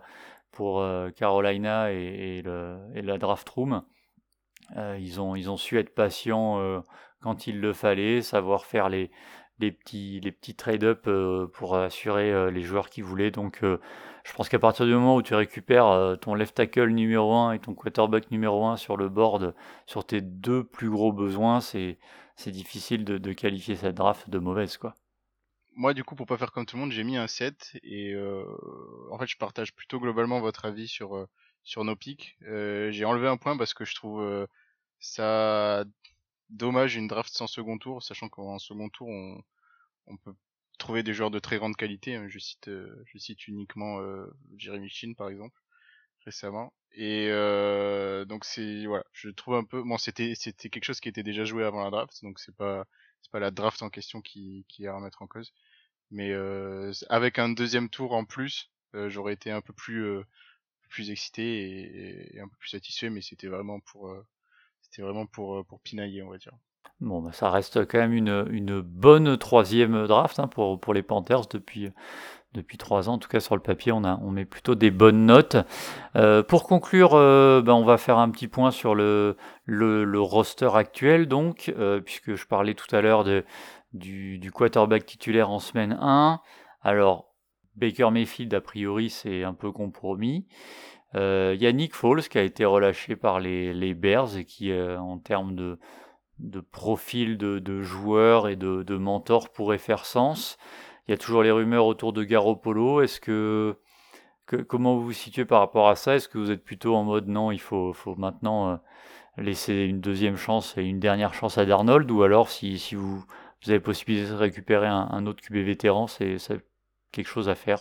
pour 0.53 0.81
euh, 0.81 1.11
Carolina 1.11 1.91
et, 1.93 2.43
la 2.43 3.19
draft 3.19 3.49
room. 3.49 3.83
ils, 4.77 5.21
ont, 5.21 5.37
ils 5.37 5.51
ont 5.51 5.57
su 5.57 5.79
être 5.79 5.95
patients 5.95 6.83
quand 7.21 7.47
il 7.47 7.61
le 7.61 7.73
fallait, 7.73 8.21
savoir 8.21 8.67
faire 8.67 8.89
les, 8.89 9.11
les 9.59 9.73
petits, 9.73 10.21
les 10.21 10.33
petits 10.33 10.55
trade-up 10.55 11.09
pour 11.55 11.77
assurer 11.77 12.51
les 12.51 12.63
joueurs 12.63 12.91
qui 12.91 13.01
voulaient. 13.01 13.31
Donc 13.31 13.61
je 13.63 14.33
pense 14.35 14.51
qu'à 14.51 14.59
partir 14.59 14.85
du 14.85 14.93
moment 14.93 15.17
où 15.17 15.23
tu 15.23 15.35
récupères 15.35 16.19
ton 16.21 16.35
left 16.35 16.55
tackle 16.55 16.91
numéro 16.91 17.35
1 17.35 17.53
et 17.53 17.59
ton 17.61 17.75
quarterback 17.75 18.31
numéro 18.31 18.67
1 18.67 18.77
sur 18.77 18.99
le 18.99 19.09
board, 19.09 19.55
sur 19.87 20.05
tes 20.05 20.21
deux 20.21 20.65
plus 20.65 20.91
gros 20.91 21.13
besoins, 21.13 21.61
c'est 21.61 21.99
c'est 22.39 22.53
difficile 22.53 23.05
de, 23.05 23.33
qualifier 23.33 23.75
cette 23.75 23.97
draft 23.97 24.31
de 24.31 24.39
mauvaise, 24.39 24.77
quoi. 24.77 24.95
moi, 25.75 25.93
du 25.93 26.05
coup, 26.05 26.15
pour 26.15 26.27
pas 26.27 26.39
faire 26.39 26.53
comme 26.53 26.67
tout 26.67 26.77
le 26.77 26.83
monde, 26.83 26.93
j'ai 26.93 27.05
mis 27.05 27.17
un 27.17 27.27
7 27.27 27.79
et 27.83 28.15
en 29.11 29.19
fait, 29.19 29.27
je 29.27 29.37
partage 29.37 29.75
plutôt 29.75 29.99
globalement 30.01 30.41
votre 30.41 30.65
avis 30.65 30.89
sur 30.89 31.27
sur 31.65 31.85
nos 31.85 31.97
pics. 31.97 32.39
j'ai 32.41 33.05
enlevé 33.05 33.29
un 33.29 33.37
point 33.37 33.57
parce 33.57 33.75
que 33.75 33.85
je 33.85 33.95
trouve 33.95 34.47
ça 35.01 35.85
dommage 36.49 36.97
une 36.97 37.09
draft 37.09 37.33
sans 37.35 37.47
second 37.47 37.77
tour, 37.77 38.03
sachant 38.03 38.29
qu'en 38.29 38.59
second 38.59 38.89
tour, 38.89 39.09
on, 39.09 39.43
on 40.07 40.17
peut 40.17 40.35
trouver 40.79 41.03
des 41.03 41.13
joueurs 41.15 41.31
de 41.33 41.41
très 41.41 41.59
grande 41.59 41.77
qualité. 41.77 42.15
Hein. 42.15 42.29
Je 42.29 42.39
cite, 42.39 42.71
je 42.71 43.19
cite 43.19 43.49
uniquement 43.49 44.01
Jeremy 44.57 44.89
Chin 44.89 45.13
par 45.15 45.29
exemple 45.29 45.61
récemment. 46.25 46.73
Et 46.93 47.29
euh, 47.31 48.25
donc 48.25 48.45
c'est 48.45 48.87
voilà, 48.87 49.05
je 49.13 49.29
trouve 49.31 49.55
un 49.55 49.65
peu 49.65 49.83
bon 49.83 49.99
c'était 49.99 50.35
c'était 50.35 50.69
quelque 50.71 50.85
chose 50.85 51.01
qui 51.01 51.09
était 51.09 51.23
déjà 51.23 51.45
joué 51.45 51.65
avant 51.65 51.85
la 51.85 51.91
draft, 51.91 52.23
donc 52.23 52.39
c'est 52.41 52.57
pas 52.57 52.87
c'est 53.23 53.31
pas 53.31 53.41
la 53.41 53.51
draft 53.51 53.83
en 53.83 53.91
question 53.91 54.21
qui 54.21 54.65
qui 54.69 54.85
est 54.85 54.89
à 54.89 54.95
remettre 54.95 55.23
en 55.23 55.27
cause. 55.27 55.53
Mais 56.11 56.33
euh, 56.33 56.93
avec 57.11 57.39
un 57.39 57.51
deuxième 57.51 57.91
tour 57.91 58.13
en 58.13 58.25
plus, 58.25 58.71
euh, 58.95 59.11
j'aurais 59.11 59.35
été 59.35 59.51
un 59.51 59.61
peu 59.61 59.73
plus 59.73 60.05
euh, 60.05 60.25
plus 60.89 61.11
excité 61.11 61.43
et, 61.43 62.37
et, 62.37 62.41
un 62.41 62.49
peu 62.49 62.57
plus 62.59 62.71
satisfait, 62.71 63.11
mais 63.11 63.21
c'était 63.21 63.49
vraiment 63.49 63.81
pour 63.81 64.09
euh, 64.09 64.27
c'était 64.81 65.03
vraiment 65.03 65.27
pour 65.27 65.65
pour 65.67 65.81
pinailler 65.81 66.23
on 66.23 66.31
va 66.31 66.39
dire. 66.39 66.55
Bon, 67.01 67.23
bah, 67.23 67.33
ça 67.33 67.51
reste 67.51 67.87
quand 67.87 67.99
même 67.99 68.13
une, 68.13 68.49
une 68.51 68.81
bonne 68.81 69.39
troisième 69.39 70.09
draft 70.09 70.41
hein, 70.41 70.49
pour, 70.49 70.81
pour 70.81 70.95
les 70.95 71.05
Panthers 71.05 71.47
depuis, 71.47 71.91
depuis 72.59 72.77
trois 72.77 73.09
ans. 73.09 73.15
En 73.15 73.19
tout 73.19 73.29
cas, 73.29 73.41
sur 73.41 73.57
le 73.57 73.63
papier, 73.63 73.93
on, 73.93 74.31
met 74.31 74.45
plutôt 74.45 74.75
des 74.75 74.91
bonnes 74.91 75.25
notes. 75.27 75.57
Euh, 76.17 76.43
pour 76.43 76.65
conclure, 76.65 77.15
euh, 77.15 77.63
ben, 77.63 77.73
on 77.73 77.85
va 77.85 77.97
faire 77.97 78.19
un 78.19 78.31
petit 78.31 78.49
point 78.49 78.71
sur 78.71 78.95
le, 78.95 79.37
roster 80.17 80.71
actuel, 80.75 81.27
donc, 81.27 81.73
euh, 81.79 82.01
puisque 82.01 82.35
je 82.35 82.47
parlais 82.47 82.75
tout 82.75 82.95
à 82.95 83.01
l'heure 83.01 83.25
du, 83.93 84.51
quarterback 84.53 85.07
titulaire 85.07 85.51
en 85.51 85.59
semaine 85.59 85.97
1. 86.01 86.41
Alors, 86.83 87.33
Baker 87.77 88.11
Mayfield, 88.11 88.53
a 88.53 88.61
priori, 88.61 89.09
c'est 89.09 89.45
un 89.45 89.55
peu 89.55 89.73
compromis. 89.73 90.47
Il 91.15 91.59
y 91.61 91.89
Foles 91.93 92.29
qui 92.29 92.39
a 92.39 92.43
été 92.43 92.65
relâché 92.65 93.17
par 93.17 93.41
les, 93.41 93.73
les 93.73 93.95
Bears 93.95 94.37
et 94.37 94.45
qui, 94.45 94.73
en 94.73 95.19
termes 95.19 95.55
de, 95.55 96.61
profil 96.73 97.39
de, 97.39 97.59
de 97.59 97.83
joueur 97.83 98.49
et 98.49 98.57
de, 98.57 98.83
de 98.83 98.97
mentor, 98.97 99.51
pourrait 99.51 99.79
faire 99.79 100.05
sens. 100.05 100.59
Il 101.09 101.13
y 101.13 101.15
a 101.15 101.17
toujours 101.19 101.43
les 101.43 101.51
rumeurs 101.51 101.87
autour 101.87 102.13
de 102.13 102.23
Garoppolo. 102.23 103.01
Est-ce 103.01 103.19
que, 103.19 103.77
comment 104.67 104.97
vous 104.97 105.05
vous 105.05 105.13
situez 105.13 105.47
par 105.47 105.61
rapport 105.61 105.89
à 105.89 105.97
ça? 105.97 106.17
Est-ce 106.17 106.29
que 106.29 106.37
vous 106.37 106.51
êtes 106.51 106.63
plutôt 106.63 106.95
en 106.95 107.05
mode 107.05 107.29
non, 107.29 107.51
il 107.51 107.61
faut, 107.61 107.95
faut 107.95 108.15
maintenant 108.15 108.71
euh, 108.71 108.77
laisser 109.39 109.75
une 109.75 110.01
deuxième 110.01 110.37
chance 110.37 110.77
et 110.77 110.83
une 110.83 111.01
dernière 111.01 111.33
chance 111.33 111.57
à 111.57 111.65
Darnold? 111.65 112.11
Ou 112.11 112.23
alors, 112.23 112.51
si, 112.51 112.79
si 112.79 112.95
vous, 112.95 113.25
vous 113.65 113.71
avez 113.71 113.81
possibilité 113.81 114.29
de 114.29 114.35
récupérer 114.35 114.87
un, 114.87 115.27
autre 115.27 115.43
QB 115.43 115.57
vétéran, 115.57 116.07
c'est 116.07 116.37
quelque 117.11 117.29
chose 117.29 117.49
à 117.49 117.55
faire? 117.55 117.81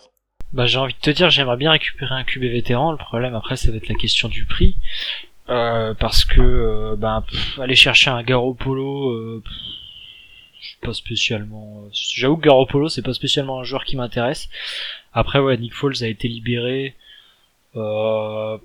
Bah, 0.54 0.64
j'ai 0.64 0.78
envie 0.78 0.94
de 0.94 0.98
te 0.98 1.10
dire, 1.10 1.28
j'aimerais 1.28 1.58
bien 1.58 1.72
récupérer 1.72 2.14
un 2.14 2.24
QB 2.24 2.44
vétéran. 2.44 2.92
Le 2.92 2.98
problème 2.98 3.34
après, 3.34 3.56
ça 3.56 3.70
va 3.70 3.76
être 3.76 3.88
la 3.88 3.94
question 3.94 4.28
du 4.28 4.46
prix. 4.46 4.76
Euh, 5.50 5.94
parce 5.94 6.24
que 6.26 6.40
euh, 6.42 6.96
bah, 6.96 7.24
aller 7.58 7.74
chercher 7.74 8.10
un 8.10 8.22
Garoppolo, 8.22 9.10
euh, 9.10 9.42
pas 10.80 10.94
spécialement. 10.94 11.82
Euh, 11.84 11.88
j'avoue 11.92 12.36
que 12.36 12.46
Garoppolo 12.46 12.88
c'est 12.88 13.02
pas 13.02 13.14
spécialement 13.14 13.60
un 13.60 13.64
joueur 13.64 13.84
qui 13.84 13.96
m'intéresse. 13.96 14.48
Après 15.12 15.38
ouais, 15.38 15.56
Nick 15.56 15.74
Foles 15.74 16.02
a 16.02 16.06
été 16.06 16.28
libéré. 16.28 16.94
Euh, 17.76 18.58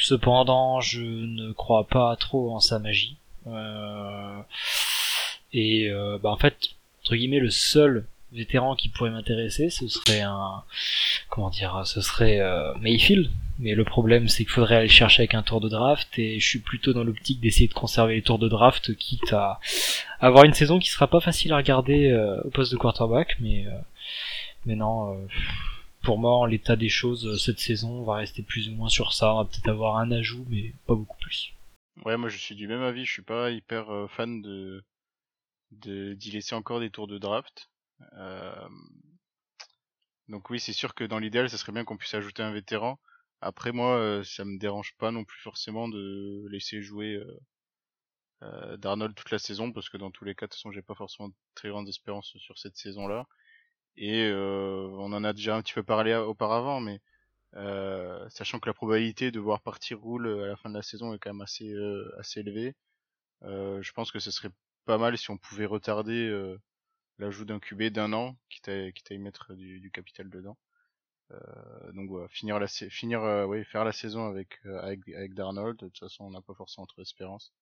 cependant, 0.00 0.80
je 0.80 1.02
ne 1.02 1.52
crois 1.52 1.86
pas 1.86 2.16
trop 2.16 2.52
en 2.52 2.60
sa 2.60 2.78
magie. 2.78 3.16
Euh, 3.46 4.40
et 5.52 5.90
bah 6.22 6.30
en 6.30 6.36
fait, 6.36 6.56
entre 7.02 7.16
guillemets, 7.16 7.40
le 7.40 7.50
seul 7.50 8.06
vétéran 8.32 8.76
qui 8.76 8.90
pourrait 8.90 9.10
m'intéresser, 9.10 9.70
ce 9.70 9.88
serait 9.88 10.20
un 10.20 10.62
comment 11.30 11.50
dire, 11.50 11.82
ce 11.86 12.00
serait 12.00 12.40
Mayfield. 12.80 13.30
Mais 13.58 13.74
le 13.74 13.84
problème, 13.84 14.28
c'est 14.28 14.44
qu'il 14.44 14.52
faudrait 14.52 14.76
aller 14.76 14.88
chercher 14.88 15.22
avec 15.22 15.34
un 15.34 15.42
tour 15.42 15.60
de 15.60 15.68
draft, 15.68 16.18
et 16.18 16.38
je 16.38 16.46
suis 16.46 16.60
plutôt 16.60 16.92
dans 16.92 17.04
l'optique 17.04 17.40
d'essayer 17.40 17.68
de 17.68 17.74
conserver 17.74 18.14
les 18.14 18.22
tours 18.22 18.38
de 18.38 18.48
draft, 18.48 18.94
quitte 18.96 19.32
à 19.32 19.60
avoir 20.20 20.44
une 20.44 20.54
saison 20.54 20.78
qui 20.78 20.90
sera 20.90 21.08
pas 21.08 21.20
facile 21.20 21.52
à 21.52 21.56
regarder 21.56 22.10
euh, 22.10 22.40
au 22.42 22.50
poste 22.50 22.72
de 22.72 22.76
quarterback, 22.76 23.36
mais 23.40 23.66
euh, 23.66 23.78
mais 24.66 24.76
non. 24.76 25.28
pour 26.02 26.18
moi, 26.18 26.36
en 26.36 26.44
l'état 26.44 26.76
des 26.76 26.88
choses, 26.88 27.42
cette 27.42 27.58
saison, 27.58 28.00
on 28.00 28.04
va 28.04 28.16
rester 28.16 28.42
plus 28.42 28.68
ou 28.68 28.72
moins 28.72 28.88
sur 28.88 29.12
ça. 29.12 29.34
On 29.34 29.38
va 29.38 29.44
peut-être 29.44 29.68
avoir 29.68 29.96
un 29.98 30.10
ajout, 30.10 30.44
mais 30.48 30.72
pas 30.86 30.94
beaucoup 30.94 31.16
plus. 31.18 31.52
Ouais, 32.04 32.16
moi 32.16 32.28
je 32.28 32.36
suis 32.36 32.54
du 32.54 32.68
même 32.68 32.82
avis. 32.82 33.04
Je 33.04 33.12
suis 33.12 33.22
pas 33.22 33.50
hyper 33.50 33.86
fan 34.10 34.40
de 34.42 34.84
d'y 35.70 36.30
laisser 36.30 36.54
encore 36.54 36.80
des 36.80 36.90
tours 36.90 37.06
de 37.06 37.18
draft. 37.18 37.70
Euh, 38.14 38.68
donc 40.28 40.50
oui, 40.50 40.60
c'est 40.60 40.72
sûr 40.72 40.94
que 40.94 41.04
dans 41.04 41.18
l'idéal, 41.18 41.48
ça 41.50 41.56
serait 41.56 41.72
bien 41.72 41.84
qu'on 41.84 41.96
puisse 41.96 42.14
ajouter 42.14 42.42
un 42.42 42.52
vétéran. 42.52 42.98
Après 43.40 43.72
moi, 43.72 43.96
euh, 43.96 44.24
ça 44.24 44.44
me 44.44 44.58
dérange 44.58 44.94
pas 44.98 45.10
non 45.12 45.24
plus 45.24 45.40
forcément 45.40 45.88
de 45.88 46.46
laisser 46.50 46.82
jouer 46.82 47.14
euh, 47.14 47.40
euh, 48.42 48.76
Darnold 48.76 49.14
toute 49.14 49.30
la 49.30 49.38
saison 49.38 49.72
parce 49.72 49.88
que 49.88 49.96
dans 49.96 50.10
tous 50.10 50.24
les 50.24 50.34
cas, 50.34 50.46
de 50.46 50.50
toute 50.50 50.56
façon, 50.58 50.72
j'ai 50.72 50.82
pas 50.82 50.94
forcément 50.94 51.28
de 51.28 51.34
très 51.54 51.68
grandes 51.68 51.88
espérances 51.88 52.36
sur 52.38 52.58
cette 52.58 52.76
saison-là. 52.76 53.26
Et 53.96 54.30
on 54.32 55.12
en 55.12 55.24
a 55.24 55.32
déjà 55.32 55.56
un 55.56 55.62
petit 55.62 55.74
peu 55.74 55.82
parlé 55.82 56.14
auparavant, 56.14 56.80
mais 56.80 57.00
sachant 58.30 58.60
que 58.60 58.68
la 58.68 58.74
probabilité 58.74 59.30
de 59.32 59.40
voir 59.40 59.60
partir 59.62 60.00
roule 60.00 60.28
à 60.44 60.46
la 60.46 60.56
fin 60.56 60.70
de 60.70 60.76
la 60.76 60.82
saison 60.82 61.14
est 61.14 61.18
quand 61.18 61.30
même 61.32 61.40
assez 61.42 61.74
assez 62.18 62.40
élevée, 62.40 62.76
je 63.42 63.92
pense 63.92 64.12
que 64.12 64.20
ce 64.20 64.30
serait 64.30 64.52
pas 64.84 64.98
mal 64.98 65.18
si 65.18 65.30
on 65.30 65.38
pouvait 65.38 65.66
retarder 65.66 66.56
l'ajout 67.18 67.44
d'un 67.44 67.60
QB 67.60 67.84
d'un 67.90 68.12
an, 68.12 68.36
qui 68.50 68.60
t'a 68.62 69.14
y 69.14 69.18
mettre 69.18 69.54
du, 69.54 69.80
du, 69.80 69.90
capital 69.90 70.30
dedans. 70.30 70.56
Euh, 71.32 71.92
donc 71.92 72.08
voilà, 72.08 72.28
finir 72.28 72.58
la 72.58 72.66
finir 72.66 73.22
euh, 73.22 73.62
faire 73.64 73.84
la 73.84 73.92
saison 73.92 74.28
avec, 74.28 74.58
euh, 74.64 74.80
avec 74.80 75.00
avec 75.14 75.34
Darnold, 75.34 75.76
de 75.78 75.86
toute 75.88 75.98
façon 75.98 76.24
on 76.24 76.30
n'a 76.30 76.40
pas 76.40 76.54
forcément 76.54 76.86
trop 76.86 77.00
d'espérance. 77.02 77.52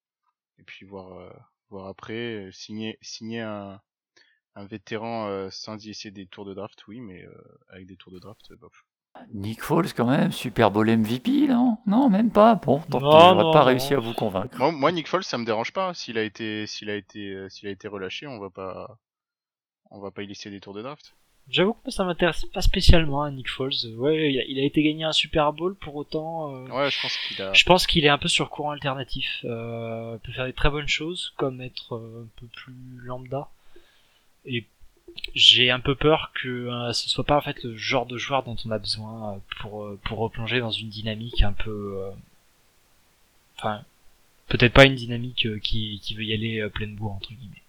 Et 0.59 0.63
puis 0.63 0.87
voir 0.87 1.19
euh, 1.19 1.33
voir 1.71 1.89
après 1.89 2.49
signer 2.53 2.99
signer 3.03 3.41
un 3.41 3.81
un 4.55 4.65
vétéran 4.65 5.51
sans 5.51 5.85
y 5.85 5.91
essayer 5.91 6.11
des 6.11 6.27
tours 6.27 6.47
de 6.47 6.55
draft, 6.55 6.87
oui, 6.89 7.01
mais 7.01 7.27
avec 7.69 7.87
des 7.87 7.97
tours 7.97 8.11
de 8.11 8.19
draft, 8.19 8.55
bof. 8.55 8.87
Nick 9.35 9.63
Foles 9.63 9.93
quand 9.93 10.07
même, 10.07 10.33
Super 10.33 10.71
Bowl 10.71 10.89
MVP, 10.89 11.47
non? 11.47 11.77
Non, 11.87 12.09
même 12.09 12.31
pas. 12.31 12.55
Bon, 12.55 12.79
tant 12.79 12.99
pis, 13.01 13.53
pas 13.53 13.65
réussi 13.65 13.93
à 13.93 13.99
vous 13.99 14.15
convaincre. 14.15 14.57
Moi, 14.57 14.73
moi, 14.73 14.93
Nick 14.93 15.09
Foles, 15.09 15.25
ça 15.25 15.37
me 15.37 15.45
dérange 15.45 15.75
pas. 15.75 15.93
S'il 15.93 16.17
a 16.17 16.23
été, 16.23 16.67
s'il 16.67 16.89
a 16.89 16.95
été, 16.95 17.47
s'il 17.51 17.69
a 17.69 17.71
été 17.71 17.87
relâché, 17.87 18.27
on 18.27 18.39
va 18.39 18.49
pas, 18.49 18.99
on 19.91 20.01
va 20.01 20.11
pas 20.11 20.23
y 20.23 20.27
laisser 20.27 20.51
des 20.51 20.61
tours 20.61 20.73
de 20.73 20.81
draft. 20.81 21.15
J'avoue 21.49 21.75
que 21.75 21.93
ça 21.93 22.05
m'intéresse 22.05 22.45
pas 22.47 22.61
spécialement 22.61 23.23
à 23.23 23.31
Nick 23.31 23.49
Foles. 23.49 23.73
Ouais, 23.97 24.33
il 24.33 24.59
a, 24.59 24.65
été 24.65 24.83
gagné 24.83 25.05
un 25.05 25.13
Super 25.13 25.53
Bowl 25.53 25.77
pour 25.77 25.95
autant. 25.95 26.53
Euh, 26.53 26.69
ouais, 26.69 26.91
je 26.91 27.01
pense 27.01 27.17
qu'il 27.17 27.43
a. 27.43 27.53
Je 27.53 27.65
pense 27.65 27.87
qu'il 27.87 28.05
est 28.05 28.09
un 28.09 28.19
peu 28.19 28.27
sur 28.27 28.51
courant 28.51 28.73
alternatif. 28.73 29.43
Euh, 29.45 30.17
il 30.17 30.27
peut 30.27 30.33
faire 30.33 30.47
des 30.47 30.53
très 30.53 30.71
bonnes 30.71 30.89
choses, 30.89 31.33
comme 31.37 31.61
être 31.61 31.95
euh, 31.95 32.25
un 32.25 32.41
peu 32.41 32.47
plus 32.49 32.75
lambda. 33.05 33.49
Et 34.45 34.65
j'ai 35.35 35.71
un 35.71 35.79
peu 35.79 35.95
peur 35.95 36.33
que 36.35 36.69
ce 36.93 37.09
soit 37.09 37.25
pas 37.25 37.37
en 37.37 37.41
fait 37.41 37.63
le 37.63 37.77
genre 37.77 38.07
de 38.07 38.19
joueur 38.19 38.43
dont 38.43 38.57
on 38.65 38.71
a 38.71 38.79
besoin 38.79 39.41
pour 39.61 39.89
pour 40.05 40.19
replonger 40.19 40.59
dans 40.59 40.73
une 40.73 40.89
dynamique 40.89 41.43
un 41.43 41.53
peu. 41.53 41.97
Enfin, 43.57 43.83
peut-être 44.49 44.73
pas 44.73 44.85
une 44.85 44.97
dynamique 44.97 45.61
qui 45.61 46.01
qui 46.03 46.15
veut 46.15 46.25
y 46.25 46.35
aller 46.35 46.69
pleine 46.71 46.97
bourre 46.97 47.13
entre 47.13 47.33
guillemets 47.33 47.63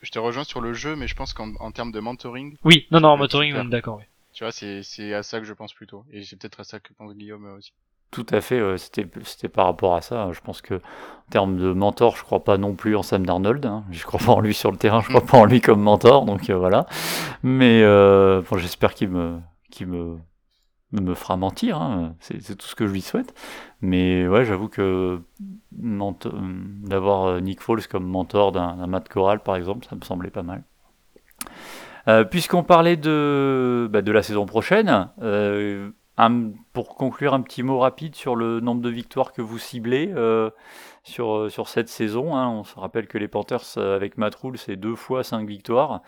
je 0.00 0.10
te, 0.10 0.18
rejoins 0.18 0.44
sur 0.44 0.60
le 0.60 0.72
jeu, 0.72 0.96
mais 0.96 1.08
je 1.08 1.14
pense 1.14 1.32
qu'en 1.32 1.70
termes 1.72 1.92
de 1.92 2.00
mentoring. 2.00 2.56
Oui, 2.64 2.86
non, 2.90 3.00
non, 3.00 3.16
mentoring, 3.16 3.54
on 3.54 3.66
est 3.66 3.70
d'accord, 3.70 3.98
oui. 3.98 4.04
Tu 4.32 4.44
vois, 4.44 4.52
c'est 4.52 5.12
à 5.12 5.22
ça 5.22 5.40
que 5.40 5.44
je 5.44 5.52
pense 5.52 5.74
plutôt. 5.74 6.04
Et 6.10 6.22
c'est 6.22 6.36
peut-être 6.36 6.60
à 6.60 6.64
ça 6.64 6.80
que 6.80 6.92
pense 6.94 7.14
Guillaume 7.14 7.44
aussi. 7.56 7.72
Tout 8.10 8.26
à 8.30 8.42
fait, 8.42 8.60
c'était 8.76 9.48
par 9.48 9.66
rapport 9.66 9.94
à 9.94 10.02
ça. 10.02 10.30
Je 10.32 10.40
pense 10.40 10.60
que 10.60 10.74
en 10.74 11.30
termes 11.30 11.56
de 11.56 11.72
mentor, 11.72 12.16
je 12.16 12.22
crois 12.22 12.44
pas 12.44 12.58
non 12.58 12.74
plus 12.74 12.94
en 12.94 13.02
Sam 13.02 13.24
Darnold. 13.24 13.64
Hein. 13.64 13.84
Je 13.90 14.04
crois 14.04 14.20
pas 14.20 14.32
en 14.32 14.40
lui 14.40 14.54
sur 14.54 14.70
le 14.70 14.76
terrain, 14.76 15.00
je 15.00 15.08
crois 15.08 15.24
pas 15.24 15.38
en 15.38 15.44
lui 15.46 15.60
comme 15.60 15.80
mentor, 15.80 16.26
donc 16.26 16.50
euh, 16.50 16.56
voilà. 16.56 16.86
Mais 17.42 17.80
euh, 17.82 18.42
bon, 18.42 18.58
j'espère 18.58 18.94
qu'il 18.94 19.08
me, 19.08 19.38
qu'il 19.70 19.86
me 19.86 20.18
me 21.00 21.14
fera 21.14 21.36
mentir, 21.36 21.80
hein. 21.80 22.14
c'est 22.20 22.56
tout 22.56 22.66
ce 22.66 22.74
que 22.74 22.86
je 22.86 22.92
lui 22.92 23.00
souhaite. 23.00 23.34
Mais 23.80 24.28
ouais, 24.28 24.44
j'avoue 24.44 24.68
que 24.68 25.20
d'avoir 25.72 27.24
euh, 27.24 27.40
Nick 27.40 27.60
Foles 27.60 27.86
comme 27.86 28.04
mentor 28.04 28.52
d'un 28.52 28.86
Matt 28.86 29.08
Corral, 29.08 29.40
par 29.40 29.56
exemple, 29.56 29.86
ça 29.88 29.96
me 29.96 30.02
semblait 30.02 30.30
pas 30.30 30.42
mal. 30.42 30.62
Euh, 32.08 32.24
puisqu'on 32.24 32.64
parlait 32.64 32.96
de, 32.96 33.88
bah, 33.90 34.02
de 34.02 34.12
la 34.12 34.22
saison 34.22 34.44
prochaine, 34.44 35.08
euh, 35.22 35.90
pour 36.72 36.94
conclure 36.94 37.34
un 37.34 37.40
petit 37.40 37.62
mot 37.62 37.78
rapide 37.78 38.14
sur 38.14 38.36
le 38.36 38.60
nombre 38.60 38.82
de 38.82 38.90
victoires 38.90 39.32
que 39.32 39.42
vous 39.42 39.58
ciblez 39.58 40.12
sur, 41.02 41.50
sur 41.50 41.68
cette 41.68 41.88
saison. 41.88 42.36
Hein. 42.36 42.48
on 42.48 42.64
se 42.64 42.78
rappelle 42.78 43.06
que 43.06 43.18
les 43.18 43.28
Panthers 43.28 43.76
avec 43.76 44.18
Matt 44.18 44.34
Rule, 44.36 44.58
c'est 44.58 44.76
deux 44.76 44.94
fois 44.94 45.24
cinq 45.24 45.48
victoires. 45.48 46.02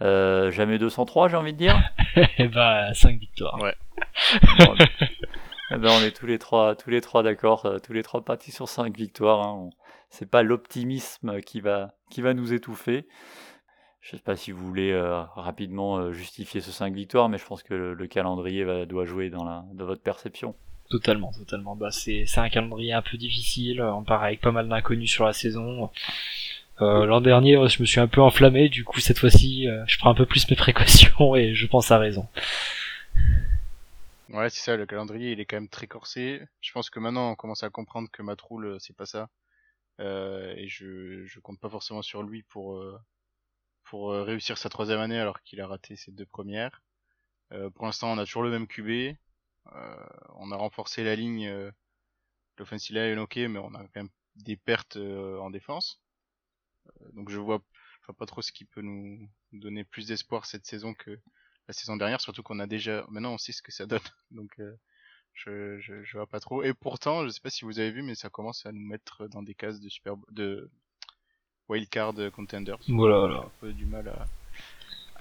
jamais 0.00 0.78
203, 0.78 1.28
j'ai 1.28 1.36
envie 1.36 1.52
de 1.52 1.58
dire. 1.58 1.76
Eh 2.38 2.48
bah, 2.48 2.92
5 2.92 3.18
victoires. 3.18 3.58
Ouais. 3.60 3.74
Eh 5.72 5.76
ben, 5.76 5.90
on 5.90 6.02
est 6.02 6.10
tous 6.10 6.26
les 6.26 6.38
trois, 6.40 6.74
tous 6.74 6.90
les 6.90 7.00
trois 7.00 7.22
d'accord, 7.22 7.64
euh, 7.64 7.78
tous 7.78 7.92
les 7.92 8.02
trois 8.02 8.24
partis 8.24 8.50
sur 8.50 8.68
cinq 8.68 8.96
victoires. 8.96 9.46
Hein. 9.46 9.70
C'est 10.08 10.28
pas 10.28 10.42
l'optimisme 10.42 11.40
qui 11.42 11.60
va, 11.60 11.94
qui 12.10 12.22
va 12.22 12.34
nous 12.34 12.52
étouffer. 12.52 13.06
je 14.00 14.16
sais 14.16 14.22
pas 14.22 14.34
si 14.34 14.50
vous 14.50 14.66
voulez 14.66 14.92
rapidement 15.36 16.10
justifier 16.10 16.60
ce 16.60 16.72
5 16.72 16.92
victoires, 16.92 17.28
mais 17.28 17.38
je 17.38 17.46
pense 17.46 17.62
que 17.62 17.74
le, 17.74 18.06
calendrier 18.08 18.64
va, 18.64 18.84
doit 18.84 19.04
jouer 19.04 19.30
dans, 19.30 19.44
la, 19.44 19.64
dans 19.72 19.86
votre 19.86 20.02
perception. 20.02 20.56
Totalement, 20.90 21.30
totalement. 21.30 21.76
Bah, 21.76 21.92
c'est, 21.92 22.24
c'est 22.26 22.40
un 22.40 22.48
calendrier 22.48 22.92
un 22.92 23.00
peu 23.00 23.16
difficile. 23.16 23.80
On 23.80 24.02
part 24.02 24.24
avec 24.24 24.40
pas 24.40 24.50
mal 24.50 24.68
d'inconnus 24.68 25.08
sur 25.10 25.24
la 25.24 25.32
saison. 25.32 25.88
Euh, 26.80 27.06
l'an 27.06 27.20
dernier, 27.20 27.52
je 27.68 27.80
me 27.80 27.86
suis 27.86 28.00
un 28.00 28.08
peu 28.08 28.20
enflammé. 28.20 28.68
Du 28.68 28.82
coup, 28.84 28.98
cette 28.98 29.20
fois-ci, 29.20 29.68
euh, 29.68 29.84
je 29.86 29.98
prends 29.98 30.10
un 30.10 30.16
peu 30.16 30.26
plus 30.26 30.50
mes 30.50 30.56
précautions 30.56 31.36
et 31.36 31.54
je 31.54 31.66
pense 31.68 31.92
à 31.92 31.98
raison. 31.98 32.26
Ouais, 34.30 34.50
c'est 34.50 34.62
ça. 34.62 34.76
Le 34.76 34.84
calendrier, 34.84 35.30
il 35.30 35.38
est 35.38 35.44
quand 35.44 35.58
même 35.58 35.68
très 35.68 35.86
corsé. 35.86 36.42
Je 36.60 36.72
pense 36.72 36.90
que 36.90 36.98
maintenant, 36.98 37.30
on 37.30 37.34
commence 37.36 37.62
à 37.62 37.70
comprendre 37.70 38.08
que 38.10 38.22
Matroul, 38.22 38.66
euh, 38.66 38.78
c'est 38.80 38.96
pas 38.96 39.06
ça. 39.06 39.28
Euh, 40.00 40.52
et 40.56 40.66
je, 40.66 41.24
je 41.24 41.38
compte 41.38 41.60
pas 41.60 41.70
forcément 41.70 42.02
sur 42.02 42.24
lui 42.24 42.42
pour 42.42 42.82
pour 43.84 44.12
réussir 44.12 44.56
sa 44.56 44.68
troisième 44.68 45.00
année 45.00 45.18
alors 45.18 45.42
qu'il 45.42 45.60
a 45.60 45.66
raté 45.66 45.96
ses 45.96 46.12
deux 46.12 46.26
premières. 46.26 46.80
pour 47.74 47.86
l'instant, 47.86 48.12
on 48.12 48.18
a 48.18 48.24
toujours 48.24 48.44
le 48.44 48.50
même 48.50 48.68
QB. 48.68 49.16
On 49.66 50.50
a 50.52 50.56
renforcé 50.56 51.04
la 51.04 51.16
ligne. 51.16 51.70
L'offensive 52.58 52.96
line 52.96 53.18
est 53.18 53.20
ok, 53.20 53.36
mais 53.36 53.58
on 53.58 53.74
a 53.74 53.78
quand 53.78 53.96
même 53.96 54.10
des 54.36 54.56
pertes 54.56 54.96
en 54.96 55.50
défense. 55.50 56.00
Euh, 57.00 57.08
donc 57.12 57.30
je 57.30 57.38
vois, 57.38 57.62
pas 58.18 58.26
trop 58.26 58.42
ce 58.42 58.50
qui 58.50 58.64
peut 58.64 58.82
nous 58.82 59.28
donner 59.52 59.84
plus 59.84 60.08
d'espoir 60.08 60.44
cette 60.44 60.66
saison 60.66 60.94
que 60.94 61.18
la 61.68 61.74
saison 61.74 61.96
dernière, 61.96 62.20
surtout 62.20 62.42
qu'on 62.42 62.58
a 62.58 62.66
déjà, 62.66 63.06
maintenant 63.08 63.34
on 63.34 63.38
sait 63.38 63.52
ce 63.52 63.62
que 63.62 63.70
ça 63.70 63.86
donne, 63.86 64.00
donc 64.32 64.50
euh, 64.58 64.74
je, 65.32 65.78
je, 65.78 66.02
je, 66.02 66.16
vois 66.16 66.26
pas 66.26 66.40
trop. 66.40 66.64
Et 66.64 66.74
pourtant, 66.74 67.24
je 67.24 67.28
sais 67.28 67.40
pas 67.40 67.50
si 67.50 67.64
vous 67.64 67.78
avez 67.78 67.92
vu, 67.92 68.02
mais 68.02 68.16
ça 68.16 68.28
commence 68.28 68.66
à 68.66 68.72
nous 68.72 68.84
mettre 68.84 69.28
dans 69.28 69.42
des 69.42 69.54
cases 69.54 69.80
de 69.80 69.88
super, 69.88 70.16
de 70.32 70.68
wildcard 71.68 72.14
contenders. 72.32 72.78
Voilà, 72.88 73.18
voilà. 73.20 73.38
un 73.42 73.52
peu 73.60 73.72
du 73.72 73.86
mal 73.86 74.08
à, 74.08 74.26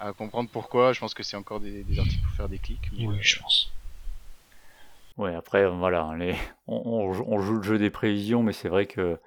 à 0.08 0.14
comprendre 0.14 0.50
pourquoi. 0.50 0.94
Je 0.94 1.00
pense 1.00 1.14
que 1.14 1.22
c'est 1.22 1.38
encore 1.38 1.60
des, 1.60 1.84
des, 1.84 2.00
articles 2.00 2.24
pour 2.24 2.34
faire 2.34 2.50
des 2.50 2.58
clics. 2.58 2.90
oui, 2.92 3.08
euh, 3.08 3.22
je 3.22 3.40
pense. 3.40 3.72
Ouais, 5.20 5.36
après, 5.36 5.70
voilà, 5.70 6.16
les... 6.18 6.34
on, 6.68 7.14
on, 7.28 7.42
joue 7.42 7.58
le 7.58 7.62
jeu 7.62 7.78
des 7.78 7.90
prévisions, 7.90 8.42
mais 8.42 8.54
c'est 8.54 8.70
vrai 8.70 8.86
que 8.86 9.20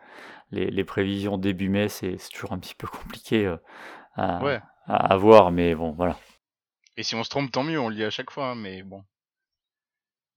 les, 0.50 0.84
prévisions 0.84 1.36
début 1.36 1.68
mai, 1.68 1.88
c'est 1.88 2.16
toujours 2.32 2.52
un 2.52 2.58
petit 2.58 2.74
peu 2.74 2.86
compliqué 2.86 3.46
euh, 3.46 3.56
à, 4.16 4.40
avoir, 4.86 5.52
mais 5.52 5.74
bon, 5.74 5.92
voilà. 5.92 6.16
Et 6.96 7.02
si 7.02 7.14
on 7.14 7.22
se 7.22 7.28
trompe, 7.28 7.52
tant 7.52 7.62
mieux, 7.62 7.78
on 7.78 7.90
le 7.90 7.94
dit 7.94 8.04
à 8.04 8.10
chaque 8.10 8.30
fois, 8.30 8.48
hein, 8.48 8.54
mais 8.54 8.82
bon. 8.82 9.04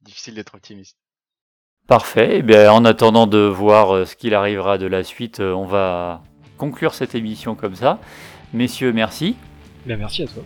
Difficile 0.01 0.35
d'être 0.35 0.55
optimiste. 0.55 0.97
Parfait. 1.87 2.35
Et 2.35 2.37
eh 2.39 2.41
bien, 2.41 2.71
en 2.71 2.83
attendant 2.83 3.25
de 3.25 3.39
voir 3.39 3.95
euh, 3.95 4.05
ce 4.05 4.17
qu'il 4.17 4.33
arrivera 4.33 4.77
de 4.77 4.87
la 4.87 5.03
suite, 5.03 5.39
euh, 5.39 5.53
on 5.53 5.65
va 5.65 6.21
conclure 6.57 6.93
cette 6.93 7.15
émission 7.15 7.55
comme 7.55 7.75
ça. 7.75 7.99
Messieurs, 8.53 8.91
merci. 8.91 9.37
Ben, 9.85 9.97
merci 9.97 10.23
à 10.23 10.27
toi. 10.27 10.43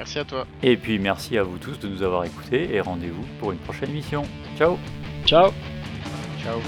Merci 0.00 0.18
à 0.18 0.24
toi. 0.24 0.46
Et 0.62 0.78
puis 0.78 0.98
merci 0.98 1.36
à 1.36 1.42
vous 1.42 1.58
tous 1.58 1.78
de 1.78 1.86
nous 1.86 2.02
avoir 2.02 2.24
écoutés 2.24 2.74
et 2.74 2.80
rendez-vous 2.80 3.26
pour 3.38 3.52
une 3.52 3.58
prochaine 3.58 3.90
émission. 3.90 4.22
Ciao. 4.56 4.78
Ciao. 5.26 5.50
Ciao. 6.42 6.58